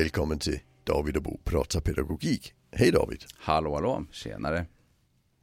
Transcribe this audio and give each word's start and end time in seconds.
välkommen 0.00 0.38
till 0.38 0.58
David 0.84 1.16
och 1.16 1.22
Bo 1.22 1.38
pratar 1.44 1.80
pedagogik. 1.80 2.54
Hej 2.72 2.90
David! 2.92 3.24
Hallå 3.38 3.74
hallå, 3.74 4.04
tjenare. 4.10 4.66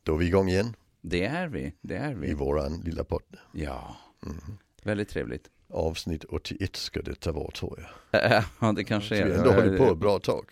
Då 0.03 0.13
är 0.13 0.17
vi 0.17 0.25
igång 0.27 0.49
igen 0.49 0.75
Det 1.01 1.25
är 1.25 1.47
vi, 1.47 1.73
det 1.81 1.95
är 1.95 2.13
vi. 2.13 2.27
i 2.27 2.33
våran 2.33 2.81
lilla 2.85 3.03
podd. 3.03 3.21
Ja, 3.53 3.97
Mm. 4.25 4.37
väldigt 4.83 5.09
trevligt. 5.09 5.47
Avsnitt 5.69 6.23
81 6.23 6.75
ska 6.75 7.01
detta 7.01 7.31
vara 7.31 7.51
tror 7.51 7.79
jag. 8.11 8.43
Ja, 8.61 8.71
det 8.71 8.83
kanske 8.83 9.09
Så 9.17 9.21
är 9.23 9.25
vi 9.25 9.31
har 9.31 9.37
ändå 9.37 9.51
hållit 9.51 9.77
på 9.77 9.91
ett 9.91 9.97
bra 9.97 10.19
tag. 10.19 10.45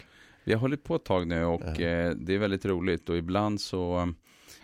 Vi 0.44 0.53
har 0.53 0.59
hållit 0.59 0.84
på 0.84 0.95
ett 0.95 1.05
tag 1.05 1.27
nu 1.27 1.44
och 1.45 1.62
Ja. 1.66 1.70
eh, 1.85 2.09
det 2.12 2.34
är 2.34 2.38
väldigt 2.40 2.66
roligt 2.66 3.09
och 3.09 3.17
ibland 3.17 3.62
så 3.62 4.13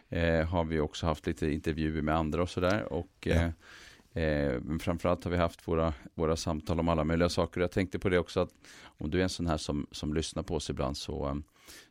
eh, 0.09 0.45
har 0.47 0.63
vi 0.63 0.79
också 0.79 1.05
haft 1.05 1.27
lite 1.27 1.51
intervjuer 1.51 2.01
med 2.01 2.15
andra 2.15 2.41
och 2.41 2.49
sådär 2.49 2.93
och 2.93 3.27
eh, 3.27 3.49
eh, 4.13 4.59
men 4.61 4.79
framförallt 4.79 5.23
har 5.23 5.31
vi 5.31 5.37
haft 5.37 5.67
våra, 5.67 5.93
våra 6.15 6.35
samtal 6.35 6.79
om 6.79 6.89
alla 6.89 7.03
möjliga 7.03 7.29
saker. 7.29 7.61
Jag 7.61 7.71
tänkte 7.71 7.99
på 7.99 8.09
det 8.09 8.19
också 8.19 8.39
att 8.39 8.49
om 8.83 9.09
du 9.09 9.19
är 9.19 9.23
en 9.23 9.29
sån 9.29 9.47
här 9.47 9.57
som, 9.57 9.87
som 9.91 10.13
lyssnar 10.13 10.43
på 10.43 10.55
oss 10.55 10.69
ibland 10.69 10.97
så, 10.97 11.41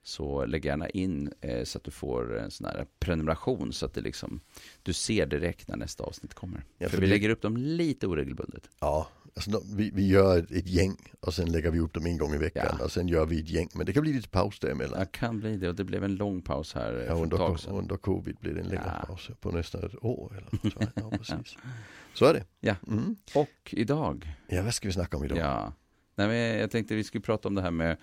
så 0.02 0.44
lägg 0.44 0.64
gärna 0.64 0.88
in 0.88 1.32
eh, 1.40 1.64
så 1.64 1.78
att 1.78 1.84
du 1.84 1.90
får 1.90 2.38
en 2.38 2.50
sån 2.50 2.66
här 2.66 2.86
prenumeration 2.98 3.72
så 3.72 3.86
att 3.86 3.94
det 3.94 4.00
liksom, 4.00 4.40
du 4.82 4.92
ser 4.92 5.26
direkt 5.26 5.68
när 5.68 5.76
nästa 5.76 6.04
avsnitt 6.04 6.34
kommer. 6.34 6.64
Ja, 6.78 6.88
för 6.88 6.96
för 6.96 7.00
vi 7.00 7.06
det- 7.06 7.12
lägger 7.12 7.30
upp 7.30 7.42
dem 7.42 7.56
lite 7.56 8.06
oregelbundet. 8.06 8.70
Ja, 8.80 9.08
alltså, 9.34 9.62
vi, 9.76 9.90
vi 9.94 10.08
gör 10.08 10.38
ett, 10.38 10.50
ett 10.50 10.66
gäng 10.68 10.96
och 11.20 11.34
sen 11.34 11.52
lägger 11.52 11.70
vi 11.70 11.78
upp 11.78 11.94
dem 11.94 12.06
en 12.06 12.18
gång 12.18 12.34
i 12.34 12.38
veckan 12.38 12.66
Ja. 12.78 12.84
och 12.84 12.92
sen 12.92 13.08
gör 13.08 13.26
vi 13.26 13.40
ett 13.40 13.48
gäng. 13.48 13.68
Men 13.74 13.86
det 13.86 13.92
kan 13.92 14.02
bli 14.02 14.12
lite 14.12 14.28
paus 14.28 14.58
däremellan. 14.58 14.98
Ja, 14.98 15.04
kan 15.04 15.40
bli 15.40 15.56
det 15.56 15.68
och 15.68 15.74
det 15.74 15.84
blev 15.84 16.04
en 16.04 16.14
lång 16.14 16.42
paus 16.42 16.74
här 16.74 16.94
eh, 17.00 17.04
Ja, 17.04 17.12
under, 17.14 17.36
tag 17.36 17.60
sedan. 17.60 17.74
under 17.74 17.96
covid 17.96 18.36
blir 18.40 18.54
det 18.54 18.60
en 18.60 18.66
längre 18.68 18.92
Ja. 19.00 19.06
paus 19.06 19.30
på 19.40 19.50
nästan 19.50 19.84
ett 19.84 20.04
år. 20.04 20.32
Eller 20.36 20.70
så. 20.70 20.80
Ja, 20.94 21.10
precis. 21.10 21.56
Så 22.14 22.24
är 22.24 22.34
det. 22.34 22.44
Ja. 22.60 22.76
Mm. 22.88 23.16
Och 23.34 23.48
idag, 23.70 24.36
Ja, 24.48 24.62
vad 24.62 24.74
ska 24.74 24.88
vi 24.88 24.92
snacka 24.92 25.16
om 25.16 25.24
idag? 25.24 25.38
ja. 25.38 25.72
Nej, 26.14 26.28
men 26.28 26.36
jag 26.60 26.70
tänkte 26.70 26.94
vi 26.94 27.04
skulle 27.04 27.22
prata 27.22 27.48
om 27.48 27.54
det 27.54 27.62
här 27.62 27.70
med, 27.70 27.96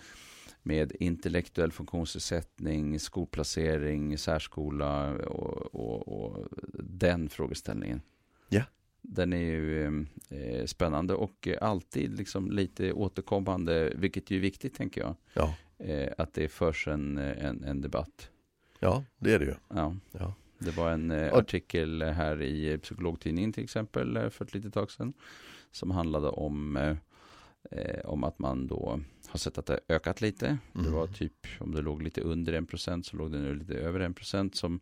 med 0.63 0.91
intellektuell 0.99 1.71
funktionsnedsättning, 1.71 2.99
skolplacering, 2.99 4.17
särskola 4.17 5.09
och, 5.13 5.75
och, 5.75 6.07
och 6.07 6.47
den 6.83 7.29
frågeställningen. 7.29 8.01
Ja. 8.49 8.61
Den 9.09 9.33
är 9.33 9.37
ju 9.37 10.05
eh, 10.29 10.65
spännande 10.65 11.13
och 11.13 11.47
eh, 11.47 11.57
alltid 11.61 12.17
liksom 12.17 12.51
lite 12.51 12.93
återkommande, 12.93 13.93
vilket 13.95 14.31
ju 14.31 14.37
är 14.37 14.41
viktigt 14.41 14.75
tänker 14.75 15.01
jag. 15.01 15.15
Ja, 15.33 15.55
Eh, 15.79 16.09
att 16.17 16.33
det 16.33 16.47
förs 16.47 16.87
en, 16.87 17.17
en, 17.17 17.63
en 17.63 17.81
debatt. 17.81 18.29
ja 18.79 19.03
det 19.17 19.33
är 19.33 19.39
det 19.39 19.45
ju. 19.45 19.53
Ja. 19.67 19.95
Ja. 20.11 20.33
Det 20.59 20.71
var 20.71 20.91
en 20.91 21.11
eh, 21.11 21.33
artikel 21.33 22.01
här 22.01 22.41
i 22.41 22.77
Psykologtidningen 22.77 23.53
till 23.53 23.63
exempel 23.63 24.17
eh, 24.17 24.29
för 24.29 24.45
ett 24.45 24.53
litet 24.53 24.73
tag 24.73 24.91
sedan. 24.91 25.13
Som 25.71 25.91
handlade 25.91 26.29
om, 26.29 26.77
eh, 26.77 26.97
eh, 27.71 28.05
om 28.05 28.23
att 28.23 28.39
man 28.39 28.67
då 28.67 28.99
har 29.37 29.39
sett 29.39 29.57
att 29.57 29.65
det 29.65 29.73
har 29.73 29.81
ökat 29.95 30.21
lite. 30.21 30.57
Det 30.73 30.79
Mm. 30.79 30.91
var 30.93 31.07
typ, 31.07 31.33
om 31.59 31.71
det 31.71 31.81
låg 31.81 32.01
lite 32.01 32.21
under 32.21 32.53
en 32.53 32.65
procent 32.65 33.05
så 33.05 33.17
låg 33.17 33.31
det 33.31 33.37
nu 33.39 33.55
lite 33.55 33.73
över 33.73 33.99
en 33.99 34.13
procent 34.13 34.55
som 34.55 34.79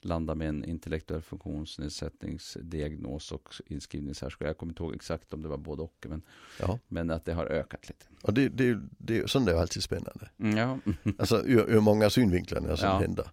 landar 0.00 0.34
med 0.34 0.48
en 0.48 0.64
intellektuell 0.64 1.22
funktionsnedsättningsdiagnos 1.22 3.32
och 3.32 3.48
inskrivning. 3.66 4.14
Jag 4.38 4.56
kommer 4.58 4.72
inte 4.72 4.82
ihåg 4.82 4.94
exakt 4.94 5.34
om 5.34 5.42
det 5.42 5.48
var 5.48 5.56
både 5.56 5.82
och, 5.82 6.06
men, 6.08 6.22
Ja. 6.60 6.78
men 6.88 7.10
att 7.10 7.24
det 7.24 7.32
har 7.32 7.46
ökat 7.46 7.88
lite. 7.88 8.04
Och 8.22 8.34
det, 8.34 8.48
det, 8.48 8.80
det, 8.98 9.30
sånt 9.30 9.48
är 9.48 9.54
alltid 9.54 9.82
spännande. 9.82 10.30
Mm, 10.38 10.56
ja, 10.56 10.78
Alltså 11.18 11.42
ur, 11.46 11.70
ur 11.70 11.80
många 11.80 12.10
synvinklar 12.10 12.60
när 12.60 12.68
sånt 12.76 12.82
Ja. 12.82 12.98
händer. 12.98 13.30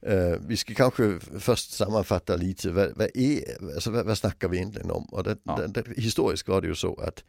Eh, 0.00 0.36
vi 0.46 0.56
ska 0.56 0.74
kanske 0.74 1.20
först 1.20 1.70
sammanfatta 1.70 2.36
lite, 2.36 2.70
vad, 2.70 2.92
vad, 2.96 3.08
är, 3.14 3.62
alltså, 3.74 3.90
vad, 3.90 4.06
vad 4.06 4.18
snackar 4.18 4.48
vi 4.48 4.56
egentligen 4.56 4.90
om? 4.90 5.04
Och 5.04 5.24
det, 5.24 5.38
Ja. 5.42 5.66
det, 5.68 5.84
historiskt 5.96 6.48
var 6.48 6.60
det 6.60 6.68
ju 6.68 6.74
så 6.74 6.94
att 7.00 7.24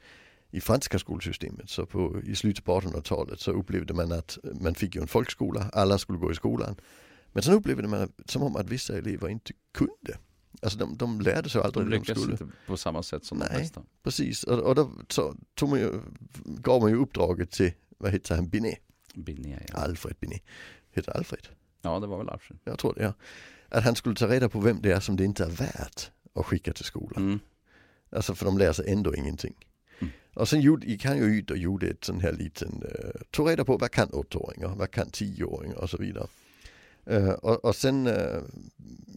i 0.51 0.61
franska 0.61 0.99
skolsystemet, 0.99 1.69
så 1.69 1.85
på, 1.85 2.21
i 2.23 2.35
slutet 2.35 2.65
på 2.65 2.79
1800-talet 2.79 3.39
så 3.39 3.51
upplevde 3.51 3.93
man 3.93 4.11
att 4.11 4.37
man 4.61 4.75
fick 4.75 4.95
ju 4.95 5.01
en 5.01 5.07
folkskola, 5.07 5.69
alla 5.73 5.97
skulle 5.97 6.19
gå 6.19 6.31
i 6.31 6.35
skolan. 6.35 6.75
Men 7.31 7.43
sen 7.43 7.53
upplevde 7.53 7.87
man 7.87 8.11
som 8.25 8.43
om 8.43 8.55
att 8.55 8.69
vissa 8.69 8.97
elever 8.97 9.29
inte 9.29 9.53
kunde. 9.73 10.17
Alltså 10.61 10.79
de, 10.79 10.97
de 10.97 11.21
lärde 11.21 11.49
sig 11.49 11.61
aldrig 11.61 11.85
de 11.85 11.89
det 11.89 11.95
de 11.95 11.99
lyckas 11.99 12.17
skulle. 12.17 12.31
inte 12.31 12.47
på 12.67 12.77
samma 12.77 13.03
sätt 13.03 13.25
som 13.25 13.39
de 13.39 13.45
Nej. 13.45 13.57
flesta. 13.57 13.81
Precis, 14.03 14.43
och, 14.43 14.59
och 14.59 14.75
då 14.75 14.91
så, 15.09 15.35
tog 15.55 15.69
man 15.69 15.79
ju, 15.79 16.01
gav 16.45 16.81
man 16.81 16.91
ju 16.91 16.97
uppdraget 16.97 17.51
till, 17.51 17.71
vad 17.97 18.11
heter 18.11 18.35
han, 18.35 18.49
Binet? 18.49 18.79
Binär, 19.15 19.65
ja. 19.67 19.75
Alfred 19.75 20.15
Binet. 20.19 20.41
Heter 20.91 21.17
Alfred? 21.17 21.47
ja, 21.81 21.99
det 21.99 22.07
var 22.07 22.17
väl 22.17 22.29
Alfred. 22.29 22.59
Jag 22.63 22.79
tror 22.79 22.93
det 22.93 23.03
ja. 23.03 23.13
Att 23.69 23.83
han 23.83 23.95
skulle 23.95 24.15
ta 24.15 24.27
reda 24.27 24.49
på 24.49 24.59
vem 24.59 24.81
det 24.81 24.91
är 24.91 24.99
som 24.99 25.15
det 25.15 25.25
inte 25.25 25.43
är 25.43 25.49
värt 25.49 26.11
att 26.35 26.45
skicka 26.45 26.73
till 26.73 26.85
skolan. 26.85 27.23
Mm. 27.23 27.39
Alltså 28.11 28.35
för 28.35 28.45
de 28.45 28.57
lär 28.57 28.73
sig 28.73 28.91
ändå 28.91 29.15
ingenting. 29.15 29.55
Och 30.39 30.49
sen 30.49 30.61
gjorde, 30.61 30.87
gick 30.87 31.05
han 31.05 31.17
ju 31.17 31.23
ut 31.23 31.51
och 31.51 31.57
gjorde 31.57 31.87
ett 31.87 32.03
sån 32.03 32.19
här 32.19 32.31
liten, 32.31 32.83
uh, 32.83 33.21
tog 33.31 33.49
reda 33.49 33.65
på 33.65 33.77
vad 33.77 33.91
kan 33.91 34.09
åttaåringar, 34.09 34.75
vad 34.75 34.91
kan 34.91 35.09
tioåringar 35.09 35.77
och 35.77 35.89
så 35.89 35.97
vidare. 35.97 36.27
Uh, 37.11 37.29
och, 37.29 37.65
och 37.65 37.75
sen 37.75 38.07
uh, 38.07 38.41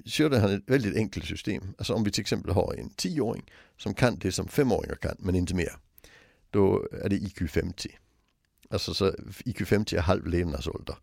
körde 0.05 0.39
han 0.39 0.51
ett 0.51 0.63
väldigt 0.67 0.97
enkelt 0.97 1.27
system. 1.27 1.75
Alltså 1.79 1.95
om 1.95 2.05
vi 2.05 2.11
till 2.11 2.21
exempel 2.21 2.53
har 2.53 2.75
en 2.75 2.91
tioåring 2.91 3.51
som 3.77 3.95
kan 3.95 4.19
det 4.19 4.33
som 4.33 4.49
femåringar 4.49 4.95
kan 4.95 5.17
men 5.19 5.35
inte 5.35 5.55
mer. 5.55 5.77
Då 6.51 6.89
är 7.03 7.09
det 7.09 7.17
IQ 7.17 7.51
50. 7.51 7.99
Alltså 8.71 8.95
så 8.95 9.15
IQ 9.45 9.69
50 9.69 9.97
är 9.97 10.01
halv 10.01 10.27
levnadsålder. 10.27 10.97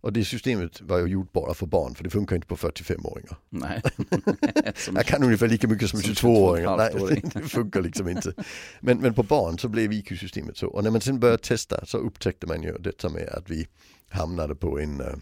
Och 0.00 0.12
det 0.12 0.24
systemet 0.24 0.80
var 0.80 0.98
ju 0.98 1.06
gjort 1.06 1.32
bara 1.32 1.54
för 1.54 1.66
barn 1.66 1.94
för 1.94 2.04
det 2.04 2.10
funkar 2.10 2.36
inte 2.36 2.48
på 2.48 2.56
45-åringar. 2.56 3.36
Nej. 3.48 3.82
Som- 4.76 4.96
Jag 4.96 5.06
kan 5.06 5.22
ungefär 5.24 5.48
lika 5.48 5.68
mycket 5.68 5.90
som, 5.90 6.00
Som 6.00 6.12
22-åringar. 6.12 6.68
22,5-åring. 6.76 7.20
Nej, 7.34 7.42
det 7.42 7.48
funkar 7.48 7.82
liksom 7.82 8.08
inte. 8.08 8.32
Men, 8.80 8.98
men 8.98 9.14
på 9.14 9.22
barn 9.22 9.58
så 9.58 9.68
blev 9.68 9.92
IQ-systemet 9.92 10.56
så. 10.56 10.66
Och 10.68 10.84
när 10.84 10.90
man 10.90 11.00
sen 11.00 11.20
började 11.20 11.42
testa 11.42 11.86
så 11.86 11.98
upptäckte 11.98 12.46
man 12.46 12.62
ju 12.62 12.72
detta 12.78 13.08
med 13.08 13.28
att 13.28 13.50
vi 13.50 13.66
hamnade 14.08 14.54
på 14.54 14.80
en, 14.80 15.00
eh, 15.00 15.14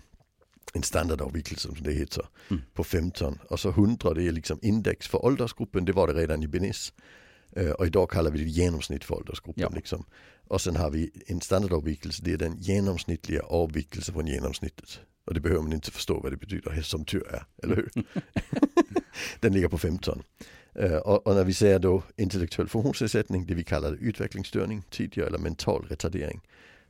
en 0.75 0.83
standardavvikelse 0.83 1.69
som 1.69 1.77
det 1.83 1.93
heter. 1.93 2.27
Mm. 2.51 2.63
På 2.75 2.85
15. 2.85 3.39
Och 3.51 3.61
så 3.61 3.69
100 3.71 4.15
det 4.15 4.23
är 4.23 4.33
liksom 4.33 4.59
index 4.63 5.09
för 5.09 5.25
åldersgruppen. 5.25 5.85
Det 5.85 5.93
var 5.93 6.07
det 6.07 6.15
redan 6.15 6.43
i 6.43 6.49
Benes. 6.49 6.93
Eh, 7.56 7.71
Och 7.71 7.87
idag 7.87 8.11
kallar 8.11 8.31
vi 8.31 8.39
det 8.39 8.50
genomsnitt 8.50 9.05
för 9.05 9.15
åldersgruppen. 9.15 9.62
Ja. 9.62 9.71
Liksom. 9.75 10.05
Och 10.49 10.61
sen 10.61 10.77
har 10.77 10.91
vi 10.91 11.11
en 11.27 11.41
standardavvikelse. 11.41 12.22
Det 12.25 12.33
är 12.33 12.39
den 12.39 12.56
genomsnittliga 12.61 13.43
avvikelsen 13.43 14.15
från 14.15 14.27
genomsnittet. 14.27 15.00
Och 15.27 15.34
det 15.34 15.41
behöver 15.41 15.62
man 15.62 15.72
inte 15.72 15.91
förstå 15.91 16.21
vad 16.21 16.33
det 16.33 16.37
betyder 16.37 16.83
som 16.83 17.05
tur 17.05 17.28
är, 17.28 17.45
eller 17.62 17.77
hur? 17.77 17.91
Den 19.41 19.53
ligger 19.53 19.69
på 19.69 19.78
15. 19.78 20.22
Eh, 20.75 20.97
och, 20.97 21.27
och 21.27 21.34
när 21.34 21.45
vi 21.45 21.55
säger 21.55 21.78
då 21.78 22.03
intellektuell 22.16 22.69
funktionsnedsättning, 22.69 23.47
det 23.47 23.55
vi 23.55 23.65
kallade 23.65 23.97
utvecklingsstörning 23.97 24.83
tidigare, 24.91 25.28
eller 25.28 25.39
mental 25.39 25.87
retardering, 25.89 26.41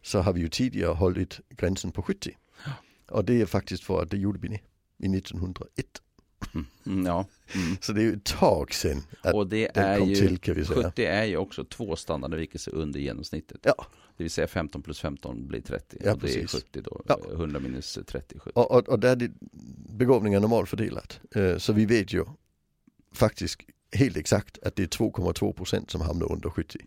så 0.02 0.18
har 0.18 0.32
vi 0.32 0.40
ju 0.40 0.48
tidigare 0.48 0.92
hållit 0.92 1.40
gränsen 1.48 1.92
på 1.92 2.02
70. 2.02 2.36
Och 3.10 3.24
det 3.24 3.40
är 3.40 3.46
faktiskt 3.46 3.84
för 3.84 4.02
att 4.02 4.10
det 4.10 4.16
gjorde 4.16 4.38
vi 4.38 4.48
i 4.98 5.18
1901. 5.18 5.86
Mm, 6.86 7.06
ja. 7.06 7.26
Mm. 7.54 7.76
Så 7.80 7.92
det 7.92 8.00
är 8.00 8.04
ju 8.04 8.12
ett 8.12 8.24
tag 8.24 8.74
sedan 8.74 9.02
att 9.20 9.34
Och 9.34 9.46
det 9.46 9.70
den 9.74 9.84
är 9.84 9.98
kom 9.98 10.08
ju, 10.08 10.14
till 10.14 10.38
kan 10.38 10.54
vi 10.54 10.64
säga. 10.64 10.82
70 10.90 11.04
är 11.04 11.24
ju 11.24 11.36
också 11.36 11.64
två 11.64 11.96
standardavvikelser 11.96 12.74
under 12.74 13.00
genomsnittet. 13.00 13.60
Ja. 13.62 13.86
Det 14.16 14.24
vill 14.24 14.30
säga 14.30 14.46
15 14.46 14.82
plus 14.82 15.00
15 15.00 15.48
blir 15.48 15.60
30. 15.60 15.96
Ja, 16.04 16.12
och 16.12 16.18
det 16.18 16.28
är 16.36 16.40
precis. 16.40 16.62
70 16.62 16.80
då. 16.80 17.02
Ja. 17.08 17.18
100 17.32 17.60
minus 17.60 17.98
30, 18.06 18.38
70. 18.38 18.52
Och, 18.54 18.70
och, 18.70 18.88
och 18.88 18.98
där 19.00 19.12
är 19.12 19.16
det 19.16 19.30
begåvningar 19.98 20.40
normalt 20.40 20.68
fördelat. 20.68 21.20
Eh, 21.34 21.56
Så 21.58 21.72
vi 21.72 21.86
vet 21.86 22.12
ju 22.12 22.24
faktiskt 23.12 23.60
helt 23.92 24.16
exakt 24.16 24.58
att 24.62 24.76
det 24.76 24.82
är 24.82 24.86
2,2 24.86 25.52
procent 25.52 25.90
som 25.90 26.00
hamnar 26.00 26.32
under 26.32 26.50
70. 26.50 26.78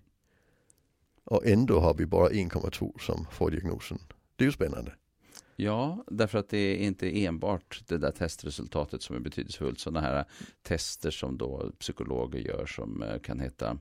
Och 1.24 1.46
ändå 1.46 1.80
har 1.80 1.94
vi 1.94 2.06
bara 2.06 2.30
1,2 2.30 3.00
som 3.00 3.28
får 3.32 3.52
diagnosen. 3.52 4.00
Det 4.36 4.44
är 4.44 4.46
ju 4.46 4.52
spännande. 4.52 4.92
Ja, 5.62 6.04
därför 6.08 6.40
att 6.40 6.50
det 6.50 6.58
är 6.58 6.78
inte 6.78 7.26
enbart 7.26 7.84
det 7.88 7.98
där 7.98 8.12
testresultatet 8.12 9.02
som 9.02 9.16
är 9.16 9.20
betydelsefullt. 9.20 9.80
Sådana 9.80 10.02
här 10.02 10.26
tester 10.62 11.12
som 11.12 11.38
då 11.38 11.72
psykologer 11.80 12.40
gör 12.40 12.66
som 12.66 13.04
eh, 13.04 13.20
kan 13.20 13.40
heta 13.40 13.78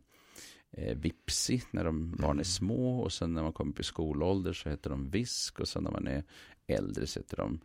eh, 0.71 0.97
Vipsi 0.97 1.63
när 1.71 1.85
de 1.85 2.17
barn 2.17 2.39
är 2.39 2.45
små 2.45 3.01
och 3.01 3.13
sen 3.13 3.35
när 3.35 3.43
man 3.43 3.53
kommer 3.53 3.73
upp 3.73 3.81
i 3.81 3.83
skolålder 3.83 4.53
så 4.53 4.71
heter 4.71 4.91
de 4.91 5.11
VISK 5.11 5.61
och 5.61 5.69
sen 5.69 5.83
när 5.83 5.91
man 5.91 6.07
är 6.07 6.25
äldre 6.67 7.07
så 7.07 7.21
heter 7.21 7.37
de 7.37 7.61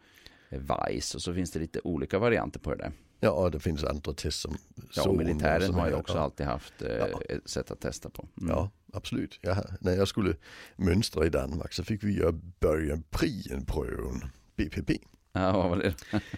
eh, 0.50 0.60
VICE 0.60 1.18
och 1.18 1.22
så 1.22 1.34
finns 1.34 1.52
det 1.52 1.60
lite 1.60 1.80
olika 1.84 2.20
varianter 2.20 2.60
på 2.60 2.70
det 2.70 2.78
där. 2.78 2.92
Ja, 3.24 3.50
det 3.50 3.60
finns 3.60 3.84
andra 3.84 4.14
test 4.14 4.40
som 4.40 4.58
Ja, 4.96 5.10
och 5.10 5.16
militären 5.18 5.68
såna 5.68 5.82
har 5.82 5.88
ju 5.90 5.96
också 5.96 6.18
alltid 6.18 6.46
haft 6.46 6.82
eh, 6.82 6.92
Ja. 6.96 7.22
ett 7.30 7.50
sätt 7.50 7.72
att 7.72 7.80
testa 7.82 8.10
på. 8.10 8.28
Mm. 8.42 8.50
Ja, 8.56 8.70
absolut. 8.94 9.40
Ja, 9.42 9.64
när 9.80 9.96
jag 9.96 10.08
skulle 10.08 10.36
mönstra 10.76 11.26
i 11.26 11.30
Danmark 11.30 11.74
så 11.74 11.84
fick 11.84 12.04
vi 12.04 12.18
göra 12.18 12.32
början 12.60 13.04
prien-pröven, 13.10 14.26
BPP. 14.56 14.92
Ja, 15.34 15.52
vad 15.58 15.70
var 15.70 15.78
det? 15.78 15.94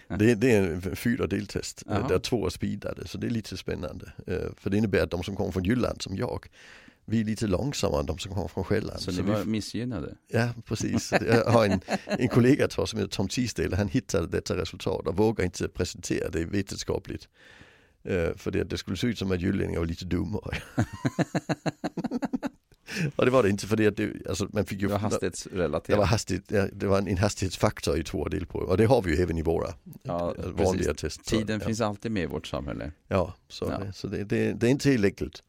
Det, 0.18 0.34
det 0.34 0.52
är 0.52 0.62
en 0.62 0.96
fyra 0.96 1.26
deltest 1.26 1.82
där 2.08 2.18
två 2.18 2.46
är 2.46 2.50
speedade 2.50 3.06
så 3.06 3.18
det 3.18 3.26
är 3.26 3.30
lite 3.30 3.56
spännande. 3.56 4.12
Eh, 4.26 4.52
För 4.56 4.70
det 4.70 4.76
innebär 4.76 5.02
att 5.02 5.10
de 5.10 5.22
som 5.22 5.36
kommer 5.36 5.50
från 5.52 5.64
Jylland 5.64 6.02
som 6.02 6.16
jag, 6.16 6.46
vi 7.06 7.20
är 7.20 7.24
lite 7.24 7.46
långsammare 7.46 8.00
än 8.00 8.06
de 8.06 8.18
som 8.18 8.34
kommer 8.34 8.48
från 8.48 8.64
Själland. 8.64 9.00
Så 9.00 9.12
Så 9.12 9.22
ni 9.22 9.26
vi 9.26 9.32
var 9.34 9.44
missgynnade? 9.44 10.14
Ja, 10.28 10.48
precis. 10.64 11.12
Jag 11.26 11.44
har 11.44 11.66
en, 11.66 11.80
en 12.06 12.28
kollega 12.28 12.68
tror 12.68 12.82
jag, 12.82 12.88
som 12.88 12.98
heter 12.98 13.10
Tom 13.10 13.28
Tisdale, 13.28 13.76
han 13.76 13.88
hittade 13.88 14.26
detta 14.26 14.56
resultat 14.56 15.06
och 15.06 15.16
vågar 15.16 15.44
inte 15.44 15.68
presentera 15.68 16.28
det 16.28 16.44
vetenskapligt. 16.44 17.28
Eh, 18.04 18.34
för 18.36 18.50
det, 18.50 18.64
det 18.64 18.78
skulle 18.78 18.96
se 18.96 19.06
ut 19.06 19.18
som 19.18 19.32
att 19.32 19.40
jyllänningar 19.40 19.80
var 19.80 19.86
lite 19.86 20.04
dummare. 20.04 20.56
och 23.16 23.24
det 23.24 23.30
var 23.30 23.42
det 23.42 23.50
inte 23.50 23.66
för 23.66 23.88
att 23.88 23.96
det, 23.96 24.12
alltså, 24.28 24.48
man 24.52 24.66
fick 24.66 24.80
ju... 24.80 24.86
Det 24.86 24.92
var 24.92 24.98
hastighetsrelaterat. 24.98 25.86
Det 25.86 25.96
var, 25.96 26.04
hastighet, 26.04 26.44
ja, 26.48 26.66
det 26.72 26.86
var 26.86 26.98
en, 26.98 27.08
en 27.08 27.18
hastighetsfaktor 27.18 27.98
i 27.98 28.04
två 28.04 28.28
delprov 28.28 28.62
och 28.62 28.76
det 28.76 28.84
har 28.84 29.02
vi 29.02 29.16
ju 29.16 29.22
även 29.22 29.38
i 29.38 29.42
våra 29.42 29.74
Ja, 30.02 30.34
eh, 30.38 30.44
vanliga 30.44 30.94
precis. 30.94 31.16
test. 31.16 31.28
Så, 31.28 31.36
Tiden 31.36 31.60
ja. 31.60 31.66
finns 31.66 31.80
alltid 31.80 32.12
med 32.12 32.22
i 32.22 32.26
vårt 32.26 32.46
samhälle. 32.46 32.92
Ja, 33.08 33.34
så. 33.48 33.68
Det, 33.68 33.92
så 33.92 34.06
det, 34.06 34.24
det, 34.24 34.52
det 34.52 34.66
är 34.66 34.70
inte 34.70 34.90
helt 34.90 35.04
enkelt. 35.04 35.42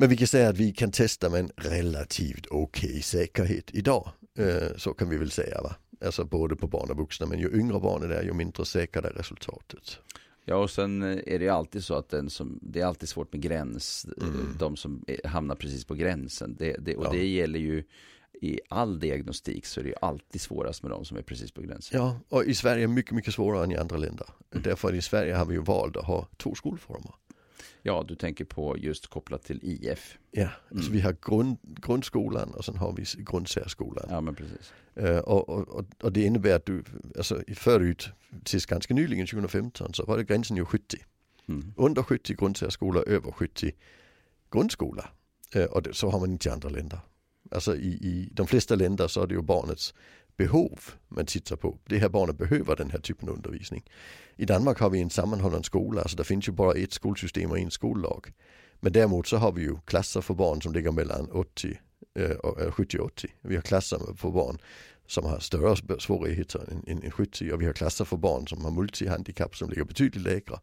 Men 0.00 0.08
vi 0.08 0.16
kan 0.16 0.26
säga 0.26 0.48
att 0.48 0.56
vi 0.56 0.72
kan 0.72 0.90
testa 0.92 1.30
med 1.30 1.40
en 1.40 1.50
relativt 1.56 2.46
okej 2.50 3.02
säkerhet 3.02 3.70
idag. 3.74 4.10
Eh, 4.38 4.76
så 4.76 4.92
kan 4.94 5.08
vi 5.08 5.16
väl 5.16 5.30
säga 5.30 5.62
va. 5.62 5.74
Alltså 6.04 6.24
både 6.24 6.56
på 6.56 6.66
barn 6.66 6.90
och 6.90 6.96
vuxna 6.96 7.26
men 7.26 7.38
ju 7.38 7.50
yngre 7.60 7.80
barnet 7.80 8.10
är 8.10 8.22
ju 8.22 8.32
mindre 8.32 8.64
säkert 8.64 9.04
är 9.04 9.10
resultatet. 9.10 9.98
Ja 10.44 10.56
och 10.56 10.70
sen 10.70 11.02
eh, 11.02 11.34
är 11.34 11.38
det 11.38 11.48
alltid 11.48 11.84
så 11.84 11.94
att 11.94 12.08
den 12.08 12.30
som, 12.30 12.58
det 12.62 12.80
är 12.80 12.86
alltid 12.86 13.08
svårt 13.08 13.32
med 13.32 13.42
gräns, 13.42 14.06
eh, 14.20 14.26
Mm. 14.28 14.56
de 14.58 14.76
som 14.76 15.04
hamnar 15.24 15.54
precis 15.54 15.84
på 15.84 15.94
gränsen. 15.94 16.56
Det, 16.58 16.76
det, 16.78 16.96
och 16.96 17.04
Ja. 17.06 17.10
det 17.10 17.26
gäller 17.26 17.58
ju 17.58 17.84
i 18.40 18.60
all 18.68 19.00
diagnostik 19.00 19.66
så 19.66 19.80
är 19.80 19.84
det 19.84 19.90
ju 19.90 19.96
alltid 20.02 20.40
svårast 20.40 20.82
med 20.82 20.90
de 20.92 21.04
som 21.04 21.16
är 21.16 21.22
precis 21.22 21.52
på 21.52 21.60
gränsen. 21.62 22.00
Ja, 22.00 22.20
och 22.28 22.44
i 22.44 22.54
Sverige 22.54 22.82
är 22.84 22.88
mycket, 22.88 23.12
mycket 23.12 23.34
svårare 23.34 23.64
än 23.64 23.72
i 23.72 23.76
andra 23.76 23.96
länder. 23.96 24.26
Därför 24.50 24.88
att 24.88 24.94
i 24.94 25.02
Sverige 25.02 25.34
har 25.34 25.44
vi 25.46 25.54
ju 25.54 25.60
valt 25.60 25.96
att 25.96 26.04
ha 26.04 26.28
två 26.36 26.54
skolformer. 26.54 27.12
Ja, 27.82 28.04
du 28.08 28.14
tänker 28.14 28.44
på 28.44 28.78
just 28.78 29.06
kopplat 29.06 29.42
till 29.42 29.60
IF. 29.62 30.18
Ja, 30.30 30.48
alltså 30.70 30.88
Mm. 30.90 30.92
vi 30.92 31.00
har 31.00 31.16
grund, 31.22 31.56
grundskolan 31.62 32.50
och 32.54 32.64
sen 32.64 32.76
har 32.76 32.92
vi 32.92 33.04
grundsärskolan. 33.24 34.06
Ja, 34.10 34.20
men 34.20 34.34
precis. 34.34 34.72
Eh, 34.94 35.18
och, 35.18 35.48
och, 35.48 35.84
och- 36.02 36.12
det 36.12 36.22
innebär 36.22 36.54
att 36.56 36.66
du, 36.66 36.84
alltså 37.18 37.42
förut, 37.54 38.08
tills 38.44 38.66
ganska 38.66 38.94
nyligen 38.94 39.26
2015 39.26 39.94
så 39.94 40.04
var 40.04 40.16
det 40.16 40.24
gränsen 40.24 40.56
ju 40.56 40.64
70. 40.64 40.96
Mm. 41.48 41.72
Under 41.76 42.02
70 42.02 42.34
grundsärskola, 42.34 43.00
över 43.02 43.30
70 43.32 43.72
grundskola. 44.52 45.08
Eh, 45.54 45.64
och 45.64 45.82
det, 45.82 45.94
så 45.94 46.10
har 46.10 46.20
man 46.20 46.30
inte 46.32 46.48
i 46.48 46.52
andra 46.52 46.68
länder. 46.68 46.98
Alltså 47.50 47.76
i, 47.76 47.88
i 47.88 48.28
de 48.32 48.46
flesta 48.46 48.74
länder 48.74 49.08
så 49.08 49.22
är 49.22 49.26
det 49.26 49.34
ju 49.34 49.42
barnets 49.42 49.94
behov 50.38 50.80
man 51.08 51.26
tittar 51.26 51.56
på. 51.56 51.78
Det 51.84 51.98
här 51.98 52.08
barnet 52.08 52.38
behöver 52.38 52.76
den 52.76 52.90
här 52.90 52.98
typen 52.98 53.28
av 53.28 53.34
undervisning. 53.34 53.84
I 54.36 54.44
Danmark 54.44 54.78
har 54.78 54.90
vi 54.90 55.00
en 55.00 55.10
sammanhållen 55.10 55.62
skola, 55.62 56.00
alltså 56.00 56.16
det 56.16 56.24
finns 56.24 56.48
ju 56.48 56.52
bara 56.52 56.72
ett 56.72 56.92
skolsystem 56.92 57.50
och 57.50 57.58
en 57.58 57.70
skollag. 57.70 58.32
Men 58.80 58.92
däremot 58.92 59.26
så 59.26 59.36
har 59.36 59.52
vi 59.52 59.62
ju 59.62 59.76
klasser 59.84 60.20
för 60.20 60.34
barn 60.34 60.62
som 60.62 60.72
ligger 60.72 60.92
mellan 60.92 61.30
80, 61.30 61.78
och, 62.42 62.74
70 62.74 62.98
och 62.98 63.06
80. 63.06 63.28
Vi 63.40 63.54
har 63.54 63.62
klasser 63.62 63.98
för 64.16 64.30
barn 64.30 64.58
som 65.06 65.24
har 65.24 65.38
större 65.38 66.00
svårigheter 66.00 66.72
än, 66.72 66.84
än, 66.86 67.02
än 67.02 67.10
70 67.10 67.52
och 67.52 67.60
vi 67.60 67.66
har 67.66 67.72
klasser 67.72 68.04
för 68.04 68.16
barn 68.16 68.46
som 68.46 68.64
har 68.64 68.70
multihandikapp 68.70 69.56
som 69.56 69.70
ligger 69.70 69.84
betydligt 69.84 70.22
lägre. 70.22 70.58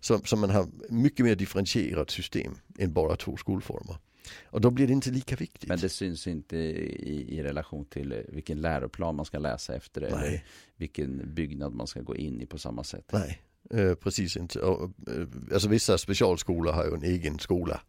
Så, 0.00 0.18
så 0.24 0.36
man 0.36 0.50
har 0.50 0.68
mycket 0.88 1.26
mer 1.26 1.34
differentierat 1.34 2.10
system 2.10 2.58
än 2.78 2.92
bara 2.92 3.16
två 3.16 3.36
skolformer. 3.36 3.96
Och 4.44 4.60
då 4.60 4.70
blir 4.70 4.86
det 4.86 4.92
inte 4.92 5.10
lika 5.10 5.36
viktigt. 5.36 5.68
Men 5.68 5.78
det 5.78 5.88
syns 5.88 6.26
inte 6.26 6.56
i, 6.56 7.38
i 7.38 7.42
relation 7.42 7.84
till 7.84 8.12
eh, 8.12 8.18
vilken 8.28 8.60
läroplan 8.60 9.14
man 9.14 9.24
ska 9.24 9.38
läsa 9.38 9.74
efter 9.74 10.00
eller 10.00 10.18
Nej. 10.18 10.44
vilken 10.76 11.34
byggnad 11.34 11.74
man 11.74 11.86
ska 11.86 12.00
gå 12.00 12.16
in 12.16 12.40
i 12.40 12.46
på 12.46 12.58
samma 12.58 12.84
sätt. 12.84 13.12
Nej, 13.12 13.42
eh, 13.70 13.94
precis 13.94 14.36
inte. 14.36 14.60
Och, 14.60 14.82
eh, 14.82 15.26
alltså 15.52 15.68
vissa 15.68 15.98
specialskolor 15.98 16.72
har 16.72 16.84
ju 16.84 16.94
en 16.94 17.04
egen 17.04 17.38
skola. 17.38 17.80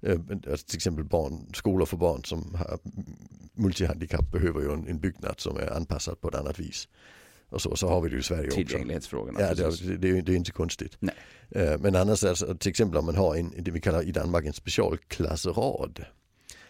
Eh, 0.00 0.20
alltså 0.50 0.66
till 0.66 0.76
exempel 0.76 1.04
barn, 1.04 1.54
skolor 1.54 1.86
för 1.86 1.96
barn 1.96 2.24
som 2.24 2.54
har 2.54 2.78
multihandikapp 3.52 4.32
behöver 4.32 4.60
ju 4.60 4.72
en, 4.72 4.88
en 4.88 5.00
byggnad 5.00 5.40
som 5.40 5.56
är 5.56 5.76
anpassad 5.76 6.20
på 6.20 6.28
ett 6.28 6.34
annat 6.34 6.58
vis. 6.58 6.88
Och 7.48 7.62
så, 7.62 7.76
så 7.76 7.88
har 7.88 8.00
vi 8.00 8.08
det 8.08 8.14
ju 8.14 8.20
i 8.20 8.22
Sverige 8.22 8.46
också. 8.46 8.56
Tillgänglighetsfrågorna. 8.56 9.40
Ja, 9.40 9.54
det, 9.54 9.96
det, 9.96 10.20
det 10.20 10.32
är 10.32 10.36
inte 10.36 10.52
konstigt. 10.52 10.96
Nej. 11.00 11.14
Eh, 11.50 11.78
men 11.80 11.96
annars 11.96 12.24
alltså, 12.24 12.54
till 12.54 12.70
exempel 12.70 12.98
om 12.98 13.06
man 13.06 13.16
har 13.16 13.36
en, 13.36 13.52
det 13.58 13.70
vi 13.70 13.80
kallar 13.80 14.02
i 14.02 14.12
Danmark 14.12 14.46
en 14.46 14.52
specialklassrad. 14.52 16.04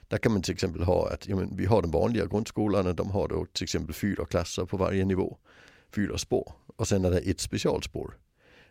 Där 0.08 0.18
kan 0.18 0.32
man 0.32 0.42
till 0.42 0.54
exempel 0.54 0.82
ha 0.82 1.10
att 1.10 1.28
ja, 1.28 1.36
men 1.36 1.56
vi 1.56 1.66
har 1.66 1.82
den 1.82 1.90
vanliga 1.90 2.26
grundskolan 2.26 2.86
och 2.86 2.94
de 2.94 3.10
har 3.10 3.28
då 3.28 3.46
till 3.52 3.64
exempel 3.64 3.94
fyra 3.94 4.26
klasser 4.26 4.64
på 4.64 4.76
varje 4.76 5.04
nivå. 5.04 5.38
Fyra 5.94 6.18
spår. 6.18 6.52
Och 6.76 6.88
sen 6.88 7.04
är 7.04 7.10
det 7.10 7.18
ett 7.18 7.40
specialspår. 7.40 8.14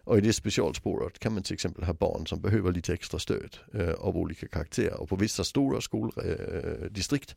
Och 0.05 0.17
i 0.17 0.21
det 0.21 0.33
specialspåret 0.33 1.19
kan 1.19 1.33
man 1.33 1.43
till 1.43 1.53
exempel 1.53 1.83
ha 1.83 1.93
barn 1.93 2.27
som 2.27 2.41
behöver 2.41 2.71
lite 2.71 2.93
extra 2.93 3.19
stöd 3.19 3.57
eh, 3.73 3.89
av 3.89 4.17
olika 4.17 4.47
karaktärer. 4.47 5.01
Och 5.01 5.09
på 5.09 5.15
vissa 5.15 5.43
stora 5.43 5.81
skoldistrikt 5.81 7.29
eh, 7.29 7.35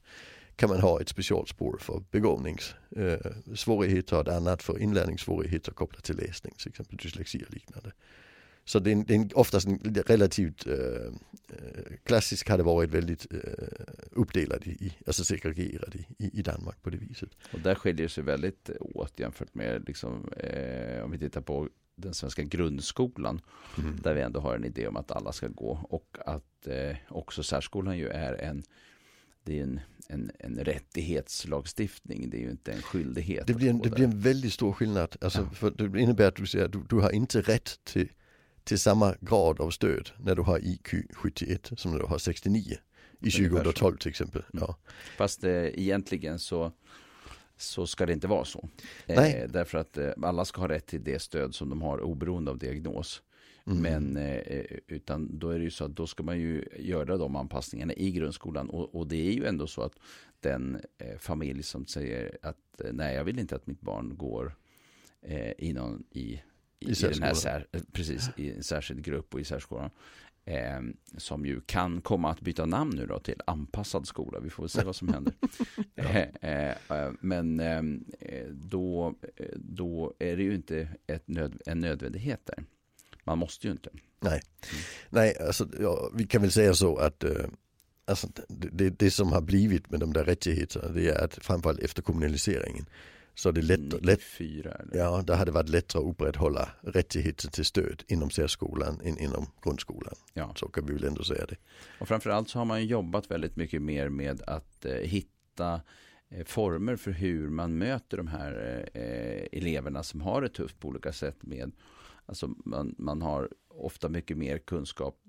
kan 0.57 0.69
man 0.69 0.81
ha 0.81 1.01
ett 1.01 1.09
specialspår 1.09 1.79
för 1.81 2.03
begåvningssvårigheter 2.11 4.17
eh, 4.17 4.21
och 4.21 4.29
ett 4.29 4.35
annat 4.35 4.63
för 4.63 4.79
inlärningssvårigheter 4.79 5.73
kopplat 5.73 6.05
till 6.05 6.17
läsning, 6.17 6.55
till 6.59 6.69
exempel 6.69 6.97
dyslexi 6.97 7.45
och 7.49 7.53
liknande. 7.53 7.93
Så 8.69 8.79
det 8.79 8.93
är, 8.93 9.05
det 9.05 9.15
är 9.15 9.39
oftast 9.39 9.67
en 9.67 9.79
relativt 10.07 10.67
eh, 10.67 10.75
eh, 11.49 11.97
klassisk 12.05 12.49
har 12.49 12.59
det 12.59 12.65
varit 12.65 12.91
väldigt 12.91 13.27
eh, 13.31 13.39
uppdelad 14.11 14.67
i, 14.67 14.93
alltså 15.07 15.25
segregerad 15.25 15.95
i, 15.95 16.07
i, 16.39 16.43
Danmark 16.43 16.83
på 16.83 16.91
det 16.91 16.97
viset. 16.97 17.31
Och 17.53 17.61
där 17.61 17.75
skiljer 17.75 18.03
det 18.03 18.13
sig 18.13 18.25
väldigt 18.25 18.71
åt 18.81 19.21
jämfört 19.21 19.55
med 19.55 19.85
liksom, 19.87 20.33
eh, 20.33 21.05
om 21.05 21.11
vi 21.11 21.19
tittar 21.19 21.41
på 21.41 21.69
den 21.97 22.15
svenska 22.15 22.43
grundskolan 22.43 23.41
där 24.03 24.15
vi 24.15 24.21
ändå 24.21 24.41
har 24.41 24.55
en 24.55 24.65
idé 24.65 24.89
om 24.89 24.97
att 24.97 25.11
alla 25.11 25.33
ska 25.33 25.49
gå 25.49 25.87
och 25.91 26.17
att 26.27 26.67
eh, 26.67 26.97
också 27.09 27.43
särskolan 27.43 27.99
ju 27.99 28.09
är 28.09 28.35
en 28.35 28.63
det 29.45 29.59
är 29.59 29.63
en, 29.63 29.81
en, 30.09 30.31
en 30.39 30.59
rättighetslagstiftning, 30.59 32.31
det 32.31 32.37
är 32.37 32.41
ju 32.41 32.51
inte 32.51 32.73
en 32.73 32.83
skyldighet. 32.83 33.47
Det 33.47 33.55
blir, 33.55 33.71
en, 33.71 33.79
det 33.79 33.91
blir 33.91 34.05
en 34.05 34.21
väldigt 34.21 34.53
stor 34.53 34.73
skillnad. 34.73 35.17
Alltså, 35.21 35.41
Ja. 35.41 35.51
för 35.51 35.71
det 35.71 36.01
innebär 36.01 36.29
att 36.29 36.37
du 36.37 36.47
säger 36.47 36.65
att 36.65 36.73
du, 36.73 36.83
du 36.89 36.97
har 36.97 37.11
inte 37.11 37.41
rätt 37.41 37.81
till, 37.85 38.09
till 38.69 38.79
samma 38.79 39.15
grad 39.21 39.61
av 39.61 39.71
stöd 39.71 40.11
när 40.19 40.35
du 40.35 40.43
har 40.43 40.59
IQ 40.59 40.95
71 41.13 41.71
som 41.77 41.93
när 41.93 41.99
du 41.99 42.07
har 42.07 42.19
69 42.19 42.63
i 42.63 42.77
Ungefär 43.21 43.49
så. 43.49 43.73
2012 43.73 43.97
till 43.97 44.09
exempel. 44.09 44.43
Mm. 44.53 44.65
Ja. 44.69 44.77
Fast 45.17 45.45
eh, 45.45 45.53
egentligen 45.53 46.39
så, 46.39 46.73
så 47.57 47.87
ska 47.87 48.07
det 48.07 48.13
inte 48.13 48.27
vara 48.27 48.45
så. 48.45 48.69
Eh, 49.07 49.49
därför 49.49 49.79
att 49.79 49.99
eh, 49.99 50.11
alla 50.23 50.45
ska 50.45 50.61
ha 50.61 50.69
rätt 50.69 50.87
till 50.87 51.05
det 51.05 51.23
stöd 51.23 51.55
som 51.55 51.71
de 51.71 51.83
har 51.83 52.01
oberoende 52.01 52.51
av 52.51 52.59
diagnos. 52.59 53.23
Mm. 53.67 53.83
Men 53.83 54.17
eh, 54.17 54.65
utan 54.87 55.39
då 55.39 55.51
är 55.51 55.59
det 55.59 55.65
ju 55.65 55.71
så 55.71 55.85
att 55.85 55.97
då 55.97 56.07
ska 56.07 56.23
man 56.23 56.39
ju 56.39 56.65
göra 56.79 57.17
de 57.17 57.37
anpassningarna 57.37 57.93
i 57.93 58.11
grundskolan. 58.11 58.71
Och, 58.71 58.95
och 58.95 59.07
det 59.07 59.29
är 59.29 59.33
ju 59.33 59.45
ändå 59.45 59.67
så 59.67 59.83
att 59.83 59.99
den 60.41 60.81
eh, 60.99 61.19
familj 61.19 61.63
som 61.63 61.87
säger 61.87 62.39
att 62.43 62.81
eh, 62.85 62.93
nej 62.93 63.15
jag 63.15 63.25
vill 63.25 63.39
inte 63.39 63.57
att 63.57 63.67
mitt 63.67 63.81
barn 63.81 64.17
går 64.17 64.57
eh, 65.23 65.53
i, 65.59 65.73
någon, 65.73 66.05
i, 66.11 66.41
i, 66.81 66.89
I 66.89 66.91
i 66.91 67.09
den 67.09 67.23
här 67.23 67.35
sär, 67.35 67.67
precis, 67.93 68.31
i 68.37 68.53
en 68.53 68.63
särskild 68.63 69.05
grupp 69.05 69.35
och 69.35 69.41
i 69.41 69.45
särskolan. 69.45 69.91
Eh, 70.45 70.81
som 71.17 71.47
ju 71.47 71.61
kan 71.61 72.01
komma 72.01 72.31
att 72.31 72.41
byta 72.41 72.67
namn 72.67 72.97
nu 72.97 73.07
då 73.07 73.19
till 73.19 73.41
anpassad 73.47 74.07
skola. 74.07 74.41
Vi 74.41 74.51
får 74.51 74.63
väl 74.63 74.71
se 74.71 74.85
vad 74.85 74.97
som 74.97 75.09
händer. 75.09 75.35
eh, 75.97 76.17
eh, 76.41 76.75
eh, 76.91 77.13
men 77.21 77.61
eh, 77.61 77.83
då, 78.51 79.15
eh, 79.37 79.47
då 79.57 80.15
är 80.19 80.37
det 80.37 80.43
ju 80.43 80.55
inte 80.55 80.89
nöd, 81.27 81.63
en 81.67 81.81
nödvändighet 81.81 82.41
där. 82.45 82.65
Man 83.25 83.39
måste 83.39 83.67
ju 83.67 83.73
inte. 83.73 83.91
Nej, 85.11 85.37
alltså, 85.41 85.69
ja, 85.81 86.11
vi 86.15 86.27
kan 86.27 86.43
väl 86.43 86.53
säga 86.53 86.75
så 86.75 86.97
att 86.97 87.25
eh, 87.25 87.47
alltså, 88.05 88.29
det, 88.49 88.69
det, 88.73 88.99
det 88.99 89.11
som 89.11 89.33
har 89.33 89.41
blivit 89.41 89.91
med 89.91 90.01
de 90.01 90.13
där 90.13 90.25
rättigheterna 90.25 90.89
det 90.89 91.09
är 91.09 91.25
att 91.25 91.35
framförallt 91.35 91.81
efter 91.81 92.03
kommunaliseringen 92.03 92.87
så 93.39 93.49
är 93.49 93.53
det 93.53 93.63
lätt, 93.63 94.05
lätt 94.05 94.21
94 94.39 94.71
eller? 94.71 94.99
Ja, 94.99 95.23
där 95.27 95.35
hade 95.37 95.51
det 95.51 95.55
varit 95.55 95.69
lättare 95.69 96.03
att 96.03 96.09
upprätthålla 96.09 96.69
rättigheter 96.81 97.49
till 97.49 97.65
stöd 97.65 98.03
inom 98.09 98.31
särskolan 98.31 99.01
än 99.05 99.19
inom 99.19 99.47
grundskolan. 99.65 100.15
Ja. 100.35 100.53
Så 100.57 100.69
kan 100.69 100.87
vi 100.87 100.95
väl 100.95 101.05
ändå 101.05 101.25
säga 101.25 101.47
det. 101.47 101.57
Och 102.01 102.09
framförallt 102.09 102.49
så 102.49 102.59
har 102.59 102.65
man 102.65 102.87
jobbat 102.87 103.31
väldigt 103.31 103.57
mycket 103.57 103.83
mer 103.83 104.09
med 104.09 104.43
att 104.47 104.85
eh, 104.85 104.93
hitta 104.93 105.81
eh, 106.29 106.45
former 106.45 106.97
för 106.97 107.11
hur 107.11 107.49
man 107.49 107.79
möter 107.79 108.17
de 108.17 108.27
här 108.27 108.85
eh, 108.95 109.59
eleverna 109.59 110.03
som 110.03 110.21
har 110.21 110.43
det 110.43 110.49
tufft 110.49 110.81
på 110.81 110.89
olika 110.89 111.13
sätt 111.13 111.37
med 111.41 111.73
Alltså 112.27 112.55
man, 112.65 112.95
man 112.99 113.23
har 113.23 113.49
ofta 113.69 114.09
mycket 114.09 114.39
mer 114.39 114.59
kunskap 114.59 115.21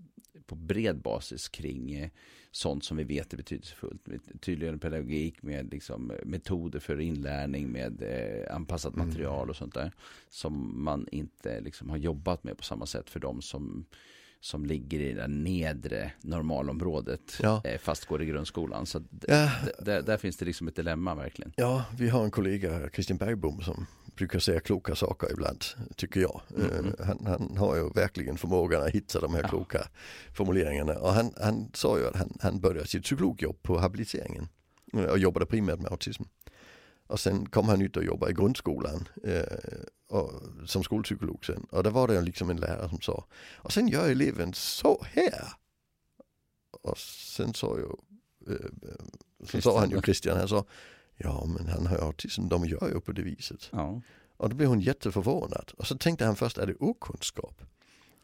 på 0.47 0.55
bred 0.55 1.01
basis 1.01 1.49
kring 1.49 1.93
eh, 1.93 2.09
sånt 2.51 2.83
som 2.83 2.97
vi 2.97 3.03
vet 3.03 3.33
är 3.33 3.37
betydelsefullt. 3.37 4.07
Med 4.07 4.19
Tydligare 4.41 4.77
pedagogik 4.77 5.43
med 5.43 5.71
liksom, 5.71 6.11
eh, 6.11 6.17
metoder 6.25 6.79
för 6.79 6.99
inlärning 6.99 7.71
med 7.71 8.01
eh, 8.01 8.55
anpassat 8.55 8.93
Mm. 8.95 9.07
material 9.07 9.49
och 9.49 9.55
sånt 9.55 9.73
där. 9.73 9.91
Som 10.29 10.83
man 10.83 11.07
inte 11.11 11.61
liksom, 11.61 11.89
har 11.89 11.97
jobbat 11.97 12.43
med 12.43 12.57
på 12.57 12.63
samma 12.63 12.85
sätt 12.85 13.09
för 13.09 13.19
de 13.19 13.41
som 13.41 13.85
som 14.41 14.65
ligger 14.65 14.99
i 14.99 15.13
det 15.13 15.27
nedre 15.27 16.11
normalområdet 16.21 17.37
Ja. 17.41 17.63
fast 17.79 18.05
går 18.05 18.21
i 18.21 18.25
grundskolan. 18.25 18.85
Så 18.85 19.03
Ja, 19.27 19.51
där, 19.79 20.01
där 20.01 20.17
finns 20.17 20.37
det 20.37 20.45
liksom 20.45 20.67
ett 20.67 20.75
dilemma 20.75 21.15
verkligen. 21.15 21.53
ja, 21.57 21.85
vi 21.97 22.09
har 22.09 22.23
en 22.23 22.31
kollega, 22.31 22.89
Christian 22.89 23.17
Bergbom, 23.17 23.61
som 23.61 23.85
brukar 24.19 24.39
säga 24.39 24.59
kloka 24.59 24.95
saker 24.95 25.31
ibland, 25.31 25.63
tycker 25.95 26.21
jag. 26.21 26.41
Eh, 26.57 27.05
Han, 27.05 27.25
han 27.25 27.57
har 27.57 27.75
ju 27.75 27.89
verkligen 27.89 28.37
förmågan 28.37 28.83
att 28.83 28.89
hitta 28.89 29.19
de 29.19 29.33
här 29.33 29.41
Ja. 29.41 29.47
kloka 29.49 29.87
formuleringarna. 30.33 30.93
Och 30.99 31.13
han, 31.13 31.33
han 31.41 31.71
sa 31.73 31.97
ju 31.99 32.07
att 32.07 32.15
han, 32.15 32.37
han 32.41 32.59
började 32.59 32.87
sitt 32.87 33.03
psykologjobb 33.03 33.63
på 33.63 33.79
habiliteringen 33.79 34.47
eh, 34.93 35.03
och 35.03 35.19
jobbade 35.19 35.45
primärt 35.45 35.79
med 35.79 35.91
autism. 35.91 36.23
Och 37.07 37.19
sen 37.19 37.49
kom 37.49 37.69
han 37.69 37.81
ut 37.81 37.97
och 37.97 38.03
jobbade 38.03 38.31
i 38.31 38.35
grundskolan 38.35 39.07
eh, 39.23 39.43
och, 40.09 40.31
som 40.65 40.83
skolpsykolog 40.83 41.45
sen. 41.45 41.63
Och 41.71 41.83
där 41.83 41.91
var 41.91 42.07
det 42.07 42.21
liksom 42.21 42.49
en 42.49 42.57
lärare 42.57 42.89
som 42.89 43.01
sa, 43.01 43.25
och 43.55 43.73
sen 43.73 43.87
gör 43.87 44.09
eleven 44.09 44.53
så 44.53 45.05
här. 45.11 45.43
Och 46.81 46.97
sen 46.97 47.53
sa 47.53 47.77
ju 47.77 47.87
så 49.45 49.61
sa 49.61 49.79
han 49.79 49.89
ju 49.89 50.01
Christian, 50.01 50.37
han 50.37 50.47
sa 50.47 50.65
Ja 51.21 51.45
men 51.45 51.67
han 51.67 51.85
har 51.85 51.97
autism, 51.97 52.47
de 52.47 52.65
gör 52.65 52.89
ju 52.93 52.99
på 52.99 53.11
det 53.11 53.21
viset. 53.21 53.69
Ja. 53.71 54.01
Och 54.37 54.49
då 54.49 54.55
blev 54.55 54.69
hon 54.69 54.79
jätteförvånad. 54.79 55.71
Och 55.77 55.87
så 55.87 55.97
tänkte 55.97 56.25
han 56.25 56.35
först, 56.35 56.57
är 56.57 56.67
det 56.67 56.75
okunskap? 56.79 57.61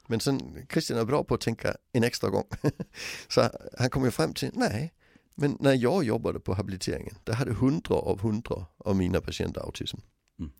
Men 0.07 0.19
sen, 0.19 0.65
Christian 0.71 0.99
är 0.99 1.05
bra 1.05 1.23
på 1.23 1.33
att 1.35 1.41
tänka 1.41 1.75
en 1.91 2.03
extra 2.03 2.29
gång. 2.29 2.47
så 3.27 3.49
han 3.77 3.89
kom 3.89 4.05
ju 4.05 4.11
fram 4.11 4.33
till, 4.33 4.51
nej, 4.53 4.93
men 5.35 5.57
när 5.59 5.73
jag 5.73 6.03
jobbade 6.03 6.39
på 6.39 6.53
habiliteringen, 6.53 7.15
där 7.23 7.33
hade 7.33 7.53
hundra 7.53 7.95
av 7.95 8.19
hundra 8.19 8.65
av 8.77 8.95
mina 8.95 9.21
patienter 9.21 9.61
autism. 9.61 9.97
Mm. 10.39 10.51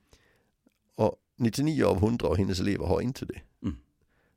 Och 0.96 1.16
99 1.38 1.86
av 1.86 1.98
100 1.98 2.28
av 2.28 2.38
hennes 2.38 2.60
elever 2.60 2.86
har 2.86 3.02
inte 3.02 3.26
det. 3.26 3.42
Mm. 3.64 3.78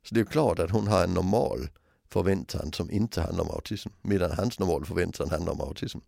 Så 0.03 0.15
det 0.15 0.21
är 0.21 0.25
klart 0.25 0.59
att 0.59 0.71
hon 0.71 0.87
har 0.87 1.03
en 1.03 1.13
normal 1.13 1.69
förväntan 2.07 2.73
som 2.73 2.91
inte 2.91 3.21
handlar 3.21 3.43
om 3.43 3.51
autism, 3.51 3.89
medan 4.01 4.31
hans 4.31 4.59
normal 4.59 4.85
förväntan 4.85 5.29
handlar 5.29 5.53
om 5.53 5.61
autism. 5.61 5.99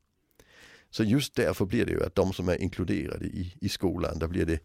Så 0.92 1.04
just 1.04 1.36
därför 1.36 1.66
blir 1.66 1.86
det 1.86 1.92
ju 1.92 2.04
att 2.04 2.16
de 2.16 2.34
som 2.34 2.50
är 2.50 2.62
inkluderade 2.62 3.26
i, 3.26 3.54
i 3.62 3.70
skolan, 3.70 4.20
där 4.20 4.28
blir 4.28 4.46
det 4.46 4.60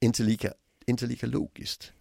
inte 0.00 0.22
lika, 0.22 0.52
inte 0.86 1.06
lika 1.06 1.26
logiskt. 1.26 1.92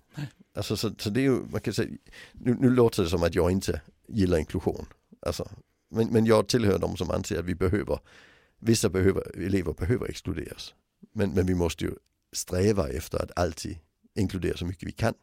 Alltså, 0.54 0.78
så, 0.78 0.92
så 0.98 1.10
det 1.10 1.20
är 1.20 1.24
ju, 1.24 1.32
man 1.32 1.62
kan 1.62 1.74
säga, 1.74 1.90
nu, 2.34 2.58
nu 2.60 2.70
låter 2.70 3.04
det 3.04 3.10
som 3.10 3.24
att 3.24 3.36
jag 3.36 3.52
inte 3.52 3.82
gillar 4.08 4.38
inklusion. 4.38 4.86
Alltså, 5.22 5.50
men, 5.90 6.08
men 6.08 6.26
jag 6.26 6.48
tillhör 6.48 6.80
de 6.80 6.98
som 6.98 7.10
anser 7.10 7.40
att 7.40 7.46
vi 7.46 7.56
behöver, 7.56 8.00
vissa 8.60 8.90
behöver, 8.90 9.38
elever 9.38 9.74
behöver 9.74 10.10
exkluderas. 10.10 10.74
Men, 11.14 11.32
men 11.32 11.46
vi 11.46 11.56
måste 11.56 11.86
ju 11.86 11.92
sträva 12.36 12.90
efter 12.90 13.24
att 13.24 13.32
alltid 13.36 13.78
inkludera 14.16 14.58
så 14.58 14.66
mycket 14.66 14.88
vi 14.88 14.92
kan. 14.92 15.14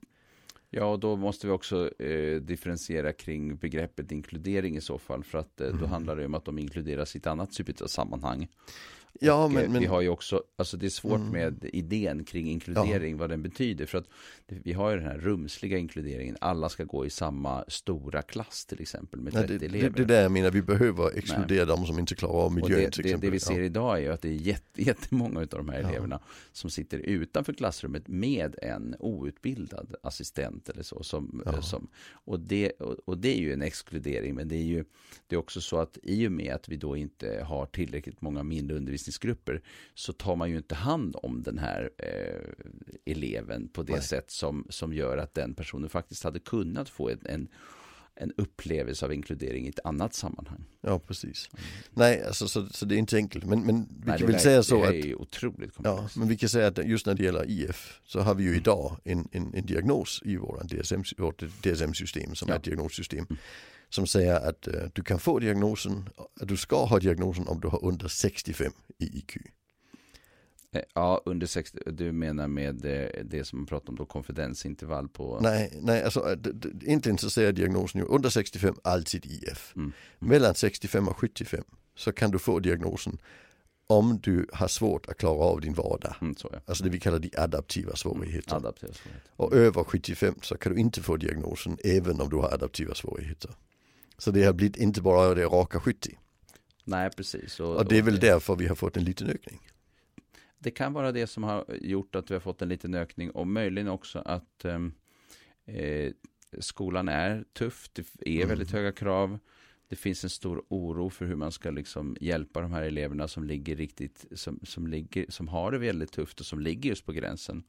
Ja, 0.75 0.85
och 0.85 0.99
då 1.01 1.17
måste 1.17 1.47
vi 1.47 1.53
också 1.53 2.03
eh, 2.03 2.41
differentiera 2.41 3.13
kring 3.13 3.57
begreppet 3.57 4.13
inkludering 4.13 4.77
i 4.77 4.81
så 4.81 4.99
fall. 4.99 5.25
För 5.25 5.39
att 5.39 5.61
eh, 5.61 5.69
då 5.69 5.77
Mm. 5.77 5.91
handlar 5.91 6.17
det 6.17 6.27
om 6.27 6.35
att 6.35 6.45
de 6.45 6.59
inkluderas 6.59 7.15
i 7.15 7.19
ett 7.19 7.27
annat 7.27 7.53
typ 7.53 7.81
av 7.83 7.87
sammanhang. 7.87 8.49
Ja, 9.21 9.45
Och, 9.45 9.51
eh, 9.51 9.55
men, 9.55 9.73
men 9.73 9.81
Vi 9.81 9.87
har 9.87 10.01
ju 10.01 10.09
också, 10.09 10.43
alltså 10.57 10.77
det 10.77 10.87
är 10.87 10.91
svårt 10.91 11.21
Mm. 11.21 11.29
med 11.33 11.71
idén 11.73 12.25
kring 12.25 12.51
inkludering, 12.51 13.17
vad 13.17 13.31
den 13.31 13.43
betyder. 13.43 13.87
För 13.87 13.99
att 13.99 14.09
det- 14.47 14.59
vi 14.65 14.73
har 14.73 14.91
ju 14.91 14.97
den 14.97 15.07
här 15.07 15.19
rumsliga 15.19 15.79
inkluderingen, 15.79 16.37
alla 16.41 16.69
ska 16.69 16.85
gå 16.85 17.07
i 17.07 17.11
samma 17.11 17.65
stora 17.69 18.23
klass 18.23 18.67
till 18.67 18.81
exempel 18.81 19.21
med 19.21 19.33
30 19.33 19.49
nej, 19.49 19.59
det, 19.59 19.69
det, 19.69 19.79
elever. 19.79 19.97
det 19.97 20.05
där 20.05 20.23
jag 20.23 20.33
menar, 20.33 20.51
vi 20.51 20.63
behöver 20.63 21.19
exkludera 21.19 21.65
de 21.65 21.87
som 21.87 21.99
inte 21.99 22.15
klarar 22.15 22.35
av 22.35 22.53
miljön 22.53 22.81
det, 22.81 22.91
till 22.91 23.03
det, 23.03 23.09
exempel. 23.09 23.27
det 23.31 23.33
vi 23.35 23.41
ser 23.41 23.59
ja. 23.59 23.65
idag 23.65 23.97
är 23.99 24.01
ju 24.03 24.09
att 24.09 24.23
det 24.23 24.29
är 24.29 24.33
jätte, 24.33 24.83
jättemånga 24.83 25.41
av 25.41 25.47
de 25.47 25.69
här 25.69 25.81
Ja. 25.83 25.89
eleverna 25.89 26.21
som 26.53 26.71
sitter 26.71 26.99
utanför 26.99 27.53
klassrummet 27.53 28.09
med 28.09 28.57
en 28.63 28.95
outbildad 28.99 29.95
assistent 30.03 30.69
eller 30.69 30.83
så. 30.83 31.03
Som, 31.03 31.43
Ja. 31.47 31.63
som, 31.63 31.89
och, 32.13 32.41
det, 32.41 32.71
och, 32.71 32.97
och 33.05 33.19
det 33.19 33.35
är 33.37 33.41
ju 33.41 33.53
en 33.53 33.63
exkludering, 33.63 34.35
men 34.35 34.49
det 34.49 34.57
är 34.57 34.63
ju 34.65 34.85
det 35.27 35.35
är 35.37 35.39
också 35.39 35.61
så 35.61 35.79
att 35.79 35.99
i 36.03 36.29
och 36.29 36.33
med 36.33 36.55
att 36.55 36.69
vi 36.69 36.77
då 36.77 36.97
inte 36.97 37.45
har 37.49 37.67
tillräckligt 37.67 38.21
många 38.21 38.43
mindre 38.43 38.77
undervisningsgrupper 38.77 39.02
så 39.95 40.13
tar 40.13 40.37
man 40.37 40.51
ju 40.51 40.57
inte 40.57 40.75
hand 40.75 41.17
om 41.23 41.43
den 41.43 41.59
här 41.59 41.91
eh, 41.99 43.13
eleven 43.13 43.69
på 43.69 43.83
det 43.83 43.93
Nej. 43.93 44.03
sätt 44.03 44.31
som, 44.31 44.67
som 44.69 44.93
gör 44.93 45.19
att 45.19 45.35
den 45.35 45.55
personen 45.55 45.89
faktiskt 45.89 46.25
hade 46.25 46.39
kunnat 46.39 46.89
få 46.89 47.09
en, 47.11 47.21
en, 47.25 47.49
en 48.15 48.33
upplevelse 48.37 49.05
av 49.07 49.13
inkludering 49.13 49.67
i 49.67 49.69
ett 49.69 49.79
annat 49.85 50.15
sammanhang. 50.15 50.65
Ja, 50.81 50.99
precis. 50.99 51.51
Nej, 51.91 52.23
alltså, 52.25 52.49
så, 52.49 52.67
så 52.67 52.85
det 52.87 52.95
är 52.95 52.99
inte 52.99 53.17
enkelt. 53.17 53.45
Men, 53.45 53.61
men 53.67 53.77
vi 53.77 53.83
Mm. 53.83 53.89
Nej, 54.05 54.19
kan 54.19 54.27
det 54.27 54.33
väl 54.33 54.43
säga 54.43 54.63
så 54.63 54.83
det 54.83 54.89
att 54.89 54.95
är 54.95 55.15
otroligt 55.21 55.73
Ja, 55.85 55.97
komplext. 55.97 56.17
men 56.17 56.29
vi 56.29 56.37
kan 56.37 56.49
säga 56.49 56.67
att 56.67 56.87
just 56.87 57.07
när 57.07 57.15
det 57.15 57.25
gäller 57.25 57.51
IF 57.51 58.01
så 58.05 58.21
har 58.21 58.35
vi 58.35 58.45
ju 58.45 58.57
idag 58.57 58.97
en, 59.05 59.29
en, 59.33 59.55
en 59.55 59.67
diagnos 59.67 60.23
i 60.25 60.37
våran 60.37 60.67
DSM, 60.67 61.01
vårt 61.19 61.43
DSM-system 61.63 62.35
som 62.35 62.49
Ja. 62.49 62.55
är 62.55 62.59
ett 62.59 62.65
diagnossystem. 62.65 63.27
Mm. 63.31 63.39
Som 63.93 64.07
säger 64.07 64.35
att 64.49 64.67
eh, 64.67 64.75
du 64.93 65.03
kan 65.03 65.19
få 65.19 65.39
diagnosen, 65.39 66.09
att 66.41 66.49
du 66.49 66.57
ska 66.57 66.85
ha 66.85 66.99
diagnosen 66.99 67.49
om 67.49 67.61
du 67.61 67.69
har 67.69 67.85
under 67.85 68.09
65 68.09 68.73
i 68.99 69.19
IQ. 69.19 69.37
Eh, 70.73 70.83
Ja, 70.95 71.23
under 71.25 71.47
60, 71.47 71.79
du 71.87 72.13
menar 72.13 72.49
med 72.49 72.85
eh, 72.85 73.25
det 73.25 73.45
som 73.45 73.59
man 73.59 73.67
pratar 73.67 73.89
om 73.89 73.97
då, 73.97 74.05
konfidensintervall 74.07 75.09
på... 75.09 75.39
Nej, 75.43 75.79
nej 75.83 76.03
alltså 76.03 76.35
d- 76.35 76.51
d- 76.53 76.69
egentligen 76.83 77.19
så 77.19 77.31
säger 77.31 77.53
diagnosen 77.53 78.01
ju 78.01 78.07
under 78.07 78.29
65 78.31 78.75
alltid 78.85 79.27
IF. 79.27 79.73
Mm. 79.77 79.93
Mellan 80.19 80.55
65 80.55 81.09
och 81.09 81.17
75 81.17 81.65
så 81.95 82.13
kan 82.13 82.31
du 82.31 82.39
få 82.39 82.59
diagnosen 82.59 83.19
om 83.87 84.21
du 84.23 84.47
har 84.53 84.69
svårt 84.69 85.09
att 85.09 85.17
klara 85.19 85.39
av 85.45 85.61
din 85.61 85.75
vardag. 85.75 86.15
Mm, 86.21 86.37
så 86.37 86.49
ja. 86.53 86.59
Alltså 86.67 86.85
det 86.85 86.91
vi 86.91 87.01
kallar 87.01 87.19
de 87.19 87.31
adaptiva 87.37 87.97
svårigheter. 87.97 88.57
Adaptiva 88.57 88.93
svårigheter. 88.93 89.31
Och 89.37 89.53
över 89.55 89.85
75 89.85 90.35
så 90.43 90.57
kan 90.57 90.75
du 90.75 90.81
inte 90.81 91.03
få 91.03 91.17
diagnosen 91.17 91.77
även 91.85 92.21
om 92.21 92.29
du 92.31 92.37
har 92.37 92.53
adaptiva 92.55 92.95
svårigheter. 92.95 93.51
Så 94.23 94.31
det 94.31 94.45
har 94.45 94.53
blivit 94.53 94.77
inte 94.77 95.03
bara 95.03 95.35
det 95.35 95.45
raka 95.45 95.81
70. 95.81 96.19
Nej, 96.85 97.11
precis. 97.11 97.61
Och 97.61 97.89
det 97.89 97.99
är 97.99 98.03
väl 98.03 98.21
därför 98.21 98.57
vi 98.57 98.67
har 98.67 98.75
fått 98.75 98.97
en 98.97 99.05
liten 99.05 99.29
ökning. 99.31 99.61
Det 100.59 100.71
kan 100.71 100.93
vara 100.93 101.13
det 101.13 101.27
som 101.27 101.43
har 101.45 101.65
gjort 101.81 102.15
att 102.15 102.31
vi 102.31 102.35
har 102.35 102.41
fått 102.41 102.63
en 102.63 102.69
liten 102.69 102.95
ökning 102.95 103.31
och 103.31 103.47
möjligen 103.47 103.89
också 103.89 104.19
att 104.19 104.65
ehm, 104.65 104.93
eh, 105.67 106.13
skolan 106.59 107.09
är 107.09 107.45
tuff, 107.53 107.91
det 107.93 108.03
är 108.25 108.37
Mm. 108.37 108.49
väldigt 108.49 108.71
höga 108.71 108.93
krav. 108.93 109.39
Det 109.89 109.97
finns 109.97 110.25
en 110.25 110.31
stor 110.31 110.65
oro 110.69 111.11
för 111.11 111.27
hur 111.27 111.37
man 111.37 111.53
ska 111.53 111.71
liksom 111.71 112.17
hjälpa 112.21 112.61
de 112.61 112.73
här 112.73 112.83
eleverna 112.83 113.29
som 113.29 113.45
ligger 113.45 113.77
riktigt, 113.77 114.27
som, 114.35 114.61
som, 114.63 114.87
ligger, 114.87 115.27
som 115.29 115.49
har 115.49 115.73
det 115.73 115.79
väldigt 115.79 116.13
tufft 116.13 116.41
och 116.41 116.47
som 116.47 116.61
ligger 116.61 116.91
just 116.91 117.07
på 117.07 117.13
gränsen. 117.13 117.63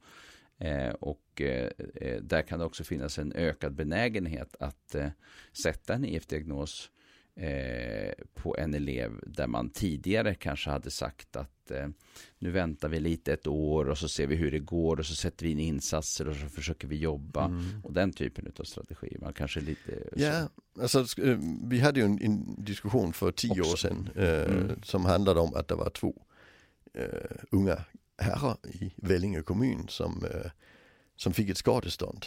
Eh, 0.58 0.90
och 0.90 1.40
eh, 1.40 1.70
eh, 1.94 2.22
där 2.22 2.42
kan 2.42 2.58
det 2.58 2.64
också 2.64 2.84
finnas 2.84 3.18
en 3.18 3.32
ökad 3.32 3.74
benägenhet 3.74 4.56
att 4.60 4.94
eh, 4.94 5.08
sätta 5.52 5.94
en 5.94 6.04
IF-diagnos 6.04 6.90
eh, 7.36 8.12
på 8.34 8.56
en 8.58 8.74
elev 8.74 9.12
där 9.26 9.46
man 9.46 9.70
tidigare 9.70 10.34
kanske 10.34 10.70
hade 10.70 10.90
sagt 10.90 11.36
att 11.36 11.70
eh, 11.70 11.88
nu 12.38 12.50
väntar 12.50 12.88
vi 12.88 13.00
lite 13.00 13.32
ett 13.32 13.46
år 13.46 13.88
och 13.88 13.98
så 13.98 14.08
ser 14.08 14.26
vi 14.26 14.34
hur 14.36 14.50
det 14.50 14.58
går 14.58 14.98
och 15.00 15.06
så 15.06 15.14
sätter 15.14 15.44
vi 15.46 15.50
in 15.52 15.58
insatser 15.58 16.28
och 16.28 16.36
så 16.36 16.46
försöker 16.48 16.88
vi 16.88 16.96
jobba 16.96 17.44
Mm. 17.44 17.64
och 17.84 17.92
den 17.92 18.12
typen 18.12 18.52
av 18.58 18.64
strategi. 18.64 19.16
Man 19.20 19.32
kanske 19.32 19.60
lite 19.60 19.92
Ja, 20.16 20.48
alltså 20.80 21.02
sk- 21.02 21.30
eh, 21.32 21.38
vi 21.68 21.80
hade 21.80 22.00
ju 22.00 22.06
en, 22.06 22.22
en 22.22 22.64
diskussion 22.64 23.12
för 23.12 23.32
tio 23.32 23.60
år 23.60 23.72
Också. 23.72 23.76
sedan 23.76 24.08
eh, 24.16 24.44
Mm. 24.44 24.82
som 24.82 25.04
handlade 25.04 25.40
om 25.40 25.54
att 25.54 25.68
det 25.68 25.74
var 25.74 25.90
två 25.90 26.22
unga 27.50 27.84
herrar 28.18 28.56
i 28.66 28.92
Vellinge 28.96 29.42
kommun 29.42 29.86
som, 29.88 30.24
eh, 30.24 30.50
som 31.16 31.32
fick 31.32 31.48
ett 31.48 31.58
skadestånd 31.58 32.26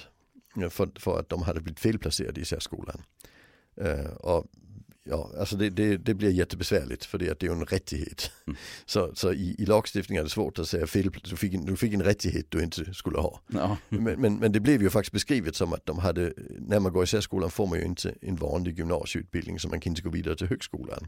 eh, 0.61 0.69
för, 0.69 0.89
för 0.99 1.19
att 1.19 1.29
de 1.29 1.41
hade 1.41 1.61
blivit 1.61 1.79
felplacerade 1.79 2.41
i 2.41 2.45
särskolan. 2.45 3.01
Och 4.19 4.45
ja, 5.09 5.31
alltså 5.39 5.57
det, 5.57 5.69
det, 5.69 5.97
det 5.97 6.13
blir 6.13 6.31
jättebesvärligt 6.31 7.05
för 7.05 7.17
det, 7.17 7.29
att 7.29 7.39
det 7.39 7.45
är 7.45 7.49
ju 7.49 7.55
en 7.55 7.65
rättighet. 7.65 8.31
Mm. 8.47 8.57
Så, 8.85 9.15
så 9.15 9.33
i, 9.33 9.55
i 9.59 9.65
lagstiftningen 9.65 10.21
är 10.21 10.23
det 10.23 10.29
svårt 10.29 10.59
att 10.59 10.67
säga 10.67 10.87
fel, 10.87 11.11
du 11.23 11.37
fick, 11.37 11.53
en, 11.53 11.65
du 11.65 11.75
fick 11.75 11.93
en 11.93 12.03
rättighet 12.03 12.45
du 12.49 12.63
inte 12.63 12.93
skulle 12.93 13.17
ha. 13.17 13.41
Ja, 13.47 13.77
Men, 13.89 14.21
men, 14.21 14.35
men 14.37 14.51
det 14.51 14.59
blev 14.59 14.81
ju 14.81 14.89
faktiskt 14.89 15.13
beskrivet 15.13 15.55
som 15.55 15.73
att 15.73 15.85
de 15.85 15.99
hade, 15.99 16.33
när 16.59 16.79
man 16.79 16.93
går 16.93 17.03
i 17.03 17.07
särskolan 17.07 17.51
får 17.51 17.67
man 17.67 17.79
ju 17.79 17.85
inte 17.85 18.13
en 18.21 18.35
vanlig 18.35 18.77
gymnasieutbildning 18.77 19.59
så 19.59 19.69
man 19.69 19.79
kan 19.79 19.91
inte 19.91 20.01
gå 20.01 20.09
vidare 20.09 20.35
till 20.35 20.47
högskolan. 20.47 21.07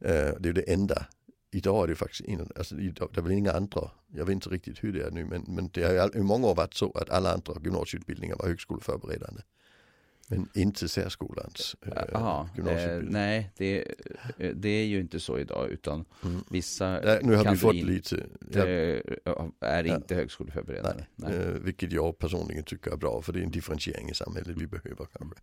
Eh, 0.00 0.08
det 0.10 0.42
är 0.42 0.46
ju 0.46 0.52
det 0.52 0.72
enda. 0.72 1.06
Idag 1.50 1.82
är 1.84 1.88
det 1.88 1.94
faktiskt, 1.94 2.20
in, 2.20 2.48
alltså, 2.56 2.74
det 2.74 3.00
är 3.16 3.20
väl 3.20 3.32
inga 3.32 3.52
andra, 3.52 3.90
jag 4.14 4.24
vet 4.24 4.32
inte 4.32 4.48
riktigt 4.48 4.84
hur 4.84 4.92
det 4.92 5.02
är 5.06 5.10
nu, 5.10 5.24
men, 5.24 5.44
men 5.48 5.70
det 5.72 5.82
har 5.84 5.92
ju 6.14 6.20
i 6.20 6.22
många 6.22 6.46
år 6.46 6.54
varit 6.54 6.74
så 6.74 6.90
att 6.92 7.10
alla 7.10 7.32
andra 7.32 7.54
gymnasieutbildningar 7.64 8.36
var 8.36 8.46
högskoleförberedande. 8.46 9.42
Men 10.28 10.48
inte 10.54 10.88
särskolans 10.88 11.76
eh, 11.86 11.92
Aha, 12.14 12.42
eh, 12.52 12.56
gymnasieutbildning. 12.56 13.12
nej, 13.12 13.50
det, 13.56 13.78
eh, 14.38 14.50
det 14.54 14.68
är 14.68 14.84
ju 14.84 15.00
inte 15.00 15.20
så 15.20 15.38
idag 15.38 15.70
utan 15.70 16.04
Mm. 16.24 16.40
vissa 16.50 16.86
Där, 17.00 17.22
nu 17.22 17.34
har 17.34 17.50
vi 17.50 17.56
fått 17.56 17.74
in- 17.74 17.86
lite, 17.86 18.26
ja, 18.52 18.66
eh, 18.66 19.00
är 19.60 19.84
Ja. 19.84 19.94
inte 19.96 20.14
högskoleförberedande. 20.14 21.04
Nej, 21.16 21.30
Nej. 21.32 21.46
Eh, 21.46 21.52
vilket 21.52 21.92
jag 21.92 22.18
personligen 22.18 22.64
tycker 22.64 22.90
är 22.90 22.96
bra 22.96 23.22
för 23.22 23.32
det 23.32 23.38
är 23.38 23.42
en 23.42 23.50
differentiering 23.50 24.08
i 24.10 24.14
samhället 24.14 24.56
vi 24.56 24.66
behöver 24.66 25.06
kanske. 25.18 25.40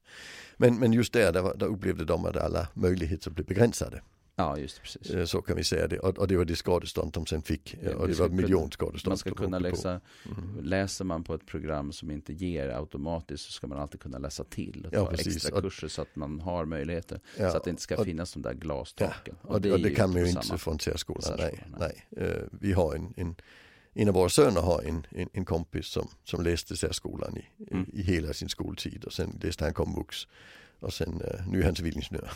Men, 0.58 0.80
men 0.80 0.94
just 0.94 1.14
där, 1.14 1.32
där, 1.34 1.54
där 1.58 1.68
upplevde 1.68 2.06
de 2.06 2.26
att 2.26 2.38
alla 2.38 2.68
möjligheter 2.74 3.32
blev 3.32 3.46
begränsade. 3.46 4.02
Ja, 4.36 4.58
just 4.58 4.82
precis. 4.82 5.10
Eh, 5.10 5.26
så 5.26 5.42
kan 5.42 5.56
vi 5.56 5.64
säga 5.64 5.88
det. 5.88 6.00
Och, 6.00 6.18
och 6.18 6.28
det 6.28 6.38
var 6.38 6.46
det 6.46 6.56
skadestånd 6.56 7.12
de 7.14 7.26
sen 7.26 7.42
fick. 7.42 7.78
Ja, 7.84 7.90
Eh, 7.90 7.96
och 7.96 8.08
det 8.08 8.20
var 8.20 8.30
miljonskadestånd. 8.30 9.12
Man 9.12 9.18
ska 9.18 9.32
kunna 9.34 9.60
läsa, 9.60 10.02
Mm. 10.26 10.60
läser 10.62 11.06
man 11.06 11.24
på 11.24 11.34
ett 11.34 11.46
program 11.46 11.92
som 11.92 12.12
inte 12.12 12.34
ger 12.34 12.70
automatiskt 12.70 13.46
så 13.46 13.52
ska 13.52 13.68
man 13.68 13.80
alltid 13.80 14.00
kunna 14.02 14.18
läsa 14.18 14.44
till 14.44 14.86
och 14.88 14.94
Ja, 14.94 15.06
ta 15.06 15.12
precis. 15.12 15.36
extra 15.36 15.56
Och- 15.58 15.64
kurser 15.64 15.88
så 15.88 16.02
att 16.02 16.16
man 16.16 16.40
har 16.40 16.66
möjligheter. 16.66 17.20
Ja, 17.40 17.52
så 17.52 17.58
att 17.58 17.64
det 17.64 17.70
inte 17.70 17.82
ska 17.82 17.98
och- 17.98 18.06
finnas 18.06 18.34
de 18.34 18.42
där 18.42 18.54
glastaken. 18.54 19.36
Och 19.42 19.62
det, 19.62 19.72
och 19.72 19.80
det 19.80 19.90
kan 19.96 20.10
man 20.14 20.22
ju 20.22 20.30
inte 20.30 20.58
från 20.58 20.80
särskolan. 20.80 21.34
Nej, 21.38 21.52
särskolan, 21.52 21.80
nej. 21.80 22.28
Eh, 22.28 22.44
vi 22.52 22.74
har 22.74 22.96
en, 22.96 23.14
en, 23.18 23.36
en 23.94 24.08
av 24.08 24.14
våra 24.14 24.30
söner 24.30 24.62
har 24.62 24.82
en, 24.82 25.08
en, 25.10 25.30
en 25.34 25.46
kompis 25.46 25.86
som, 25.88 26.08
som 26.24 26.44
läste 26.44 26.78
särskolan 26.78 27.38
i, 27.38 27.46
Mm. 27.72 27.86
i, 27.94 28.02
hela 28.02 28.34
sin 28.34 28.50
skoltid 28.50 29.04
och 29.04 29.14
sen 29.14 29.40
läste 29.44 29.64
han 29.64 29.74
komvux. 29.74 30.28
Och 30.80 30.94
sen, 30.94 31.22
nu 31.48 31.60
är 31.62 31.66
han 31.66 31.76
civilingenjör. 31.76 32.32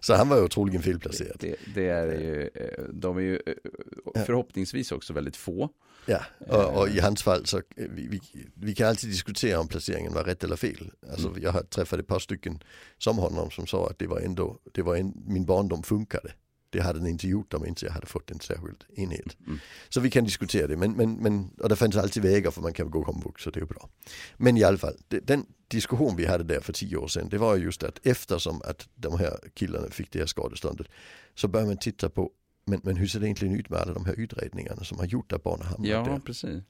Så 0.00 0.14
han 0.14 0.28
var 0.28 0.42
ju 0.42 0.48
troligen 0.48 0.82
felplacerad. 0.82 1.36
Det, 1.40 1.56
det 1.74 1.88
är 1.88 2.06
ju, 2.06 2.50
eh, 2.54 2.84
de 2.92 3.16
är 3.16 3.20
ju 3.20 3.40
eh, 3.46 4.24
förhoppningsvis 4.26 4.92
också 4.92 5.12
väldigt 5.12 5.36
få. 5.36 5.70
Ja, 6.06 6.20
och, 6.38 6.78
och, 6.78 6.88
i 6.88 7.00
hans 7.00 7.22
fall 7.22 7.46
så 7.46 7.62
vi, 7.76 8.08
vi, 8.08 8.20
vi, 8.54 8.74
kan 8.74 8.88
alltid 8.88 9.10
diskutera 9.10 9.60
om 9.60 9.68
placeringen 9.68 10.14
var 10.14 10.24
rätt 10.24 10.44
eller 10.44 10.56
fel. 10.56 10.90
Alltså, 11.10 11.28
mm. 11.28 11.42
Jag 11.42 11.52
har 11.52 11.62
träffat 11.62 12.00
ett 12.00 12.06
par 12.06 12.18
stycken 12.18 12.62
som 12.98 13.18
honom 13.18 13.50
som 13.50 13.66
sa 13.66 13.88
att 13.90 13.98
det 13.98 14.06
var 14.06 14.20
ändå, 14.20 14.58
det 14.72 14.82
var 14.82 14.96
en, 14.96 15.12
min 15.26 15.44
barndom 15.44 15.82
funkade. 15.82 16.32
Det 16.74 16.82
hade 16.82 16.98
den 16.98 17.08
inte 17.08 17.28
gjort 17.28 17.54
om 17.54 17.66
inte 17.66 17.86
jag 17.86 17.92
hade 17.92 18.06
fått 18.06 18.30
en 18.30 18.40
särskild 18.40 18.84
enhet. 18.96 19.36
Mm. 19.46 19.58
Så 19.88 20.00
vi 20.00 20.10
kan 20.10 20.24
diskutera 20.24 20.66
det, 20.66 20.76
men, 20.76 20.92
men, 20.92 21.14
men, 21.14 21.50
och 21.60 21.68
det 21.68 21.76
fanns 21.76 21.96
alltid 21.96 22.22
vägar 22.22 22.50
för 22.50 22.62
man 22.62 22.72
kan 22.72 22.90
gå 22.90 23.04
komvux 23.04 23.42
så 23.42 23.50
det 23.50 23.60
är 23.60 23.64
bra. 23.64 23.88
Men 24.36 24.56
i 24.56 24.64
alla 24.64 24.78
fall, 24.78 24.96
den 25.08 25.46
diskussion 25.68 26.16
vi 26.16 26.26
hade 26.26 26.44
där 26.44 26.60
för 26.60 26.72
tio 26.72 26.96
år 26.96 27.08
sedan, 27.08 27.28
det 27.30 27.38
var 27.38 27.56
just 27.56 27.82
att 27.82 28.06
eftersom 28.06 28.62
att 28.64 28.88
de 28.94 29.18
här 29.18 29.38
killarna 29.54 29.90
fick 29.90 30.12
det 30.12 30.18
här 30.18 30.26
skadeståndet 30.26 30.86
så 31.34 31.48
började 31.48 31.70
man 31.70 31.78
titta 31.78 32.08
på 32.10 32.30
men, 32.66 32.80
men 32.82 32.96
hur 32.96 33.06
ser 33.06 33.20
det 33.20 33.26
egentligen 33.26 33.54
ut 33.54 33.70
med 33.70 33.80
alla 33.80 33.92
de 33.92 34.04
här 34.04 34.14
utredningarna 34.20 34.84
som 34.84 34.98
har 34.98 35.06
gjort 35.06 35.32
att 35.32 35.42
barnen 35.42 35.66
hamnat 35.66 35.90
ja, 35.90 36.04
där? 36.04 36.18
Precis. 36.18 36.62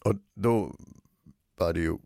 Och 0.00 0.14
då 0.34 0.76
var 1.56 1.72
det 1.72 1.80
ju 1.80 1.98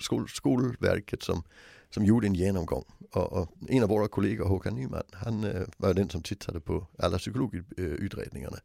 skol, 0.00 0.28
Skolverket 0.28 1.22
som, 1.22 1.42
som 1.90 2.04
gjorde 2.04 2.26
en 2.26 2.34
genomgång. 2.34 2.84
Och, 3.12 3.32
och, 3.32 3.48
en 3.68 3.82
av 3.82 3.88
våra 3.88 4.08
kollegor, 4.08 4.48
Håkan 4.48 4.74
Nyman, 4.74 5.02
han 5.12 5.44
eh, 5.44 5.62
var 5.76 5.94
den 5.94 6.10
som 6.10 6.22
tittade 6.22 6.60
på 6.60 6.86
alla 6.98 7.18
psykologutredningarna. 7.18 8.58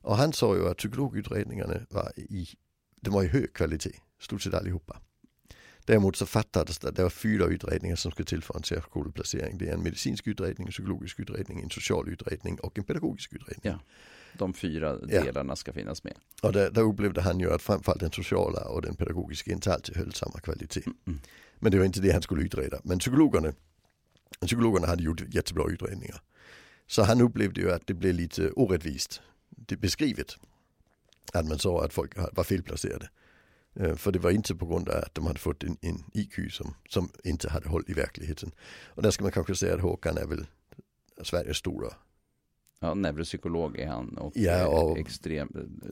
Och 0.00 0.16
han 0.16 0.32
sa 0.32 0.56
ju 0.56 0.68
att 0.68 0.76
psykologutredningarna 0.76 1.74
var 1.90 2.12
i, 2.16 2.48
de 3.00 3.14
var 3.14 3.22
i 3.22 3.26
hög 3.26 3.52
kvalitet, 3.52 4.00
stort 4.20 4.42
sett 4.42 4.54
allihopa. 4.54 5.00
Däremot 5.84 6.16
så 6.16 6.26
fattades 6.26 6.78
det, 6.78 6.90
det 6.90 7.02
var 7.02 7.10
fyra 7.10 7.44
utredningar 7.46 7.96
som 7.96 8.12
skulle 8.12 8.26
till 8.26 8.42
för 8.42 8.56
en 8.56 8.62
särskoleplacering. 8.62 9.58
Det 9.58 9.68
är 9.68 9.74
en 9.74 9.82
medicinsk 9.82 10.26
utredning, 10.26 10.66
en 10.66 10.72
psykologisk 10.72 11.20
utredning, 11.20 11.62
en 11.62 11.70
social 11.70 12.08
utredning 12.08 12.60
och 12.60 12.78
en 12.78 12.84
pedagogisk 12.84 13.32
utredning. 13.32 13.60
Ja, 13.62 13.78
de 14.38 14.54
fyra 14.54 14.96
delarna 14.96 15.52
ja. 15.52 15.56
ska 15.56 15.72
finnas 15.72 16.04
med. 16.04 16.14
Och 16.42 16.52
där, 16.52 16.70
där 16.70 16.82
upplevde 16.82 17.20
han 17.20 17.40
ju 17.40 17.52
att 17.52 17.62
framförallt 17.62 18.00
den 18.00 18.12
sociala 18.12 18.64
och 18.64 18.82
den 18.82 18.96
pedagogiska 18.96 19.52
inte 19.52 19.74
alltid 19.74 19.96
höll 19.96 20.12
samma 20.12 20.40
kvalitet. 20.40 20.82
Mm, 20.86 20.98
mm. 21.06 21.20
Men 21.58 21.72
det 21.72 21.78
var 21.78 21.84
inte 21.84 22.00
det 22.00 22.12
han 22.12 22.22
skulle 22.22 22.42
utreda. 22.42 22.80
Men 22.84 22.98
psykologerna, 22.98 23.52
psykologerna 24.40 24.86
hade 24.86 25.02
gjort 25.02 25.34
jättebra 25.34 25.64
utredningar. 25.68 26.20
Så 26.86 27.02
han 27.02 27.20
upplevde 27.20 27.60
ju 27.60 27.72
att 27.72 27.86
det 27.86 27.94
blev 27.94 28.14
lite 28.14 28.50
orättvist 28.50 29.20
det 29.48 29.76
beskrivet. 29.76 30.36
Att 31.32 31.46
man 31.46 31.58
sa 31.58 31.84
att 31.84 31.92
folk 31.92 32.12
var 32.32 32.44
felplacerade. 32.44 33.08
Eh, 33.74 33.94
för 33.94 34.12
det 34.12 34.18
var 34.18 34.30
inte 34.30 34.54
på 34.54 34.66
grund 34.66 34.88
av 34.88 34.96
att 34.96 35.14
de 35.14 35.26
hade 35.26 35.38
fått 35.38 35.62
en, 35.62 35.76
en 35.80 36.04
IQ 36.14 36.52
som, 36.52 36.74
som 36.88 37.10
inte 37.24 37.50
hade 37.50 37.68
håll 37.68 37.84
i 37.86 37.92
verkligheten. 37.92 38.52
Och 38.86 39.02
där 39.02 39.10
ska 39.10 39.24
man 39.24 39.32
kanske 39.32 39.54
säga 39.54 39.74
att 39.74 39.80
Håkan 39.80 40.18
är 40.18 40.26
väl 40.26 40.46
Sveriges 41.22 41.56
stora 41.56 41.94
Ja, 42.82 42.94
neuropsykolog 42.94 43.78
är 43.78 43.86
han 43.86 44.18
och, 44.18 44.32
ja, 44.34 44.66
och 44.66 44.98
extrem 44.98 45.48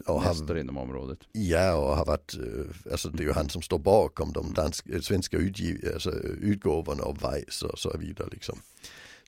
och 0.06 0.22
mästare 0.22 0.60
inom 0.60 0.76
området. 0.76 1.18
Ja, 1.32 1.74
och 1.74 1.96
har 1.96 2.04
varit, 2.04 2.34
eh, 2.34 2.92
alltså 2.92 3.08
det 3.08 3.22
är 3.22 3.26
ju 3.26 3.32
han 3.32 3.48
som 3.48 3.62
står 3.62 3.78
bakom 3.78 4.32
de 4.32 4.54
danska, 4.54 5.02
svenska 5.02 5.36
utgiv, 5.36 5.90
alltså, 5.94 6.10
utgåvorna 6.40 7.02
av 7.02 7.18
Weiss 7.18 7.62
och 7.62 7.78
så 7.78 7.98
vidare 7.98 8.28
liksom. 8.32 8.58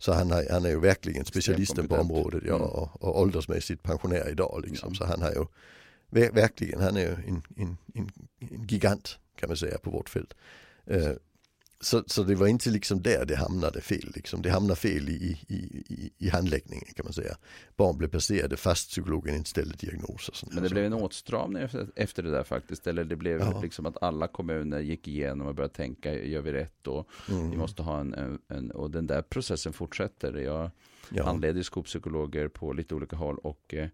Så 0.01 0.13
han, 0.13 0.31
har, 0.31 0.47
han 0.51 0.65
är 0.65 0.69
ju 0.69 0.81
verkligen 0.81 1.25
specialisten 1.25 1.89
på 1.89 1.97
området 1.97 2.43
ja, 2.47 2.55
mm. 2.55 2.69
och, 2.69 3.03
och 3.03 3.21
åldersmässigt 3.21 3.83
pensionär 3.83 4.31
idag 4.31 4.65
liksom. 4.67 4.87
Mm. 4.87 4.95
Så 4.95 5.05
han 5.05 5.23
har 5.23 5.31
ju 5.31 5.47
verkligen, 6.31 6.81
han 6.81 6.97
är 6.97 7.01
ju 7.01 7.09
en, 7.09 7.43
en, 7.57 7.77
en, 7.95 8.11
en, 8.39 8.67
gigant 8.69 9.19
kan 9.37 9.49
man 9.49 9.57
säga 9.57 9.79
på 9.79 9.91
vårt 9.91 10.09
fält. 10.09 10.35
Så, 11.83 12.03
så 12.07 12.23
det 12.23 12.35
var 12.35 12.47
inte 12.47 12.71
liksom 12.71 13.03
där 13.03 13.25
det 13.25 13.37
hamnade 13.37 13.81
fel. 13.81 14.13
Liksom. 14.15 14.43
Det 14.43 14.51
hamnade 14.51 14.77
fel 14.77 15.09
i, 15.09 15.39
i, 15.49 15.55
i, 15.55 16.13
i 16.19 16.29
handläggningen 16.29 16.87
kan 16.97 17.05
man 17.05 17.13
säga. 17.13 17.37
Barn 17.77 17.99
blev 17.99 18.09
placerade 18.09 18.57
fast 18.57 18.89
psykologen 18.89 19.35
inte 19.35 19.51
ställde 19.51 19.77
diagnoser. 19.77 20.35
Men 20.53 20.63
det 20.63 20.71
blev 20.71 20.85
en 20.85 20.93
åtstramning 20.93 21.63
efter, 21.63 21.87
efter 21.97 22.23
det 22.23 22.31
där 22.31 22.45
faktiskt. 22.45 22.87
Eller 22.87 23.05
det 23.05 23.17
blev 23.17 23.41
ja. 23.41 23.61
liksom 23.63 23.87
att 23.87 24.03
alla 24.03 24.29
kommuner 24.29 24.81
gick 24.81 25.09
igenom 25.09 25.47
och 25.47 25.55
började 25.55 25.75
tänka, 25.75 26.15
gör 26.15 26.43
vi 26.43 26.53
rätt? 26.53 26.87
Och 26.87 27.09
mm. 27.29 27.51
vi 27.51 27.57
måste 27.57 27.83
ha 27.83 28.01
en, 28.01 28.15
en, 28.15 28.39
en, 28.49 28.71
och 28.71 28.91
den 28.91 29.07
där 29.07 29.23
processen 29.23 29.73
fortsätter. 29.73 30.35
Jag 30.35 30.71
ja. 31.11 31.25
handleder 31.25 31.63
skolpsykologer 31.63 32.49
på 32.49 32.73
lite 32.73 32.95
olika 32.95 33.17
håll 33.17 33.39
och 33.39 33.75
eh, 33.75 33.89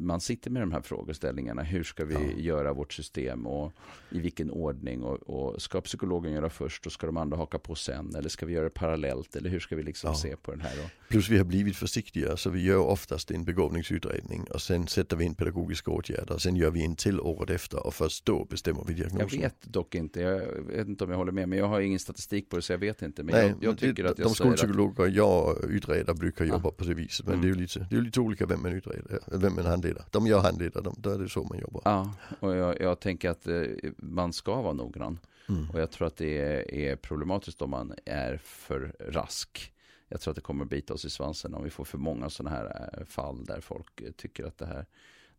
man 0.00 0.20
sitter 0.20 0.50
med 0.50 0.62
de 0.62 0.72
här 0.72 0.80
frågeställningarna. 0.80 1.62
Hur 1.62 1.84
ska 1.84 2.04
vi 2.04 2.14
ja. 2.14 2.20
göra 2.36 2.72
vårt 2.72 2.92
system 2.92 3.46
och 3.46 3.72
i 4.10 4.20
vilken 4.20 4.50
ordning? 4.50 5.02
Och, 5.02 5.22
och, 5.22 5.62
ska 5.62 5.80
psykologen 5.80 6.32
göra 6.32 6.50
först 6.50 6.86
och 6.86 6.92
ska 6.92 7.06
de 7.06 7.16
andra 7.16 7.36
haka 7.36 7.58
på 7.58 7.74
sen? 7.74 8.14
Eller 8.14 8.28
ska 8.28 8.46
vi 8.46 8.52
göra 8.52 8.64
det 8.64 8.70
parallellt? 8.70 9.36
Eller 9.36 9.50
hur 9.50 9.60
ska 9.60 9.76
vi 9.76 9.82
liksom 9.82 10.10
ja. 10.10 10.16
se 10.16 10.36
på 10.36 10.50
den 10.50 10.60
här? 10.60 10.76
Då? 10.76 10.82
Plus 11.08 11.28
vi 11.28 11.38
har 11.38 11.44
blivit 11.44 11.76
försiktiga 11.76 12.36
så 12.36 12.50
vi 12.50 12.62
gör 12.62 12.78
oftast 12.78 13.30
en 13.30 13.44
begåvningsutredning 13.44 14.44
och 14.44 14.62
sen 14.62 14.86
sätter 14.86 15.16
vi 15.16 15.24
in 15.24 15.34
pedagogiska 15.34 15.90
åtgärder. 15.90 16.34
Och 16.34 16.42
sen 16.42 16.56
gör 16.56 16.70
vi 16.70 16.84
en 16.84 16.96
till 16.96 17.20
året 17.20 17.50
efter 17.50 17.86
och 17.86 17.94
först 17.94 18.24
då 18.24 18.44
bestämmer 18.44 18.84
vi 18.86 18.94
diagnosen. 18.94 19.40
Jag 19.40 19.48
vet 19.48 19.62
dock 19.62 19.94
inte, 19.94 20.20
jag 20.20 20.40
vet 20.62 20.88
inte 20.88 21.04
om 21.04 21.10
jag 21.10 21.18
håller 21.18 21.32
med, 21.32 21.48
men 21.48 21.58
jag 21.58 21.68
har 21.68 21.80
ingen 21.80 21.98
statistik 21.98 22.48
på 22.48 22.56
det 22.56 22.62
så 22.62 22.72
jag 22.72 22.78
vet 22.78 23.02
inte. 23.02 23.22
Men 23.22 23.34
Nej, 23.34 23.48
jag, 23.48 23.70
jag 23.70 23.78
tycker 23.78 24.02
det, 24.02 24.10
att 24.10 24.18
jag 24.18 24.28
De 24.28 24.34
skolpsykologer 24.34 25.04
att... 25.04 25.14
jag 25.14 25.64
utreder 25.70 26.14
brukar 26.14 26.44
jobba 26.44 26.70
på 26.70 26.84
det 26.84 26.94
viset. 26.94 27.26
Men 27.26 27.34
mm. 27.34 27.42
det 27.42 27.52
är 27.52 27.54
ju 27.54 27.60
lite, 27.60 27.86
det 27.90 27.96
är 27.96 28.00
lite 28.00 28.20
olika 28.20 28.46
vem 28.46 28.62
man 28.62 28.72
utreder 28.72 29.20
vem 29.40 29.54
man 29.54 29.66
handleder. 29.66 30.04
De 30.10 30.26
jag 30.26 30.40
handleder, 30.40 30.82
de, 30.82 30.94
då 30.98 31.10
är 31.10 31.18
det 31.18 31.28
så 31.28 31.42
man 31.42 31.58
jobbar. 31.58 31.82
Ja, 31.84 32.12
och 32.40 32.56
jag, 32.56 32.80
jag 32.80 33.00
tänker 33.00 33.30
att 33.30 33.46
eh, 33.46 33.62
man 33.96 34.32
ska 34.32 34.62
vara 34.62 34.72
noggrann. 34.72 35.18
Mm. 35.48 35.70
Och 35.70 35.80
jag 35.80 35.90
tror 35.90 36.06
att 36.06 36.16
det 36.16 36.38
är, 36.38 36.74
är, 36.74 36.96
problematiskt 36.96 37.62
om 37.62 37.70
man 37.70 37.94
är 38.04 38.36
för 38.36 38.96
rask. 38.98 39.72
Jag 40.08 40.20
tror 40.20 40.32
att 40.32 40.36
det 40.36 40.40
kommer 40.40 40.64
att 40.64 40.70
bita 40.70 40.94
oss 40.94 41.04
i 41.04 41.10
svansen 41.10 41.54
om 41.54 41.64
vi 41.64 41.70
får 41.70 41.84
för 41.84 41.98
många 41.98 42.30
sådana 42.30 42.56
här 42.56 42.90
eh, 42.98 43.04
fall 43.04 43.44
där 43.44 43.60
folk 43.60 44.02
tycker 44.16 44.44
att 44.44 44.58
det 44.58 44.66
här 44.66 44.86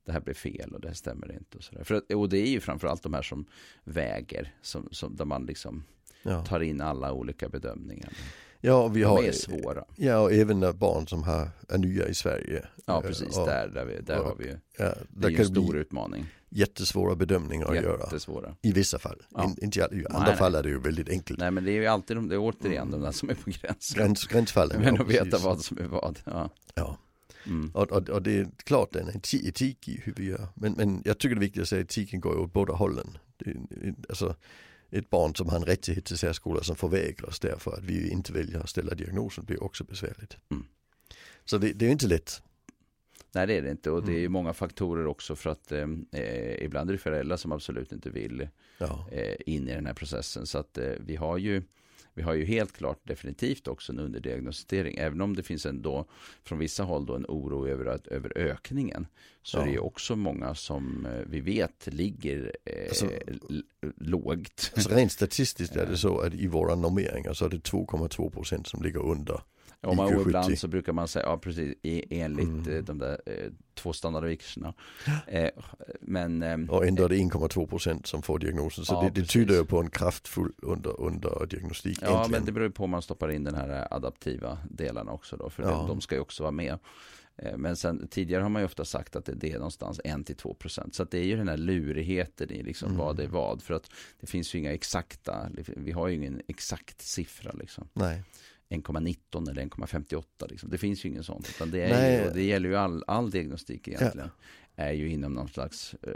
det 0.05 0.13
här 0.13 0.19
blir 0.19 0.33
fel 0.33 0.73
och 0.73 0.81
det 0.81 0.87
här 0.87 0.95
stämmer 0.95 1.31
inte. 1.31 1.57
Och, 1.57 1.63
så 1.63 1.75
där. 1.75 1.83
För, 1.83 2.15
och 2.15 2.29
det 2.29 2.37
är 2.37 2.49
ju 2.49 2.59
framförallt 2.59 3.03
de 3.03 3.13
här 3.13 3.21
som 3.21 3.45
väger, 3.83 4.53
som, 4.61 4.87
som, 4.91 5.15
där 5.15 5.25
man 5.25 5.45
liksom 5.45 5.83
ja. 6.23 6.45
tar 6.45 6.59
in 6.59 6.81
alla 6.81 7.13
olika 7.13 7.49
bedömningar. 7.49 8.13
Ja, 8.61 8.87
vi 8.87 9.01
de 9.01 9.05
har, 9.05 9.23
är 9.23 9.31
svåra. 9.31 9.83
Ja, 9.95 10.19
och 10.19 10.33
även 10.33 10.77
barn 10.77 11.07
som 11.07 11.23
har, 11.23 11.49
är 11.69 11.77
nya 11.77 12.07
i 12.07 12.13
Sverige. 12.13 12.65
Ja, 12.85 13.01
precis. 13.01 13.37
Och, 13.37 13.47
där 13.47 13.67
där, 13.67 13.85
vi, 13.85 14.01
där 14.01 14.19
och, 14.19 14.25
har 14.25 14.35
vi 14.35 14.55
ja, 14.77 14.93
Det 15.09 15.27
är 15.27 15.31
ju 15.31 15.37
en 15.37 15.45
stor 15.45 15.77
utmaning. 15.77 16.25
Jättesvåra 16.49 17.15
bedömningar 17.15 17.73
Jättesvåra. 17.73 18.37
att 18.37 18.43
göra. 18.43 18.55
I 18.61 18.71
vissa 18.71 18.99
fall. 18.99 19.21
Ja. 19.29 19.43
In, 19.43 19.55
inte 19.61 19.79
i 19.79 20.05
andra 20.09 20.29
nej, 20.29 20.37
fall 20.37 20.55
är 20.55 20.63
det 20.63 20.69
ju 20.69 20.79
väldigt 20.79 21.09
enkelt. 21.09 21.39
Nej, 21.39 21.51
men 21.51 21.63
det 21.63 21.71
är 21.71 21.73
ju 21.73 21.85
alltid 21.85 22.17
de, 22.17 22.27
det 22.27 22.35
är 22.35 22.39
återigen 22.39 22.87
mm. 22.87 22.91
de 22.91 23.05
där 23.05 23.11
som 23.11 23.29
är 23.29 23.33
på 23.33 23.49
gränsen. 23.49 23.97
Gräns, 23.97 24.27
gränsfallen. 24.27 24.81
Men 24.81 24.95
ja, 24.95 25.01
att 25.01 25.09
veta 25.09 25.37
vad 25.37 25.61
som 25.61 25.77
är 25.77 25.83
vad. 25.83 26.19
Ja. 26.23 26.49
ja. 26.75 26.97
Mm. 27.45 27.71
Och, 27.73 27.91
och, 27.91 28.09
och, 28.09 28.21
det 28.21 28.37
är 28.37 28.47
klart 28.57 28.89
det 28.91 28.99
är 28.99 29.03
en 29.03 29.47
etik 29.47 29.87
i 29.87 30.01
hur 30.03 30.13
vi 30.17 30.25
gör. 30.25 30.47
Men, 30.55 30.73
men 30.73 31.01
jag 31.05 31.17
tycker 31.17 31.35
det 31.35 31.39
är 31.39 31.41
viktigt 31.41 31.61
att 31.61 31.69
säga 31.69 31.81
att 31.81 31.91
etiken 31.91 32.19
går 32.19 32.39
åt 32.39 32.53
båda 32.53 32.73
hållen. 32.73 33.17
Det, 33.37 33.55
alltså, 34.09 34.35
ett 34.91 35.09
barn 35.09 35.35
som 35.35 35.49
har 35.49 35.55
en 35.55 35.65
rättighet 35.65 36.05
till 36.05 36.17
särskola 36.17 36.63
som 36.63 36.75
förvägras 36.75 37.39
därför 37.39 37.71
att 37.71 37.83
vi 37.83 38.09
inte 38.09 38.33
väljer 38.33 38.59
att 38.59 38.69
ställa 38.69 38.95
diagnosen 38.95 39.45
blir 39.45 39.63
också 39.63 39.83
besvärligt. 39.83 40.37
Mm. 40.51 40.65
Så 41.45 41.57
det, 41.57 41.73
det, 41.73 41.87
är 41.87 41.91
inte 41.91 42.07
lätt. 42.07 42.41
Nej 43.31 43.47
det 43.47 43.53
är 43.53 43.61
det 43.61 43.71
inte 43.71 43.91
och 43.91 44.05
det 44.05 44.13
är 44.13 44.19
mm. 44.19 44.31
många 44.31 44.53
faktorer 44.53 45.07
också 45.07 45.35
för 45.35 45.49
att 45.49 45.71
eh, 45.71 45.87
ibland 46.63 46.89
är 46.89 46.93
det 46.93 46.97
föräldrar 46.97 47.37
som 47.37 47.51
absolut 47.51 47.91
inte 47.91 48.09
vill 48.09 48.47
ja. 48.77 49.07
eh, 49.11 49.35
in 49.45 49.67
i 49.67 49.75
den 49.75 49.85
här 49.85 49.93
processen. 49.93 50.45
Så 50.45 50.57
att 50.57 50.77
eh, 50.77 50.91
vi 50.99 51.15
har 51.15 51.37
ju 51.37 51.63
vi 52.13 52.21
har 52.21 52.33
ju 52.33 52.45
helt 52.45 52.73
klart 52.73 52.99
definitivt 53.03 53.67
också 53.67 53.91
en 53.91 53.99
underdiagnostisering. 53.99 54.97
Även 54.97 55.21
om 55.21 55.35
det 55.35 55.43
finns 55.43 55.65
ändå 55.65 56.05
från 56.43 56.59
vissa 56.59 56.83
håll 56.83 57.05
då 57.05 57.15
en 57.15 57.25
oro 57.25 57.67
över, 57.67 57.85
att, 57.85 58.07
över 58.07 58.37
ökningen. 58.37 59.07
Så 59.43 59.57
ja. 59.57 59.61
är 59.61 59.65
det 59.65 59.71
ju 59.71 59.79
också 59.79 60.15
många 60.15 60.55
som 60.55 61.05
eh, 61.05 61.11
vi 61.25 61.41
vet 61.41 61.87
ligger 61.87 62.55
eh, 62.65 62.89
alltså, 62.89 63.09
lågt. 63.97 64.71
Alltså 64.75 64.89
rent 64.89 65.11
statistiskt 65.11 65.75
är 65.75 65.85
det 65.85 65.97
så 65.97 66.19
att 66.19 66.33
i 66.33 66.47
våra 66.47 66.75
normeringar 66.75 67.33
så 67.33 67.45
är 67.45 67.49
det 67.49 67.57
2,2 67.57 68.29
procent 68.29 68.67
som 68.67 68.83
ligger 68.83 68.99
under 68.99 69.41
om 69.81 69.97
man, 69.97 70.15
och 70.15 70.21
ibland 70.21 70.59
så 70.59 70.67
brukar 70.67 70.93
man 70.93 71.07
säga, 71.07 71.25
ja 71.25 71.37
precis, 71.37 71.75
enligt 72.09 72.47
mm. 72.47 72.77
Eh, 72.77 72.83
de 72.83 72.97
där 72.97 73.21
eh, 73.25 73.51
två 73.73 73.93
standardvikerna. 73.93 74.73
Eh, 75.27 75.49
men, 76.01 76.43
eh, 76.43 76.69
och 76.69 76.87
ändå 76.87 77.03
är 77.03 77.09
det 77.09 77.15
1,2 77.15 77.67
procent 77.67 78.07
som 78.07 78.21
får 78.21 78.39
diagnosen. 78.39 78.85
Så 78.85 78.93
ja, 78.93 79.01
det, 79.01 79.21
det 79.21 79.27
tyder 79.27 79.55
ju 79.55 79.65
på 79.65 79.79
en 79.79 79.89
kraftfull 79.89 80.51
under, 80.57 81.01
under 81.01 81.45
diagnostik. 81.45 81.99
Ja, 82.01 82.07
äntligen. 82.07 82.31
men 82.31 82.45
det 82.45 82.51
beror 82.51 82.69
på 82.69 82.83
om 82.83 82.89
man 82.89 83.01
stoppar 83.01 83.31
in 83.31 83.43
den 83.43 83.55
här 83.55 83.93
adaptiva 83.93 84.57
delarna 84.69 85.11
också 85.11 85.37
då. 85.37 85.49
För 85.49 85.63
ja. 85.63 85.85
de 85.87 86.01
ska 86.01 86.15
ju 86.15 86.21
också 86.21 86.43
vara 86.43 86.51
med. 86.51 86.79
Men 87.57 87.77
sen, 87.77 88.07
tidigare 88.07 88.41
har 88.41 88.49
man 88.49 88.61
ju 88.61 88.65
ofta 88.65 88.85
sagt 88.85 89.15
att 89.15 89.29
det 89.33 89.51
är 89.51 89.55
någonstans 89.55 89.99
1-2 89.99 90.53
procent. 90.53 90.95
Så 90.95 91.03
det 91.03 91.19
är 91.19 91.23
ju 91.23 91.37
den 91.37 91.47
här 91.47 91.57
lurigheten 91.57 92.51
i 92.51 92.63
liksom 92.63 92.87
mm. 92.87 92.97
vad 92.97 93.19
är 93.19 93.27
vad. 93.27 93.63
För 93.63 93.73
att 93.73 93.91
det 94.19 94.27
finns 94.27 94.55
ju 94.55 94.59
inga 94.59 94.73
exakta, 94.73 95.49
vi 95.65 95.91
har 95.91 96.07
ju 96.07 96.15
ingen 96.15 96.41
exakt 96.47 97.01
siffra 97.01 97.51
liksom. 97.51 97.87
Nej. 97.93 98.23
1,19 98.69 99.49
eller 99.49 99.61
1,58 99.61 100.23
liksom. 100.49 100.69
Det 100.69 100.77
finns 100.77 101.05
ju 101.05 101.09
ingen 101.09 101.23
sånt. 101.23 101.49
Utan 101.49 101.71
det, 101.71 101.81
är 101.81 102.25
ju, 102.25 102.31
det 102.31 102.43
gäller 102.43 102.69
ju 102.69 102.75
all, 102.75 103.03
all 103.07 103.29
diagnostik 103.31 103.87
egentligen. 103.87 104.29
Ja. 104.75 104.83
Är 104.83 104.91
ju 104.91 105.09
inom 105.09 105.33
någon 105.33 105.49
slags 105.49 105.95
uh, 106.07 106.13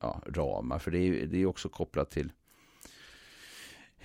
ja, 0.00 0.22
ramar. 0.26 0.78
För 0.78 0.90
det 0.90 0.98
är 0.98 1.26
det 1.26 1.42
är 1.42 1.46
också 1.46 1.68
kopplat 1.68 2.10
till 2.10 2.32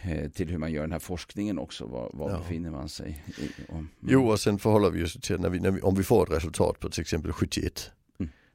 eh, 0.01 0.29
till 0.29 0.49
hur 0.49 0.57
man 0.57 0.71
gör 0.71 0.81
den 0.81 0.91
här 0.91 0.99
forskningen 0.99 1.59
också. 1.59 1.85
Var, 1.85 2.09
var 2.13 2.31
Ja. 2.31 2.37
befinner 2.37 2.71
man 2.71 2.89
sig? 2.89 3.23
I, 3.27 3.71
om, 3.71 3.89
Jo, 3.99 4.29
och 4.29 4.39
sen 4.39 4.59
förhåller 4.59 4.89
vi 4.89 5.03
oss 5.03 5.13
till 5.21 5.39
när 5.39 5.49
vi, 5.49 5.59
när 5.59 5.71
vi, 5.71 5.81
om 5.81 5.95
vi 5.95 6.03
får 6.03 6.23
ett 6.23 6.37
resultat 6.37 6.79
på 6.79 6.89
till 6.89 7.01
exempel 7.01 7.31
71 7.33 7.63
Mm. 7.63 7.98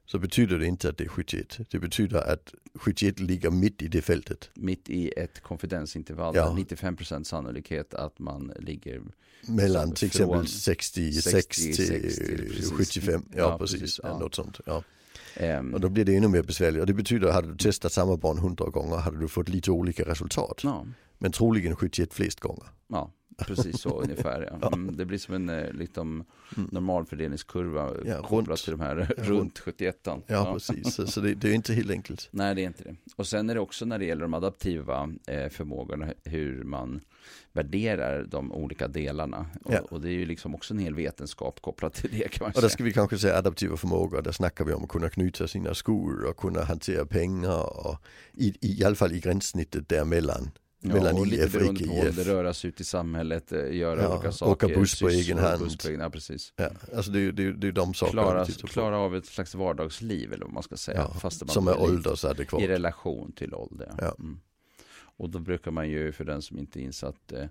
Så 0.06 0.18
betyder 0.18 0.58
det 0.58 0.66
inte 0.66 0.88
att 0.88 0.98
det 0.98 1.04
är 1.04 1.08
71. 1.08 1.58
Det 1.70 1.78
betyder 1.78 2.32
att 2.32 2.54
71 2.74 3.20
ligger 3.20 3.50
mitt 3.50 3.82
i 3.82 3.88
det 3.88 4.02
fältet. 4.02 4.50
Mitt 4.54 4.90
i 4.90 5.12
ett 5.16 5.40
konfidensintervall, 5.40 6.36
Ja. 6.36 6.44
där 6.48 6.52
95% 6.76 7.24
sannolikhet 7.24 7.94
att 7.94 8.18
man 8.18 8.52
ligger 8.58 9.02
Mellan 9.48 9.92
till 9.92 10.06
exempel 10.06 10.46
66 10.46 11.24
66 11.24 11.76
till 12.16 12.26
till 12.26 12.48
precis. 12.48 12.72
75. 12.72 13.22
Ja, 13.32 13.38
Ja, 13.38 13.58
precis. 13.58 13.80
precis, 13.80 14.00
Ja. 14.02 14.18
Något 14.18 14.34
sånt. 14.34 14.60
Ja. 14.66 14.82
ehm, 15.34 15.74
Och 15.74 15.80
då 15.80 15.88
blir 15.88 16.04
det 16.04 16.16
ännu 16.16 16.28
mer 16.28 16.42
besvärligt. 16.42 16.80
Och 16.80 16.86
det 16.86 16.94
betyder 16.94 17.28
att 17.28 17.34
hade 17.34 17.48
du 17.48 17.56
testat 17.56 17.92
samma 17.92 18.16
barn 18.16 18.38
100 18.38 18.64
gånger 18.70 18.96
hade 18.96 19.18
du 19.18 19.28
fått 19.28 19.48
lite 19.48 19.70
olika 19.70 20.02
resultat. 20.04 20.60
ja, 20.64 20.86
Men 21.18 21.32
troligen 21.32 21.76
71 21.76 22.14
flest 22.14 22.40
gånger. 22.40 22.64
ja, 22.88 23.10
precis 23.38 23.80
så 23.80 24.00
ungefär. 24.02 24.58
Ja. 24.62 24.70
Mm, 24.72 24.96
det 24.96 25.04
blir 25.04 25.18
som 25.18 25.34
en 25.34 25.48
eh, 25.48 25.72
liksom, 25.72 26.24
normalfördelningskurva 26.70 27.90
Ja, 28.06 28.22
kopplat 28.22 28.48
runt. 28.48 28.58
till 28.64 28.70
de 28.70 28.80
här 28.80 29.14
Ja, 29.16 29.22
runt 29.24 29.58
71 29.58 30.08
Ja, 30.26 30.52
precis. 30.52 30.94
Så, 30.94 31.06
så 31.06 31.20
det, 31.20 31.34
det 31.34 31.48
är 31.50 31.54
inte 31.54 31.74
helt 31.74 31.90
enkelt. 31.90 32.28
Nej, 32.30 32.54
det 32.54 32.62
är 32.62 32.66
inte 32.66 32.84
det. 32.84 32.96
Och 33.16 33.26
sen 33.26 33.50
är 33.50 33.54
det 33.54 33.60
också 33.60 33.84
när 33.84 33.98
det 33.98 34.04
gäller 34.04 34.22
de 34.22 34.34
adaptiva 34.34 35.10
eh, 35.26 35.48
förmågorna 35.48 36.12
hur 36.24 36.64
man 36.64 37.00
värderar 37.52 38.24
de 38.24 38.52
olika 38.52 38.88
delarna. 38.88 39.46
Och, 39.64 39.74
Ja. 39.74 39.80
och 39.90 40.00
det 40.00 40.08
är 40.08 40.12
ju 40.12 40.26
liksom 40.26 40.54
också 40.54 40.74
en 40.74 40.78
hel 40.80 40.94
vetenskap 40.94 41.60
kopplat 41.62 41.94
till 41.94 42.10
det 42.12 42.28
kan 42.28 42.44
man 42.44 42.48
Och 42.48 42.54
där 42.54 42.60
säga. 42.60 42.68
ska 42.70 42.84
vi 42.84 42.92
kanske 42.92 43.18
säga 43.18 43.36
adaptiva 43.38 43.76
förmågor. 43.76 44.22
Där 44.22 44.32
snackar 44.32 44.64
vi 44.64 44.72
om 44.72 44.84
att 44.84 44.88
kunna 44.90 45.08
knyta 45.08 45.48
sina 45.48 45.74
skor 45.74 46.24
och 46.24 46.36
kunna 46.36 46.64
hantera 46.64 47.06
pengar 47.06 47.86
och 47.86 47.96
i, 48.32 48.54
i 48.60 48.84
alla 48.84 48.94
fall 48.96 49.12
i 49.12 49.20
gränssnittet 49.20 49.88
däremellan. 49.88 50.50
Mellan 50.88 51.14
och 51.14 51.26
lite 51.26 51.44
IF 51.44 51.54
och 51.54 51.60
beroende 51.60 51.84
på 51.84 51.90
icke-IF. 51.90 52.18
ålder, 52.18 52.24
röra 52.24 52.54
sig 52.54 52.68
ut 52.68 52.80
i 52.80 52.84
samhället, 52.84 53.52
eh, 53.52 53.72
göra 53.76 54.02
Ja, 54.02 54.08
olika 54.08 54.18
åka 54.28 54.32
saker. 54.32 54.74
buss 54.74 55.00
på 55.00 55.08
egen 55.08 55.38
hand. 55.38 55.62
Buss 55.62 55.76
på 55.76 55.88
egen, 55.88 56.00
ja, 56.00 56.10
precis. 56.10 56.52
Ja, 56.56 56.68
alltså 56.96 57.10
det, 57.12 57.18
är 57.18 57.20
ju- 57.20 57.32
det, 57.32 57.42
är 57.42 57.52
det 57.52 57.66
är 57.68 57.72
de 57.72 57.94
sakerna 57.94 58.22
Klara, 58.22 58.44
på. 58.46 58.66
klara 58.66 58.98
av 58.98 59.16
ett 59.16 59.26
slags 59.26 59.54
vardagsliv 59.54 60.32
eller 60.32 60.44
vad 60.44 60.54
man 60.54 60.62
ska 60.62 60.76
säga. 60.76 60.98
Ja, 60.98 61.14
fast 61.20 61.40
man 61.44 61.48
som 61.48 61.68
är 61.68 61.80
åldersadekvat. 61.82 62.62
I 62.62 62.68
relation 62.68 63.32
till 63.32 63.54
ålder. 63.54 63.90
Ja. 63.98 64.14
Mm. 64.18 64.40
Och 65.16 65.30
då 65.30 65.38
brukar 65.38 65.70
man 65.70 65.88
ju, 65.90 66.12
för 66.12 66.24
den 66.24 66.42
som 66.42 66.58
inte 66.58 66.80
är 66.80 66.82
insatt, 66.82 67.32
eh, 67.32 67.46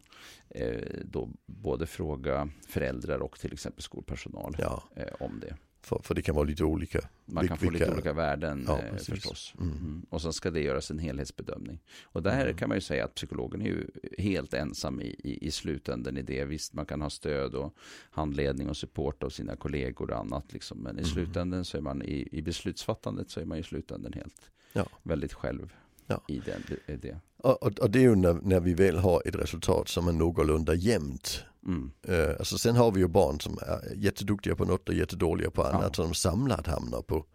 eh, 0.49 0.81
då 1.05 1.29
både 1.45 1.87
fråga 1.87 2.49
föräldrar 2.67 3.19
och 3.19 3.39
till 3.39 3.53
exempel 3.53 3.83
skolpersonal 3.83 4.55
Ja, 4.59 4.83
eh, 4.95 5.03
om 5.19 5.39
det. 5.39 5.55
För, 5.83 5.99
för 6.03 6.15
det 6.15 6.21
kan 6.21 6.35
vara 6.35 6.45
lite 6.45 6.63
olika. 6.63 6.99
Man 7.25 7.47
kan 7.47 7.57
få 7.57 7.65
lite 7.69 7.83
vilka- 7.85 7.93
olika 7.93 8.13
värden 8.13 8.63
Ja, 8.67 8.79
eh, 8.81 8.95
förstås. 8.97 9.53
Mm. 9.59 9.71
Mm. 9.77 10.05
Och 10.09 10.21
sen 10.21 10.33
ska 10.33 10.51
det 10.51 10.61
göras 10.61 10.91
en 10.91 10.99
helhetsbedömning. 10.99 11.79
Och 12.03 12.23
där 12.23 12.41
Mm. 12.45 12.57
kan 12.57 12.69
man 12.69 12.77
ju 12.77 12.81
säga 12.81 13.05
att 13.05 13.15
psykologen 13.15 13.61
är 13.61 13.65
ju 13.65 13.87
helt 14.17 14.53
ensam 14.53 15.01
i, 15.01 15.05
i, 15.23 15.47
i 15.47 15.51
slutändan 15.51 16.17
i 16.17 16.21
det. 16.21 16.45
Visst, 16.45 16.73
man 16.73 16.85
kan 16.85 17.01
ha 17.01 17.09
stöd 17.09 17.55
och 17.55 17.73
handledning 18.11 18.69
och 18.69 18.77
support 18.77 19.23
av 19.23 19.29
sina 19.29 19.55
kollegor 19.55 20.11
och 20.11 20.17
annat. 20.19 20.53
Liksom. 20.53 20.77
Men 20.77 20.95
i 20.95 20.99
Mm. 21.01 21.11
slutändan 21.11 21.65
så 21.65 21.77
är 21.77 21.81
man 21.81 22.01
i, 22.01 22.27
i 22.31 22.41
beslutsfattandet 22.41 23.29
så 23.29 23.39
är 23.39 23.45
man 23.45 23.57
i 23.57 23.63
slutändan 23.63 24.13
helt 24.13 24.51
Ja. 24.73 24.85
väldigt 25.03 25.33
själv 25.33 25.73
Ja. 26.07 26.21
i, 26.27 26.39
den, 26.39 26.63
i 26.87 26.95
det. 26.97 27.19
Och, 27.37 27.63
och, 27.63 27.79
och 27.79 27.91
det 27.91 27.99
är 27.99 28.03
ju 28.03 28.15
när, 28.15 28.33
när 28.33 28.59
vi 28.59 28.73
väl 28.73 28.97
har 28.97 29.21
ett 29.25 29.35
resultat 29.35 29.87
som 29.87 30.07
är 30.07 30.11
någorlunda 30.11 30.73
jämnt. 30.75 31.43
Mm. 31.65 31.91
Uh, 32.10 32.30
alltså 32.39 32.58
sen 32.58 32.76
har 32.76 32.91
vi 32.91 32.99
ju 32.99 33.08
barn 33.08 33.39
som 33.39 33.58
är 33.62 33.93
jätteduktiga 33.95 34.56
på 34.56 34.65
något 34.65 34.89
och 34.89 34.95
jättedåliga 34.95 35.52
på 35.52 35.63
annat. 35.63 35.97
Ja. 35.97 36.04
De 36.04 36.13
samlat 36.13 36.67
hamnar 36.67 37.02
på. 37.02 37.26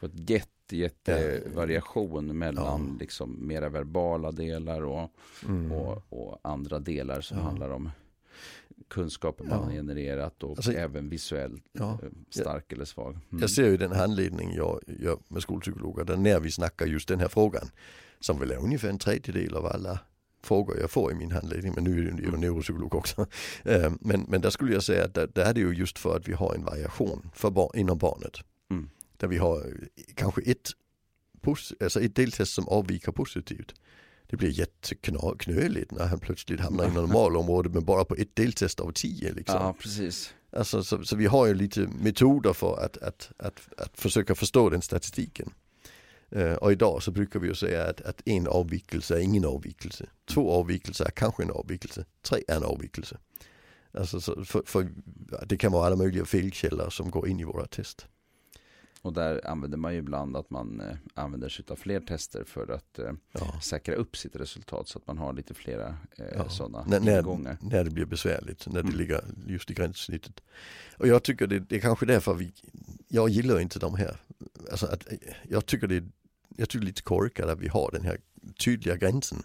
På 0.00 0.06
ett 0.06 0.30
jätte, 0.30 0.76
jätte 0.76 1.42
Ja. 1.46 1.50
variation 1.56 2.38
mellan 2.38 2.86
Ja. 2.92 2.96
liksom 3.00 3.46
mera 3.46 3.68
verbala 3.68 4.32
delar 4.32 4.82
och, 4.84 5.10
Mm. 5.48 5.72
och, 5.72 6.02
och 6.08 6.38
andra 6.42 6.78
delar 6.78 7.20
som 7.20 7.38
Ja. 7.38 7.42
handlar 7.44 7.70
om 7.70 7.90
kunskaper 8.88 9.44
man 9.44 9.60
Ja. 9.68 9.70
genererat 9.76 10.42
och 10.42 10.50
Alltså- 10.50 10.72
även 10.72 11.08
visuellt 11.08 11.64
Ja. 11.72 11.98
eh, 12.02 12.08
stark 12.30 12.72
eller 12.72 12.84
svag. 12.84 13.10
Mm. 13.30 13.40
Jag 13.40 13.50
ser 13.50 13.70
ju 13.70 13.76
den 13.76 13.92
handledning 13.92 14.54
jag 14.54 14.80
gör 14.86 15.18
med 15.28 15.42
skolpsykologer 15.42 16.04
där 16.04 16.16
när 16.16 16.40
vi 16.40 16.50
snackar 16.50 16.86
just 16.86 17.08
den 17.08 17.20
här 17.20 17.28
frågan 17.28 17.68
som 18.20 18.38
väl 18.38 18.50
är 18.50 18.56
ungefär 18.58 18.88
en 18.88 18.98
tredjedel 18.98 19.54
av 19.54 19.66
alla 19.66 19.98
frågor 20.44 20.80
jag 20.80 20.90
får 20.90 21.12
i 21.12 21.14
min 21.14 21.32
handledning, 21.32 21.72
men 21.74 21.84
nu 21.84 21.90
är 22.00 22.10
jag 22.10 22.20
ju 22.20 22.36
neuropsykolog 22.36 22.94
också. 22.94 23.26
Eh, 23.64 23.92
men, 24.00 24.26
men 24.28 24.40
där 24.40 24.50
skulle 24.50 24.72
jag 24.72 24.82
säga 24.82 25.04
att 25.04 25.14
där, 25.14 25.28
där 25.34 25.44
är 25.44 25.54
det 25.54 25.60
ju 25.60 25.72
just 25.72 25.98
för 25.98 26.16
att 26.16 26.28
vi 26.28 26.32
har 26.32 26.54
en 26.54 26.64
variation 26.64 27.30
för 27.34 27.50
bar, 27.50 27.70
inom 27.74 27.98
barnet. 27.98 28.36
Mm. 28.70 28.90
Där 29.16 29.28
vi 29.28 29.38
har 29.38 29.58
eh, 29.58 30.02
kanske 30.14 30.42
ett, 30.42 30.70
alltså 31.80 32.00
ett 32.00 32.14
deltest 32.14 32.52
som 32.52 32.68
avviker 32.68 33.12
positivt. 33.12 33.74
Det 34.26 34.36
blir 34.36 34.50
jätteknöligt 34.50 35.92
när 35.92 36.06
han 36.06 36.18
plötsligt 36.18 36.60
hamnar 36.60 36.88
i 36.88 36.92
normalområdet 36.92 37.72
men 37.72 37.84
bara 37.84 38.04
på 38.04 38.14
ett 38.14 38.36
deltest 38.36 38.80
av 38.80 38.92
tio. 38.92 39.32
Liksom. 39.32 39.56
Ja, 39.56 39.74
precis. 39.78 40.34
Alltså, 40.56 40.84
så, 40.84 41.04
så 41.04 41.16
vi 41.16 41.26
har 41.26 41.46
ju 41.46 41.54
lite 41.54 41.80
metoder 41.80 42.52
för 42.52 42.84
att, 42.84 42.96
att, 42.96 43.32
att, 43.36 43.68
att 43.78 44.00
försöka 44.00 44.34
förstå 44.34 44.70
den 44.70 44.82
statistiken. 44.82 45.52
Eh, 46.34 46.54
och 46.54 46.72
idag 46.72 47.02
så 47.02 47.10
brukar 47.10 47.40
vi 47.40 47.48
ju 47.48 47.54
säga 47.54 47.84
att, 47.84 48.00
att 48.00 48.22
en 48.24 48.46
avvikelse 48.48 49.14
är 49.16 49.20
ingen 49.20 49.44
avvikelse. 49.44 50.06
Två 50.26 50.50
avvikelser 50.52 51.04
är 51.04 51.10
kanske 51.10 51.42
en 51.42 51.50
avvikelse. 51.50 52.04
Tre 52.22 52.42
är 52.48 52.56
en 52.56 52.62
avvikelse. 52.64 53.18
Alltså, 53.92 54.20
så, 54.20 54.44
för, 54.44 54.62
för 54.66 54.88
det 55.46 55.56
kan 55.56 55.72
vara 55.72 55.86
alla 55.86 55.96
möjliga 55.96 56.24
felkällor 56.24 56.90
som 56.90 57.10
går 57.10 57.28
in 57.28 57.40
i 57.40 57.44
våra 57.44 57.66
test. 57.66 58.06
Och 59.02 59.12
där 59.12 59.46
använder 59.46 59.78
man 59.78 59.92
ju 59.92 59.98
ibland 59.98 60.36
att 60.36 60.50
man 60.50 60.80
eh, 60.80 60.96
använder 61.14 61.48
sig 61.48 61.64
av 61.68 61.76
fler 61.76 62.00
tester 62.00 62.44
för 62.44 62.68
att 62.72 62.98
eh, 62.98 63.12
Ja. 63.32 63.60
säkra 63.62 63.94
upp 63.94 64.16
sitt 64.16 64.36
resultat 64.36 64.88
så 64.88 64.98
att 64.98 65.06
man 65.06 65.18
har 65.18 65.32
lite 65.32 65.54
flera 65.54 65.96
eh, 66.18 66.24
Ja. 66.36 66.48
sådana 66.48 66.84
När, 66.88 67.00
när, 67.00 67.18
ingångar. 67.18 67.58
när 67.60 67.84
det 67.84 67.90
blir 67.90 68.04
besvärligt, 68.04 68.66
när 68.66 68.74
det 68.82 68.88
Mm. 68.88 68.96
ligger 68.96 69.24
just 69.46 69.70
i 69.70 69.74
gränssnittet. 69.74 70.40
Och 70.98 71.08
jag 71.08 71.22
tycker 71.22 71.46
det, 71.46 71.58
det 71.58 71.76
är 71.76 71.80
kanske 71.80 72.06
därför 72.06 72.34
vi, 72.34 72.52
jag 73.08 73.28
gillar 73.28 73.60
inte 73.60 73.78
de 73.78 73.94
här, 73.94 74.16
alltså 74.70 74.86
att, 74.86 75.06
jag 75.48 75.66
tycker 75.66 75.86
det, 75.86 76.04
jag 76.56 76.68
tycker 76.68 76.86
lite 76.86 77.02
korkat 77.02 77.48
att 77.48 77.60
vi 77.60 77.68
har 77.68 77.90
den 77.92 78.04
här 78.04 78.20
tydliga 78.58 78.96
gränsen. 78.96 79.42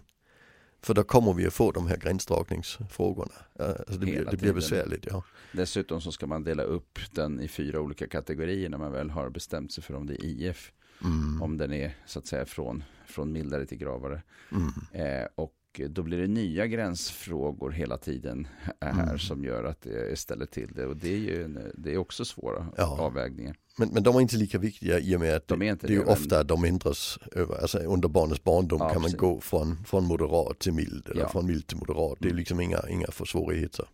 För 0.82 0.94
då 0.94 1.02
kommer 1.02 1.32
vi 1.32 1.46
att 1.46 1.52
få 1.52 1.72
de 1.72 1.86
här 1.86 1.96
gränsdragningsfrågorna. 1.96 3.32
Alltså 3.58 3.92
det, 3.92 3.98
blir, 3.98 4.24
det 4.30 4.36
blir 4.36 4.52
besvärligt. 4.52 5.06
Ja. 5.10 5.24
Dessutom 5.52 6.00
så 6.00 6.12
ska 6.12 6.26
man 6.26 6.44
dela 6.44 6.62
upp 6.62 6.98
den 7.12 7.40
i 7.40 7.48
fyra 7.48 7.80
olika 7.80 8.06
kategorier 8.06 8.68
när 8.68 8.78
man 8.78 8.92
väl 8.92 9.10
har 9.10 9.30
bestämt 9.30 9.72
sig 9.72 9.84
för 9.84 9.94
om 9.94 10.06
det 10.06 10.14
är 10.14 10.24
IF. 10.24 10.72
Mm. 11.04 11.42
Om 11.42 11.58
den 11.58 11.72
är 11.72 11.96
så 12.06 12.18
att 12.18 12.26
säga 12.26 12.46
från, 12.46 12.84
från 13.06 13.32
mildare 13.32 13.66
till 13.66 13.78
gravare. 13.78 14.22
Mm. 14.52 14.72
Eh, 14.92 15.28
och 15.34 15.52
då 15.88 16.02
blir 16.02 16.18
det 16.18 16.26
nya 16.26 16.66
gränsfrågor 16.66 17.70
hela 17.70 17.98
tiden 17.98 18.48
här 18.80 19.02
Mm. 19.02 19.18
som 19.18 19.44
gör 19.44 19.64
att 19.64 19.80
det 19.82 20.18
ställer 20.18 20.46
till 20.46 20.72
det. 20.74 20.86
Och 20.86 20.96
det 20.96 21.12
är 21.14 21.18
ju 21.18 21.44
en, 21.44 21.58
det 21.74 21.92
är 21.92 21.96
också 21.98 22.24
svåra 22.24 22.66
Ja. 22.76 22.98
avvägningar. 23.00 23.56
Men, 23.78 23.88
men 23.88 24.02
de 24.02 24.16
är 24.16 24.20
inte 24.20 24.36
lika 24.36 24.58
viktiga 24.58 24.98
i 24.98 25.16
och 25.16 25.20
med 25.20 25.34
att 25.36 25.48
De 25.48 25.58
det, 25.58 25.74
det 25.80 25.86
är 25.86 25.90
ju 25.90 26.04
ofta 26.04 26.44
de 26.44 26.64
ändras 26.64 27.18
över, 27.32 27.54
alltså 27.60 27.78
under 27.78 28.08
barnets 28.08 28.44
barndom 28.44 28.78
Ja, 28.80 28.92
kan 28.92 29.02
man 29.02 29.12
gå 29.16 29.40
från, 29.40 29.84
från 29.84 30.04
moderat 30.04 30.58
till 30.58 30.72
mild 30.72 31.08
eller 31.10 31.20
Ja. 31.22 31.28
från 31.28 31.46
mild 31.46 31.66
till 31.66 31.76
moderat. 31.76 32.16
Det 32.20 32.26
är 32.26 32.30
Mm. 32.30 32.38
liksom 32.38 32.60
inga, 32.60 32.80
inga 32.88 33.06
för 33.06 33.24
svårigheter. 33.24 33.88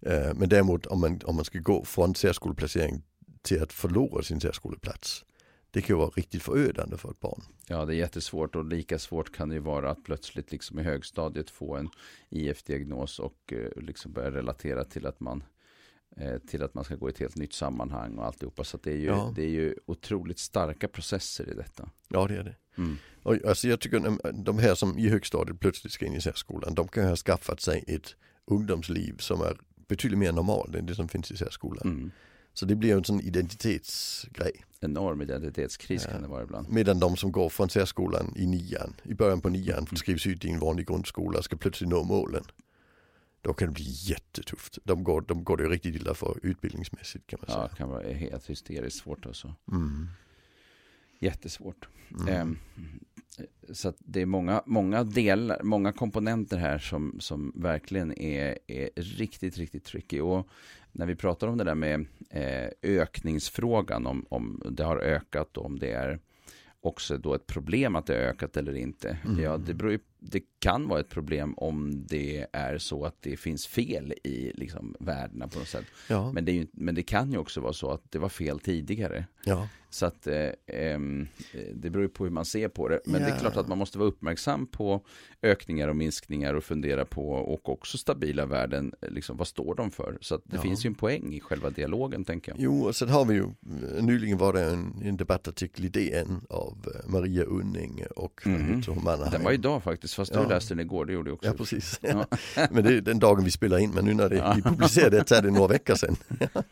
Eh, 0.00 0.34
men 0.34 0.48
däremot 0.48 0.86
om 0.86 1.00
man, 1.00 1.20
om 1.24 1.36
man 1.36 1.44
ska 1.44 1.58
gå 1.58 1.84
från 1.84 2.14
särskoleplacering 2.14 3.02
till 3.42 3.62
att 3.62 3.72
förlora 3.72 4.22
sin 4.22 4.40
särskoleplats. 4.40 5.24
Det 5.76 5.82
kan 5.82 5.96
ju 5.96 5.98
vara 5.98 6.10
riktigt 6.10 6.42
förödande 6.42 6.96
för 6.96 7.10
ett 7.10 7.20
barn. 7.20 7.42
Ja, 7.66 7.84
det 7.84 7.94
är 7.94 7.96
jättesvårt 7.96 8.56
och 8.56 8.64
lika 8.64 8.98
svårt 8.98 9.36
kan 9.36 9.48
det 9.48 9.54
ju 9.54 9.60
vara 9.60 9.90
att 9.90 10.04
plötsligt 10.04 10.52
liksom 10.52 10.78
i 10.78 10.82
högstadiet 10.82 11.50
få 11.50 11.76
en 11.76 11.88
IF-diagnos 12.30 13.18
och 13.18 13.52
eh, 13.52 13.82
liksom 13.82 14.12
börja 14.12 14.30
relatera 14.30 14.84
till 14.84 15.06
att 15.06 15.20
man 15.20 15.44
eh, 16.16 16.38
till 16.38 16.62
att 16.62 16.74
man 16.74 16.84
ska 16.84 16.94
gå 16.96 17.08
i 17.08 17.12
ett 17.12 17.18
helt 17.18 17.36
nytt 17.36 17.52
sammanhang 17.52 18.18
och 18.18 18.24
alltihopa. 18.24 18.64
Så 18.64 18.78
det, 18.82 18.90
är 18.92 18.96
ju, 18.96 19.06
Ja. 19.06 19.32
det 19.36 19.42
är 19.42 19.48
ju 19.48 19.74
otroligt 19.86 20.38
starka 20.38 20.88
processer 20.88 21.50
i 21.50 21.54
detta. 21.54 21.90
Ja 22.08 22.26
det 22.26 22.36
är 22.36 22.44
det. 22.44 22.56
Mm. 22.78 22.96
Och, 23.22 23.44
alltså 23.44 23.68
jag 23.68 23.80
tycker 23.80 24.18
de 24.32 24.58
här 24.58 24.74
som 24.74 24.98
i 24.98 25.08
högstadiet 25.08 25.60
plötsligt 25.60 25.92
ska 25.92 26.06
in 26.06 26.14
i 26.14 26.20
särskolan, 26.20 26.74
de 26.74 26.88
kan 26.88 27.08
ha 27.08 27.16
skaffat 27.16 27.60
sig 27.60 27.84
ett 27.86 28.16
ungdomsliv 28.44 29.16
som 29.18 29.40
är 29.40 29.56
betydligt 29.88 30.18
mer 30.18 30.32
normalt 30.32 30.74
än 30.74 30.86
det 30.86 30.94
som 30.94 31.08
finns 31.08 31.30
i 31.30 31.36
särskolan. 31.36 31.88
Mm. 31.88 32.10
Så 32.58 32.66
det 32.66 32.76
blir 32.76 32.96
en 32.96 33.04
sån 33.04 33.20
identitetsgrej. 33.20 34.52
Enorm 34.80 35.22
identitetskris 35.22 36.04
Ja. 36.04 36.10
kan 36.10 36.22
det 36.22 36.28
vara 36.28 36.42
ibland. 36.42 36.68
Medan 36.68 37.00
de 37.00 37.16
som 37.16 37.32
går 37.32 37.48
från 37.48 37.70
särskolan 37.70 38.32
i 38.36 38.46
nian, 38.46 38.94
i 39.02 39.14
början 39.14 39.40
på 39.40 39.48
nian, 39.48 39.86
skrivs 39.96 40.26
ut 40.26 40.44
i 40.44 40.50
en 40.50 40.58
vanlig 40.60 40.86
grundskola, 40.86 41.42
ska 41.42 41.56
plötsligt 41.56 41.90
nå 41.90 42.04
målen. 42.04 42.44
Då 43.40 43.54
kan 43.54 43.68
det 43.68 43.74
bli 43.74 43.84
jättetufft. 43.88 44.78
De 44.84 45.04
går, 45.04 45.20
de 45.20 45.44
går 45.44 45.56
det 45.56 45.62
ju 45.62 45.68
riktigt 45.70 45.94
illa 45.96 46.14
för 46.14 46.38
utbildningsmässigt 46.42 47.26
kan 47.26 47.38
man 47.40 47.46
Ja, 47.48 47.54
säga. 47.54 47.68
det 47.68 47.76
kan 47.76 47.88
vara 47.88 48.12
helt 48.12 48.50
hysteriskt 48.50 48.98
svårt 48.98 49.26
alltså. 49.26 49.54
Mm. 49.72 50.08
Jättesvårt. 51.18 51.88
Mm. 52.10 52.28
Ehm, 52.28 52.58
så 53.72 53.92
det 53.98 54.22
är 54.22 54.26
många, 54.26 54.62
många 54.66 55.04
delar, 55.04 55.62
många 55.62 55.92
komponenter 55.92 56.56
här 56.56 56.78
som, 56.78 57.16
som 57.20 57.52
verkligen 57.56 58.18
är, 58.18 58.58
är 58.66 58.90
riktigt, 58.96 59.58
riktigt 59.58 59.84
tricky. 59.84 60.20
Och 60.20 60.48
när 60.92 61.06
vi 61.06 61.16
pratar 61.16 61.46
om 61.46 61.58
det 61.58 61.64
där 61.64 61.74
med 61.74 62.06
eh, 62.30 62.68
ökningsfrågan, 62.82 64.06
om, 64.06 64.26
om 64.28 64.62
det 64.70 64.84
har 64.84 64.96
ökat 64.96 65.56
och 65.56 65.64
om 65.64 65.78
det 65.78 65.90
är 65.90 66.18
också 66.80 67.16
då 67.16 67.34
ett 67.34 67.46
problem 67.46 67.96
att 67.96 68.06
det 68.06 68.14
har 68.14 68.20
ökat 68.20 68.56
eller 68.56 68.74
inte. 68.74 69.18
Mm. 69.24 69.42
Ja, 69.42 69.56
det 69.56 69.74
beror 69.74 69.92
ju 69.92 69.98
det 70.30 70.42
kan 70.58 70.88
vara 70.88 71.00
ett 71.00 71.08
problem 71.08 71.54
om 71.56 72.06
det 72.06 72.46
är 72.52 72.78
så 72.78 73.04
att 73.04 73.16
det 73.20 73.36
finns 73.36 73.66
fel 73.66 74.14
i 74.24 74.52
liksom, 74.54 74.96
värdena 75.00 75.48
på 75.48 75.58
något 75.58 75.68
sätt. 75.68 75.84
Ja. 76.08 76.32
Men, 76.32 76.44
det 76.44 76.52
ju, 76.52 76.66
men 76.72 76.94
det 76.94 77.02
kan 77.02 77.32
ju 77.32 77.38
också 77.38 77.60
vara 77.60 77.72
så 77.72 77.90
att 77.90 78.02
det 78.10 78.18
var 78.18 78.28
fel 78.28 78.60
tidigare. 78.60 79.26
ja. 79.44 79.68
Så 79.90 80.06
att 80.06 80.26
eh, 80.26 80.48
ehm, 80.66 81.28
det 81.74 81.90
beror 81.90 82.08
på 82.08 82.24
hur 82.24 82.30
man 82.30 82.44
ser 82.44 82.68
på 82.68 82.88
det. 82.88 83.00
Men 83.04 83.20
det 83.22 83.28
är 83.28 83.30
Ja. 83.34 83.38
klart 83.40 83.56
att 83.56 83.68
man 83.68 83.78
måste 83.78 83.98
vara 83.98 84.08
uppmärksam 84.08 84.66
på 84.66 85.04
ökningar 85.42 85.88
och 85.88 85.96
minskningar 85.96 86.54
och 86.54 86.64
fundera 86.64 87.04
på 87.04 87.28
och 87.30 87.68
också 87.68 87.98
stabila 87.98 88.46
värden. 88.46 88.92
Liksom, 89.02 89.36
vad 89.36 89.46
står 89.48 89.74
de 89.74 89.90
för? 89.90 90.18
Så 90.20 90.34
att 90.34 90.40
det 90.44 90.56
Ja. 90.56 90.62
finns 90.62 90.84
ju 90.84 90.88
en 90.88 90.94
poäng 90.94 91.34
i 91.34 91.40
själva 91.40 91.70
dialogen 91.70 92.24
tänker 92.24 92.52
jag. 92.52 92.60
Jo, 92.60 92.82
och 92.86 92.96
sen 92.96 93.08
har 93.08 93.24
vi 93.24 93.34
ju, 93.34 93.42
eh, 93.42 94.04
nyligen 94.04 94.38
var 94.38 94.52
det 94.52 94.62
en, 94.64 95.02
en 95.04 95.16
debattartikel 95.16 95.84
i 95.84 95.88
DN 95.88 96.40
av 96.50 96.92
eh, 96.94 97.10
Maria 97.10 97.44
Unning 97.44 98.02
och 98.16 98.46
mm. 98.46 98.82
Mannerheim. 99.04 99.30
Den 99.32 99.44
var 99.44 99.52
idag 99.52 99.82
faktiskt, 99.82 100.14
fast 100.16 100.32
du 100.32 100.38
Ja. 100.38 100.48
läste 100.48 100.74
den 100.74 100.80
igår, 100.80 101.04
det 101.04 101.12
gjorde 101.12 101.30
jag 101.30 101.34
också. 101.34 101.48
Ja, 101.48 101.54
precis. 101.54 101.98
Ja. 102.02 102.26
men 102.70 102.84
det 102.84 102.94
är 102.94 103.00
den 103.00 103.18
dagen 103.18 103.44
vi 103.44 103.50
spelar 103.50 103.78
in, 103.78 103.90
men 103.90 104.04
nu 104.04 104.14
när 104.14 104.28
det, 104.28 104.36
Ja. 104.36 104.52
vi 104.56 104.62
publicerar 104.62 105.10
det 105.10 105.28
så 105.28 105.34
är 105.34 105.42
det 105.42 105.50
några 105.50 105.68
veckor 105.68 105.94
sedan. 105.94 106.16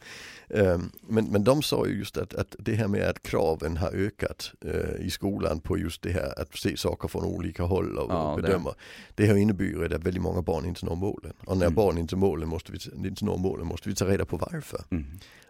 Ehm, 0.49 0.91
men, 1.09 1.25
men 1.25 1.45
de 1.45 1.63
sa 1.63 1.87
ju 1.87 1.99
just 1.99 2.17
att, 2.17 2.35
att 2.35 2.57
det 2.59 2.75
här 2.75 2.89
med 2.89 3.09
att 3.09 3.23
kraven 3.23 3.77
har 3.77 3.91
ökat 3.91 4.53
eh, 4.65 5.07
i 5.07 5.11
skolan 5.11 5.61
på 5.61 5.79
just 5.79 6.03
det 6.03 6.11
här 6.13 6.41
att 6.41 6.57
se 6.59 6.77
saker 6.77 7.09
från 7.09 7.25
olika 7.25 7.63
håll 7.63 7.99
och, 7.99 8.11
Ja, 8.13 8.33
och 8.33 8.43
det- 8.43 8.49
bedöma. 8.49 8.75
Det. 9.15 9.27
har 9.29 9.37
inneburit 9.37 9.93
att 9.93 10.05
väldigt 10.05 10.23
många 10.23 10.43
barn 10.43 10.65
inte 10.65 10.87
når 10.87 10.97
målen. 10.97 11.33
Och 11.47 11.57
när 11.57 11.67
Mm. 11.67 11.75
barn 11.75 11.99
inte, 11.99 12.17
målen 12.17 12.49
måste 12.49 12.73
vi, 12.73 12.79
inte 13.09 13.25
når 13.25 13.37
målen 13.39 13.67
måste 13.67 13.89
vi 13.89 13.95
ta 13.95 14.05
reda 14.09 14.25
på 14.25 14.37
varför. 14.37 14.81
Mm. 14.91 15.05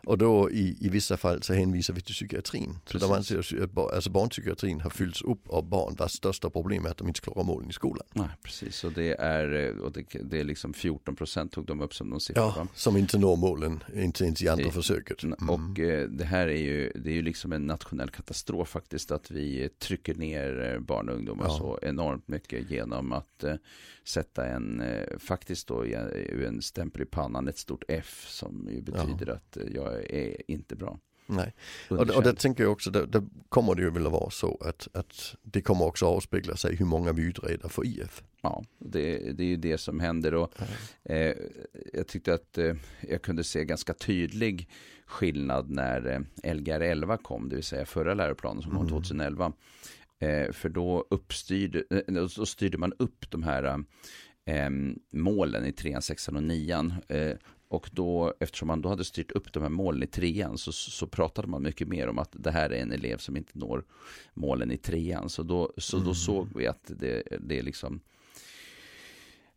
Och 0.07 0.19
då 0.19 0.51
i, 0.51 0.77
i 0.81 0.88
vissa 0.88 1.17
fall 1.17 1.43
så 1.43 1.55
hänvisar 1.55 1.95
vi 1.95 2.01
till 2.01 2.14
psykiatrin. 2.14 2.79
Så 2.87 2.99
de 2.99 3.09
Precis. 3.09 3.37
anser 3.37 3.62
att 3.64 3.79
alltså 3.95 4.11
barnpsykiatrin 4.11 4.81
har 4.81 4.90
fyllts 4.90 5.23
upp 5.23 5.49
av 5.49 5.69
barn 5.69 5.95
vars 5.99 6.12
största 6.12 6.51
problem 6.51 6.87
är 6.87 6.90
att 6.90 6.97
de 6.97 7.09
inte 7.09 7.21
klarar 7.21 7.45
målen 7.45 7.71
i 7.71 7.73
skolan. 7.73 8.07
Nej, 8.12 8.29
precis. 8.43 8.85
Och 8.85 8.93
det 8.93 9.14
är, 9.21 9.55
eh, 9.69 9.77
och 9.79 9.93
det, 9.93 10.05
det 10.25 10.40
är 10.40 10.45
liksom 10.45 10.75
14 10.75 11.17
procent 11.17 11.53
tog 11.53 11.67
de 11.67 11.81
upp 11.81 11.95
som 11.95 12.11
de 12.11 12.21
siffror. 12.21 12.53
Ja, 12.57 12.67
som 12.75 12.97
inte 12.97 13.19
når 13.19 13.37
målen, 13.37 13.85
inte 13.95 14.25
ens 14.25 14.43
i 14.43 14.49
andra 14.49 14.67
I- 14.67 14.71
försöket. 14.71 15.23
Mm. 15.23 15.51
Och 15.51 15.79
eh, 15.79 16.09
det 16.09 16.25
här 16.25 16.47
är 16.49 16.57
ju, 16.62 16.93
det 16.95 17.11
är 17.11 17.14
ju 17.14 17.23
liksom 17.23 17.53
en 17.53 17.67
nationell 17.67 18.11
katastrof 18.11 18.69
faktiskt 18.69 19.11
att 19.11 19.31
vi 19.31 19.62
eh, 19.62 19.69
trycker 19.69 20.14
ner 20.14 20.79
barn 20.79 21.09
och 21.09 21.14
ungdomar 21.14 21.45
Ja. 21.49 21.59
så 21.59 21.79
enormt 21.83 22.29
mycket 22.29 22.71
genom 22.71 23.12
att 23.12 23.45
sätta 24.05 24.47
en, 24.47 24.83
faktiskt 25.19 25.69
då 25.69 25.85
en, 25.85 26.62
stämpel 26.62 27.03
i 27.03 27.05
pannan, 27.05 27.49
ett 27.49 27.59
stort 27.59 27.85
F 27.88 28.25
som 28.29 28.69
ju 28.73 28.81
betyder 28.83 29.31
att 29.33 29.57
eh, 29.57 29.62
jag 29.75 29.94
är 29.95 30.51
inte 30.51 30.77
bra. 30.77 30.99
Nej. 31.27 31.55
Och, 31.89 31.97
och 31.97 32.01
Underkänd. 32.01 32.25
det 32.25 32.35
tänker 32.35 32.63
jag 32.63 32.73
också, 32.73 32.91
det, 32.91 33.07
det 33.07 33.25
kommer 33.49 33.75
det 33.75 33.83
ju 33.83 33.91
vilja 33.91 34.09
vara 34.09 34.31
så 34.31 34.59
att, 34.61 34.89
att 34.93 35.35
det 35.43 35.61
kommer 35.61 35.85
också 35.85 36.07
avspegla 36.07 36.57
sig 36.57 36.77
hur 36.77 36.87
många 36.87 37.13
vi 37.13 37.23
utreder 37.23 37.69
för 37.69 37.87
IF. 37.87 38.23
Ja, 38.43 38.65
det, 38.79 39.19
det 39.33 39.45
är 39.45 39.49
ju 39.49 39.57
det 39.57 39.79
som 39.79 40.01
händer 40.01 40.35
och 40.35 40.53
eh, 41.05 41.35
jag 41.93 42.07
tyckte 42.09 42.35
att 42.35 42.59
eh, 42.59 42.75
jag 43.09 43.23
kunde 43.23 43.45
se 43.45 43.65
ganska 43.65 43.95
tydlig 43.95 44.69
skillnad 45.07 45.71
när 45.71 46.27
eh, 46.43 46.55
Lgr 46.55 46.81
11 46.81 47.17
kom, 47.17 47.49
det 47.49 47.55
vill 47.55 47.65
säga 47.65 47.87
förra 47.87 48.15
läroplanen 48.15 48.63
som 48.63 48.71
kom 48.71 48.81
Mm. 48.81 48.91
2011. 48.91 49.53
Eh, 50.19 50.53
för 50.53 50.69
då 50.69 51.07
uppstyrde, 51.11 51.85
eh, 51.91 52.15
då 52.15 52.47
styrde 52.47 52.79
man 52.79 52.93
upp 52.99 53.31
de 53.31 53.43
här 53.43 53.85
eh, 54.45 54.71
målen 55.13 55.67
i 55.67 55.73
trean, 55.73 56.03
sexan 56.03 56.37
och 56.37 56.43
nian. 56.43 56.95
Och 57.75 57.91
då, 57.93 58.35
eftersom 58.41 58.69
man 58.69 58.83
då 58.83 58.89
hade 58.89 59.05
styrt 59.05 59.31
upp 59.31 59.53
de 59.53 59.63
här 59.63 59.71
målen 59.71 60.03
i 60.03 60.07
trean 60.07 60.59
så, 60.59 60.73
så 60.73 61.07
pratade 61.07 61.49
man 61.49 61.63
mycket 61.63 61.89
mer 61.89 62.09
om 62.09 62.19
att 62.19 62.31
det 62.33 62.51
här 62.51 62.71
är 62.71 62.83
en 62.83 62.93
elev 62.93 63.19
som 63.19 63.37
inte 63.37 63.59
når 63.59 63.85
målen 64.35 64.71
i 64.71 64.77
trean. 64.77 65.29
Så 65.29 65.43
då, 65.43 65.73
så 65.77 65.97
då 65.97 66.03
Mm. 66.03 66.15
såg 66.15 66.49
vi 66.57 66.67
att 66.67 66.91
det, 66.99 67.23
det 67.41 67.59
är 67.59 67.63
liksom 67.63 68.01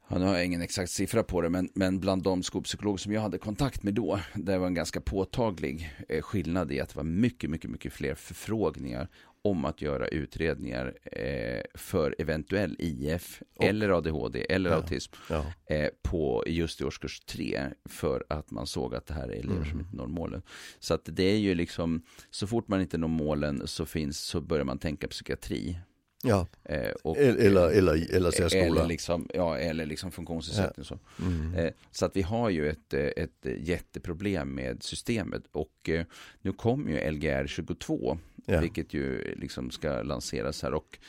Ja, 0.10 0.18
nu 0.18 0.26
har 0.26 0.34
jag 0.36 0.46
ingen 0.46 0.62
exakt 0.62 0.92
siffra 0.92 1.24
på 1.24 1.42
det, 1.42 1.50
men, 1.50 1.70
men 1.74 2.00
bland 2.00 2.24
de 2.24 2.44
skolpsykologer 2.44 2.98
som 2.98 3.12
jag 3.14 3.22
hade 3.22 3.38
kontakt 3.38 3.84
med 3.84 3.94
då, 3.94 4.20
det 4.36 4.58
var 4.58 4.68
en 4.68 4.74
ganska 4.74 5.02
påtaglig 5.02 5.96
eh, 6.10 6.22
skillnad 6.22 6.72
i 6.72 6.80
att 6.80 6.90
det 6.90 6.96
var 6.96 7.04
mycket, 7.04 7.50
mycket, 7.50 7.70
mycket 7.70 7.94
fler 7.94 8.16
förfrågningar 8.16 9.08
om 9.50 9.66
att 9.66 9.82
göra 9.82 10.08
utredningar 10.08 10.94
eh, 11.04 11.62
för 11.76 12.16
eventuell 12.20 12.76
IF 12.80 13.42
Och- 13.56 13.64
eller 13.64 13.90
ADHD 13.90 14.46
eller 14.54 14.70
Ja. 14.70 14.76
autism 14.76 15.14
Ja. 15.30 15.46
eh, 15.76 15.90
på 16.04 16.44
just 16.48 16.82
i 16.82 16.84
årskurs 16.84 17.20
tre 17.20 17.62
för 17.90 18.26
att 18.30 18.52
man 18.52 18.68
såg 18.68 18.96
att 18.96 19.06
det 19.06 19.14
här 19.14 19.28
är 19.28 19.40
elever 19.40 19.64
som 19.64 19.72
Mm. 19.74 19.80
inte 19.80 19.96
når 19.98 20.08
målen. 20.08 20.42
Så 20.80 20.94
att 20.94 21.02
det 21.06 21.24
är 21.24 21.38
ju 21.38 21.56
liksom, 21.56 22.02
så 22.30 22.48
fort 22.48 22.68
man 22.68 22.82
inte 22.82 22.98
når 22.98 23.08
målen 23.08 23.68
så 23.68 23.86
finns, 23.86 24.20
så 24.20 24.42
börjar 24.42 24.66
man 24.66 24.78
tänka 24.80 25.08
psykiatri. 25.08 25.80
Ja. 26.24 26.48
Eh, 26.64 26.92
och, 27.04 27.18
Eller, 27.18 27.46
eller, 27.46 27.70
eller, 27.70 28.16
eller 28.16 28.32
särskola. 28.32 28.66
eller 28.66 28.88
liksom, 28.88 29.30
ja, 29.34 29.58
eller 29.58 29.86
liksom 29.86 30.12
funktionsnedsättning. 30.12 30.86
Så. 30.86 31.00
Mm. 31.20 31.54
Eh, 31.54 31.74
så 31.92 32.06
att 32.06 32.16
vi 32.16 32.22
har 32.22 32.50
ju 32.50 32.70
ett, 32.70 32.94
eh, 32.94 33.06
ett 33.06 33.46
jätteproblem 33.58 34.56
med 34.56 34.84
systemet 34.84 35.44
och 35.52 35.90
eh, 35.90 36.06
nu 36.42 36.54
kommer 36.54 36.92
ju 36.92 37.12
Lgr 37.12 37.48
22, 37.48 38.18
ja. 38.46 38.60
vilket 38.60 38.94
ju 38.94 39.36
liksom 39.36 39.72
ska 39.72 40.02
lanseras 40.02 40.64
här 40.64 40.74
och 40.74 41.00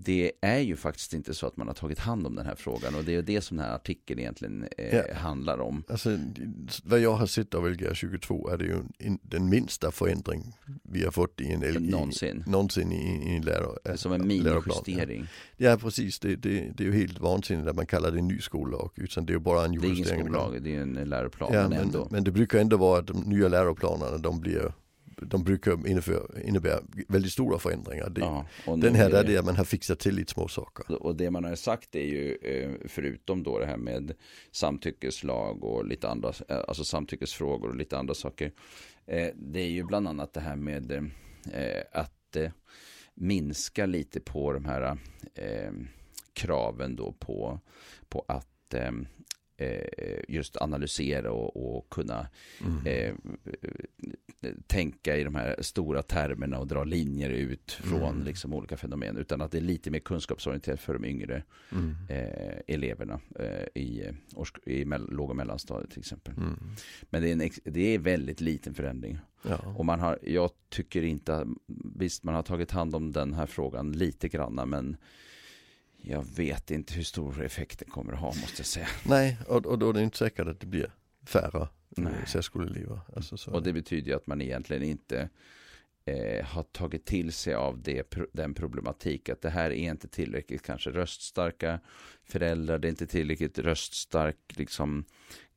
det 0.00 0.32
är 0.40 0.58
ju 0.58 0.76
faktiskt 0.76 1.14
inte 1.14 1.34
så 1.34 1.46
att 1.46 1.56
man 1.56 1.66
har 1.66 1.74
tagit 1.74 1.98
hand 1.98 2.26
om 2.26 2.34
den 2.34 2.46
här 2.46 2.54
frågan 2.54 2.94
och 2.94 3.04
det 3.04 3.14
är 3.14 3.22
det 3.22 3.40
som 3.40 3.56
den 3.56 3.66
här 3.66 3.74
artikeln 3.74 4.20
egentligen 4.20 4.68
eh, 4.78 4.96
Ja. 4.96 5.14
handlar 5.14 5.58
om. 5.60 5.84
Alltså, 5.88 6.18
vad 6.84 7.00
jag 7.00 7.12
har 7.14 7.26
sett 7.26 7.54
av 7.54 7.70
Lgr 7.70 7.94
22 7.94 8.48
är 8.50 8.56
det 8.56 8.64
ju 8.64 8.76
den 9.22 9.48
minsta 9.48 9.90
förändring 9.90 10.52
vi 10.82 11.04
har 11.04 11.10
fått 11.10 11.40
i 11.40 11.52
en 11.52 11.60
LG, 11.60 11.90
Någonsin. 11.90 12.44
någonsin 12.46 12.92
i, 12.92 13.30
i 13.32 13.36
en 13.36 13.42
läro, 13.42 13.76
Det 13.84 13.90
är 13.90 13.96
som 13.96 14.12
en 14.12 14.28
läroplan. 14.28 14.76
minijustering. 14.86 15.26
Ja 15.56 15.76
precis, 15.76 16.18
det, 16.18 16.36
det, 16.36 16.70
det 16.76 16.82
är 16.82 16.86
ju 16.86 16.94
helt 16.94 17.20
vansinnigt 17.20 17.68
att 17.68 17.76
man 17.76 17.86
kallar 17.86 18.10
det 18.10 18.18
en 18.18 18.28
ny 18.28 18.38
skollag. 18.40 18.90
Utan 18.96 19.26
det 19.26 19.30
är 19.30 19.34
ju 19.34 19.40
bara 19.40 19.64
en 19.64 19.72
Det 19.72 19.78
är 19.78 19.84
ingen 19.84 19.96
justering. 19.96 20.20
skollag, 20.20 20.62
det 20.62 20.76
är 20.76 20.80
en 20.80 20.92
läroplan, 20.94 21.50
Ja, 21.52 21.68
men 21.68 21.88
men, 21.88 22.06
men 22.10 22.24
det 22.24 22.30
brukar 22.30 22.58
ändå 22.58 22.76
vara 22.76 22.98
att 22.98 23.06
de 23.06 23.20
nya 23.20 23.48
läroplanerna 23.48 24.18
de 24.18 24.40
blir 24.40 24.72
de 25.22 25.44
brukar 25.44 25.86
innebära, 25.88 26.40
innebära 26.44 26.80
väldigt 27.08 27.32
stora 27.32 27.58
förändringar. 27.58 28.10
Det, 28.10 28.20
ja, 28.20 28.46
den 28.82 28.94
här 28.94 29.10
är 29.10 29.24
det- 29.24 29.42
man 29.42 29.56
har 29.56 29.64
fixat 29.64 29.98
till 29.98 30.14
lite 30.14 30.32
små 30.32 30.48
saker. 30.48 31.02
Och 31.02 31.16
det 31.16 31.30
man 31.30 31.44
har 31.44 31.54
sagt 31.54 31.94
är 31.94 32.04
ju, 32.04 32.34
eh, 32.42 32.70
förutom 32.88 33.42
då 33.42 33.58
det 33.58 33.66
här 33.66 33.76
med 33.76 34.12
samtyckeslag 34.50 35.64
och 35.64 35.84
lite 35.86 36.08
andra, 36.08 36.32
eh, 36.48 36.58
alltså 36.68 36.84
samtyckesfrågor 36.84 37.68
och 37.68 37.76
lite 37.76 37.98
andra 37.98 38.14
saker. 38.14 38.52
eh, 39.06 39.28
Det 39.36 39.60
är 39.60 39.70
ju 39.70 39.82
bland 39.84 40.08
annat 40.08 40.32
det 40.32 40.40
här 40.40 40.56
med 40.56 41.10
att 41.92 42.36
minska 43.14 43.86
lite 43.86 44.20
på 44.20 44.52
de 44.52 44.64
här 44.64 44.98
kraven 46.32 46.96
då 46.96 47.12
på, 47.12 47.60
på 48.08 48.24
att 48.28 48.74
just 50.28 50.56
analysera 50.56 51.32
och, 51.32 51.76
och 51.76 51.88
kunna 51.90 52.26
Mm. 52.60 52.86
eh, 52.86 53.14
tänka 54.66 55.16
i 55.16 55.24
de 55.24 55.34
här 55.34 55.56
stora 55.62 56.02
termerna 56.02 56.58
och 56.58 56.66
dra 56.66 56.84
linjer 56.84 57.30
ut 57.30 57.72
från 57.72 58.02
Mm. 58.14 58.22
liksom 58.24 58.54
olika 58.54 58.76
fenomen. 58.76 59.16
Utan 59.16 59.40
att 59.40 59.52
det 59.52 59.58
är 59.58 59.62
lite 59.62 59.90
mer 59.90 59.98
kunskapsorienterat 59.98 60.80
för 60.80 60.92
de 60.94 61.04
yngre 61.04 61.42
Mm. 61.72 61.94
eh, 62.08 62.58
eleverna 62.66 63.20
eh, 63.38 63.82
i, 63.82 64.02
eh, 64.06 64.72
i 64.72 64.84
låg 64.84 65.30
och 65.30 65.36
mellanstadiet 65.36 65.90
till 65.90 65.98
exempel. 66.00 66.34
Mm. 66.36 66.58
Men 67.10 67.22
det 67.22 67.28
är, 67.28 67.32
en 67.32 67.50
det 67.64 67.94
är 67.94 67.98
väldigt 67.98 68.40
liten 68.40 68.74
förändring. 68.74 69.18
Ja. 69.42 69.74
Och 69.76 69.86
man 69.86 70.00
har, 70.00 70.18
jag 70.22 70.50
tycker 70.68 71.02
inte, 71.02 71.46
visst 71.96 72.24
man 72.24 72.34
har 72.34 72.42
tagit 72.42 72.70
hand 72.70 72.94
om 72.94 73.12
den 73.12 73.34
här 73.34 73.46
frågan 73.46 73.92
lite 73.92 74.28
granna 74.28 74.66
men 74.66 74.96
jag 76.02 76.24
vet 76.36 76.70
inte 76.70 76.94
hur 76.94 77.02
stor 77.02 77.44
effekt 77.44 77.78
den 77.78 77.88
kommer 77.88 78.12
att 78.12 78.18
ha 78.18 78.26
måste 78.26 78.58
jag 78.58 78.66
säga. 78.66 78.88
Nej, 79.06 79.38
och, 79.46 79.66
och 79.66 79.78
då 79.78 79.88
är 79.88 79.92
det 79.92 80.02
inte 80.02 80.18
säkert 80.18 80.46
att 80.46 80.60
det 80.60 80.66
blir 80.66 80.90
färre 81.26 81.68
Nej. 81.88 82.12
eh, 82.12 82.24
särskoleelever. 82.24 83.00
Alltså, 83.16 83.36
så. 83.36 83.50
Och 83.50 83.62
det 83.62 83.72
betyder 83.72 84.08
ju 84.08 84.16
att 84.16 84.26
man 84.26 84.40
egentligen 84.40 84.82
inte 84.82 85.28
eh, 86.04 86.44
har 86.44 86.62
tagit 86.62 87.06
till 87.06 87.32
sig 87.32 87.54
av 87.54 87.82
det, 87.82 88.14
den 88.32 88.54
problematik 88.54 89.28
att 89.28 89.42
det 89.42 89.50
här 89.50 89.70
är 89.70 89.90
inte 89.90 90.08
tillräckligt 90.08 90.62
kanske 90.62 90.90
röststarka 90.90 91.80
föräldrar, 92.24 92.78
det 92.78 92.88
är 92.88 92.90
inte 92.90 93.06
tillräckligt 93.06 93.58
röststark 93.58 94.36
liksom, 94.48 95.04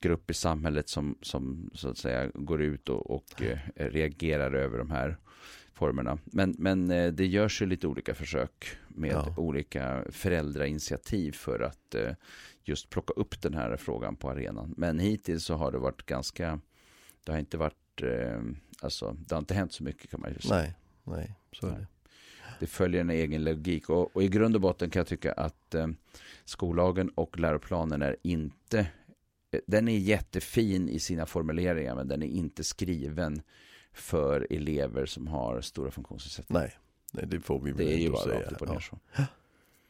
grupp 0.02 0.32
i 0.32 0.34
samhället 0.34 0.90
som, 0.90 1.18
som 1.22 1.70
så 1.74 1.90
att 1.90 1.98
säga 1.98 2.32
går 2.34 2.62
ut 2.62 2.90
och, 2.90 3.12
och 3.12 3.42
eh, 3.42 3.60
reagerar 3.76 4.54
över 4.54 4.78
de 4.78 4.92
här 4.92 5.18
formerna. 5.74 6.18
Men, 6.26 6.56
men 6.58 6.92
eh, 6.92 7.12
det 7.14 7.26
görs 7.26 7.62
ju 7.62 7.66
lite 7.66 7.88
olika 7.88 8.16
försök 8.16 8.66
med 8.88 9.12
Ja. 9.12 9.34
olika 9.38 10.04
föräldrainitiativ 10.10 11.32
för 11.32 11.60
att 11.60 11.96
eh, 11.96 12.14
just 12.64 12.90
plocka 12.90 13.14
upp 13.14 13.42
den 13.42 13.54
här 13.54 13.78
frågan 13.78 14.16
på 14.16 14.30
arenan. 14.30 14.74
Men 14.78 15.00
hittills 15.00 15.46
så 15.46 15.56
har 15.56 15.72
det 15.72 15.78
varit 15.78 16.06
ganska, 16.06 16.60
det 17.26 17.32
har 17.32 17.40
inte 17.40 17.58
varit, 17.58 18.02
eh, 18.04 18.42
alltså 18.82 19.18
det 19.28 19.36
har 19.36 19.40
inte 19.40 19.54
hänt 19.54 19.74
så 19.74 19.84
mycket 19.84 20.12
kan 20.12 20.22
man 20.22 20.34
ju 20.34 20.40
säga. 20.40 20.56
Nej, 20.56 20.74
nej, 21.04 21.36
så 21.52 21.68
är 21.68 21.72
det. 21.72 21.88
Det 22.60 22.68
följer 22.68 23.02
en 23.02 23.10
egen 23.10 23.44
logik 23.44 23.90
och, 23.90 24.16
och 24.16 24.24
i 24.24 24.28
grund 24.28 24.56
och 24.56 24.62
botten 24.62 24.90
kan 24.90 25.00
jag 25.00 25.08
tycka 25.08 25.32
att 25.32 25.76
skollagen 26.46 27.10
och 27.10 27.40
läroplanen 27.40 28.02
är 28.02 28.16
inte, 28.24 28.88
den 29.68 29.88
är 29.88 29.98
jättefin 29.98 30.90
i 30.90 31.00
sina 31.00 31.26
formuleringar 31.26 31.96
men 31.96 32.08
den 32.08 32.24
är 32.24 32.28
inte 32.28 32.64
skriven 32.64 33.42
för 33.94 34.48
elever 34.50 35.06
som 35.06 35.28
har 35.28 35.62
stora 35.62 35.92
funktionsnedsättningar. 35.92 36.62
Nej, 36.62 36.78
nej, 37.14 37.26
det 37.28 37.40
får 37.40 37.60
vi 37.60 37.72
väl 37.72 37.86
Det 37.86 37.94
är 37.94 37.98
ju 37.98 38.10
bara 38.10 38.24
säga. 38.24 38.40
rakt 38.40 38.52
upp 38.52 38.62
och 38.62 38.68
Ja, 38.68 38.74
ner 38.74 38.80
så. 38.80 38.98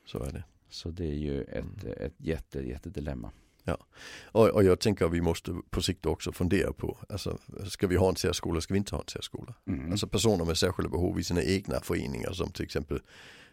så 0.05 0.23
är 0.23 0.31
det. 0.31 0.43
Så 0.69 0.89
det 0.89 1.05
är 1.05 1.17
ju 1.17 1.43
ett, 1.43 1.83
mm. 1.83 1.97
ett 1.97 2.15
jätte, 2.17 2.59
jättedilemma. 2.59 3.31
Ja, 3.63 3.77
och, 4.25 4.49
och, 4.49 4.63
jag 4.63 4.79
tänker 4.79 5.05
att 5.05 5.11
vi 5.11 5.21
måste 5.21 5.55
på 5.69 5.81
sikt 5.81 6.05
också 6.05 6.31
fundera 6.31 6.73
på, 6.73 6.97
alltså, 7.09 7.37
ska 7.67 7.87
vi 7.87 7.95
ha 7.95 8.09
en 8.09 8.15
särskola, 8.15 8.61
ska 8.61 8.73
vi 8.73 8.77
inte 8.77 8.95
ha 8.95 9.01
en 9.01 9.07
särskola? 9.07 9.53
Mm. 9.67 9.91
Alltså 9.91 10.07
personer 10.07 10.45
med 10.45 10.57
särskilda 10.57 10.89
behov 10.89 11.19
i 11.19 11.23
sina 11.23 11.43
egna 11.43 11.79
föreningar 11.79 12.31
som 12.31 12.51
till 12.51 12.65
exempel 12.65 12.99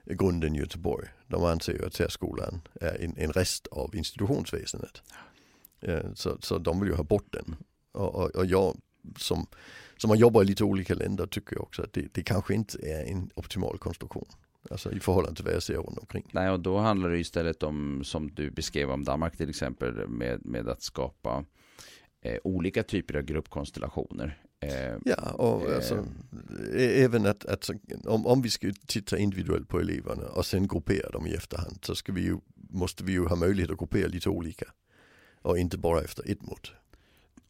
Grunden 0.04 0.54
Göteborg, 0.54 1.08
de 1.26 1.44
anser 1.44 1.72
ju 1.72 1.86
att 1.86 1.94
särskolan 1.94 2.60
är 2.80 3.04
en, 3.04 3.16
en 3.16 3.32
rest 3.32 3.66
av 3.66 3.96
institutionsväsendet. 3.96 5.02
Eh, 5.80 6.12
så, 6.14 6.38
så 6.40 6.58
de 6.58 6.80
vill 6.80 6.88
ju 6.88 6.94
ha 6.94 7.04
bort 7.04 7.32
den. 7.32 7.56
Och, 7.92 8.14
och, 8.14 8.36
och 8.36 8.46
jag 8.46 8.76
som, 9.16 9.46
som 9.96 10.10
har 10.10 10.16
jobbat 10.16 10.42
i 10.42 10.46
lite 10.46 10.64
olika 10.64 10.94
länder 10.94 11.26
tycker 11.26 11.62
också 11.62 11.82
att 11.82 11.92
det, 11.92 12.14
det 12.14 12.22
kanske 12.22 12.54
inte 12.54 12.78
är 12.82 13.04
en 13.04 13.30
optimal 13.34 13.78
konstruktion. 13.78 14.28
Alltså 14.70 14.92
i 14.92 15.00
förhållande 15.00 15.36
till 15.36 15.44
vad 15.44 15.54
jag 15.54 15.62
ser 15.62 15.74
runt 15.74 15.98
omkring. 15.98 16.26
Nej, 16.32 16.50
och 16.50 16.60
då 16.60 16.78
handlar 16.78 17.10
det 17.10 17.18
istället 17.18 17.62
om, 17.62 18.04
som 18.04 18.30
du 18.34 18.50
beskrev 18.50 18.90
om 18.90 19.04
Danmark 19.04 19.36
till 19.36 19.50
exempel, 19.50 20.08
med, 20.08 20.46
med 20.46 20.68
att 20.68 20.82
skapa 20.82 21.44
eh, 22.22 22.38
olika 22.44 22.82
typer 22.82 23.16
av 23.16 23.22
gruppkonstellationer. 23.22 24.42
Eh, 24.60 24.96
ja, 25.04 25.30
och 25.32 25.70
eh, 25.70 25.76
alltså, 25.76 26.06
även 26.76 27.26
att, 27.26 27.44
att 27.44 27.70
om, 28.04 28.26
om 28.26 28.42
vi 28.42 28.50
ska 28.50 28.72
titta 28.86 29.18
individuellt 29.18 29.68
på 29.68 29.80
eleverna 29.80 30.26
och 30.26 30.46
sen 30.46 30.68
gruppera 30.68 31.10
dem 31.10 31.26
i 31.26 31.34
efterhand 31.34 31.78
så 31.82 31.94
ska 31.94 32.12
vi 32.12 32.20
ju, 32.20 32.36
måste 32.54 33.04
vi 33.04 33.12
ju 33.12 33.26
ha 33.26 33.36
möjlighet 33.36 33.70
att 33.70 33.78
gruppera 33.78 34.08
lite 34.08 34.28
olika. 34.28 34.66
Och 35.42 35.58
inte 35.58 35.78
bara 35.78 36.00
efter 36.00 36.30
ett 36.30 36.42
mått. 36.42 36.72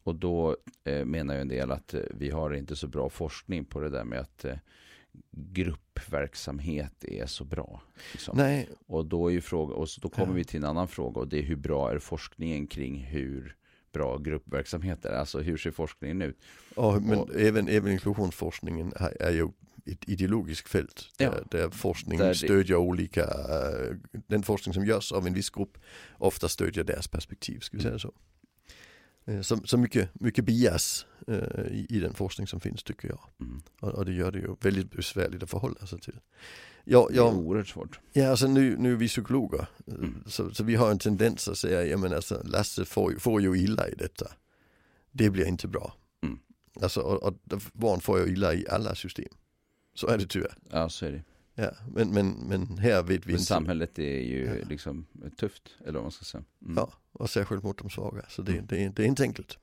Och 0.09 0.15
då 0.15 0.57
eh, 0.83 1.05
menar 1.05 1.35
ju 1.35 1.41
en 1.41 1.47
del 1.47 1.71
att 1.71 1.93
eh, 1.93 2.01
vi 2.09 2.29
har 2.29 2.53
inte 2.53 2.75
så 2.75 2.87
bra 2.87 3.09
forskning 3.09 3.65
på 3.65 3.79
det 3.79 3.89
där 3.89 4.03
med 4.03 4.19
att 4.19 4.45
eh, 4.45 4.55
gruppverksamhet 5.31 7.03
är 7.03 7.25
så 7.25 7.43
bra. 7.43 7.81
Liksom. 8.11 8.37
Nej. 8.37 8.69
Och 8.87 9.05
då 9.05 9.27
är 9.27 9.31
ju 9.31 9.41
fråga, 9.41 9.73
och 9.75 9.89
så 9.89 10.01
då 10.01 10.09
kommer 10.09 10.27
ja. 10.27 10.33
vi 10.33 10.43
till 10.43 10.57
en 10.57 10.69
annan 10.69 10.87
fråga 10.87 11.21
och 11.21 11.27
det 11.27 11.39
är 11.39 11.43
hur 11.43 11.55
bra 11.55 11.91
är 11.91 11.99
forskningen 11.99 12.67
kring 12.67 12.95
hur 12.95 13.55
bra 13.91 14.17
gruppverksamhet 14.17 15.05
är? 15.05 15.13
Alltså 15.13 15.39
hur 15.39 15.57
ser 15.57 15.71
forskningen 15.71 16.21
ut? 16.21 16.37
Ja, 16.75 16.99
men 16.99 17.19
och, 17.19 17.35
även, 17.35 17.67
även 17.67 17.91
inklusionsforskningen 17.91 18.93
är 19.19 19.31
ju 19.31 19.47
ett 19.85 20.09
ideologiskt 20.09 20.69
fält. 20.69 21.09
Där, 21.17 21.25
ja, 21.25 21.33
där 21.51 21.69
forskning 21.69 22.19
där 22.19 22.33
stödjer 22.33 22.77
olika, 22.77 23.23
uh, 23.23 23.95
den 24.27 24.43
forskning 24.43 24.73
som 24.73 24.85
görs 24.85 25.11
av 25.11 25.27
en 25.27 25.33
viss 25.33 25.49
grupp 25.49 25.77
ofta 26.17 26.47
stödjer 26.47 26.83
deras 26.83 27.07
perspektiv, 27.07 27.59
ska 27.59 27.77
vi 27.77 27.83
säga 27.83 27.99
så. 27.99 28.13
Eh, 29.25 29.41
så, 29.41 29.57
så 29.63 29.77
mycket, 29.77 30.09
mycket 30.13 30.45
bias 30.45 31.05
eh, 31.27 31.67
i, 31.71 31.85
i, 31.89 31.99
den 31.99 32.13
forskning 32.13 32.47
som 32.47 32.59
finns 32.59 32.83
tycker 32.83 33.07
jag. 33.07 33.19
Mm. 33.39 33.61
Och, 33.79 33.89
och, 33.89 34.05
det 34.05 34.13
gör 34.13 34.31
det 34.31 34.39
ju 34.39 34.55
väldigt 34.61 34.91
besvärligt 34.91 35.43
att 35.43 35.49
förhålla 35.49 35.85
sig 35.85 35.99
till. 35.99 36.19
Ja, 36.83 37.09
ja, 37.11 37.23
det 37.23 37.29
är 37.29 37.33
oerhört 37.33 37.67
svårt. 37.67 37.99
Ja, 38.13 38.29
alltså 38.29 38.47
nu, 38.47 38.77
nu 38.77 38.91
är 38.91 38.95
vi 38.95 39.07
psykologer. 39.07 39.67
Eh, 39.87 39.93
mm. 39.93 40.23
Så, 40.25 40.53
så 40.53 40.63
vi 40.63 40.75
har 40.75 40.91
en 40.91 40.99
tendens 40.99 41.47
att 41.47 41.57
säga, 41.57 41.85
ja 41.85 41.97
men 41.97 42.13
alltså 42.13 42.41
Lasse 42.43 42.85
får, 42.85 43.11
får 43.19 43.41
ju 43.41 43.57
illa 43.57 43.87
i 43.89 43.95
detta. 43.95 44.31
Det 45.11 45.29
blir 45.29 45.45
inte 45.45 45.67
bra. 45.67 45.93
Mm. 46.23 46.39
Alltså, 46.81 47.01
och, 47.01 47.23
och 47.23 47.61
barn 47.73 48.01
får 48.01 48.19
ju 48.19 48.33
illa 48.33 48.53
i 48.53 48.67
alla 48.69 48.95
system. 48.95 49.33
Så 49.93 50.07
är 50.07 50.17
det 50.17 50.25
tyvärr. 50.25 50.57
Ja, 50.71 50.89
så 50.89 51.05
är 51.05 51.11
det. 51.11 51.23
Ja, 51.59 51.71
men, 51.95 52.09
men, 52.09 52.29
men 52.29 52.77
här 52.77 53.03
vet 53.03 53.25
vi 53.25 53.31
Men 53.31 53.41
samhället 53.41 53.99
är 53.99 54.21
ju 54.21 54.45
ja. 54.45 54.67
liksom 54.69 55.05
tufft, 55.37 55.75
eller 55.79 55.93
vad 55.93 56.01
man 56.01 56.11
ska 56.11 56.25
säga. 56.25 56.43
Mm. 56.61 56.75
Ja, 56.77 56.93
och 57.11 57.29
särskilt 57.29 57.63
mot 57.63 57.77
de 57.77 57.89
svaga, 57.89 58.25
så 58.29 58.41
det, 58.41 58.51
mm. 58.51 58.65
det, 58.67 58.89
det 58.89 59.03
är 59.03 59.07
inte 59.07 59.23
enkelt. 59.23 59.57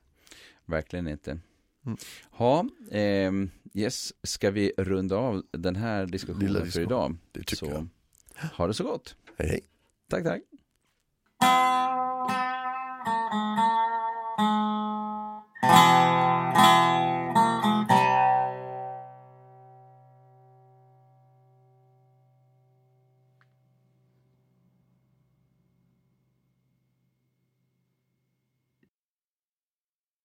Verkligen 0.65 1.07
inte. 1.07 1.39
Mm. 1.85 2.69
Eh, 2.91 3.49
yes, 3.81 4.13
ska 4.23 4.51
vi 4.51 4.71
runda 4.77 5.15
av 5.15 5.43
den 5.51 5.75
här 5.75 6.05
diskussionen 6.05 6.53
Lilla 6.53 6.65
för 6.65 6.81
idag? 6.81 7.17
Det 7.31 7.39
tycker 7.39 7.55
så, 7.55 7.65
jag. 7.65 7.87
Ha 8.57 8.67
det 8.67 8.73
så 8.73 8.83
gott. 8.83 9.15
Hej, 9.37 9.49
hej. 9.49 9.61
Tack, 10.09 10.23
tack. 10.23 10.41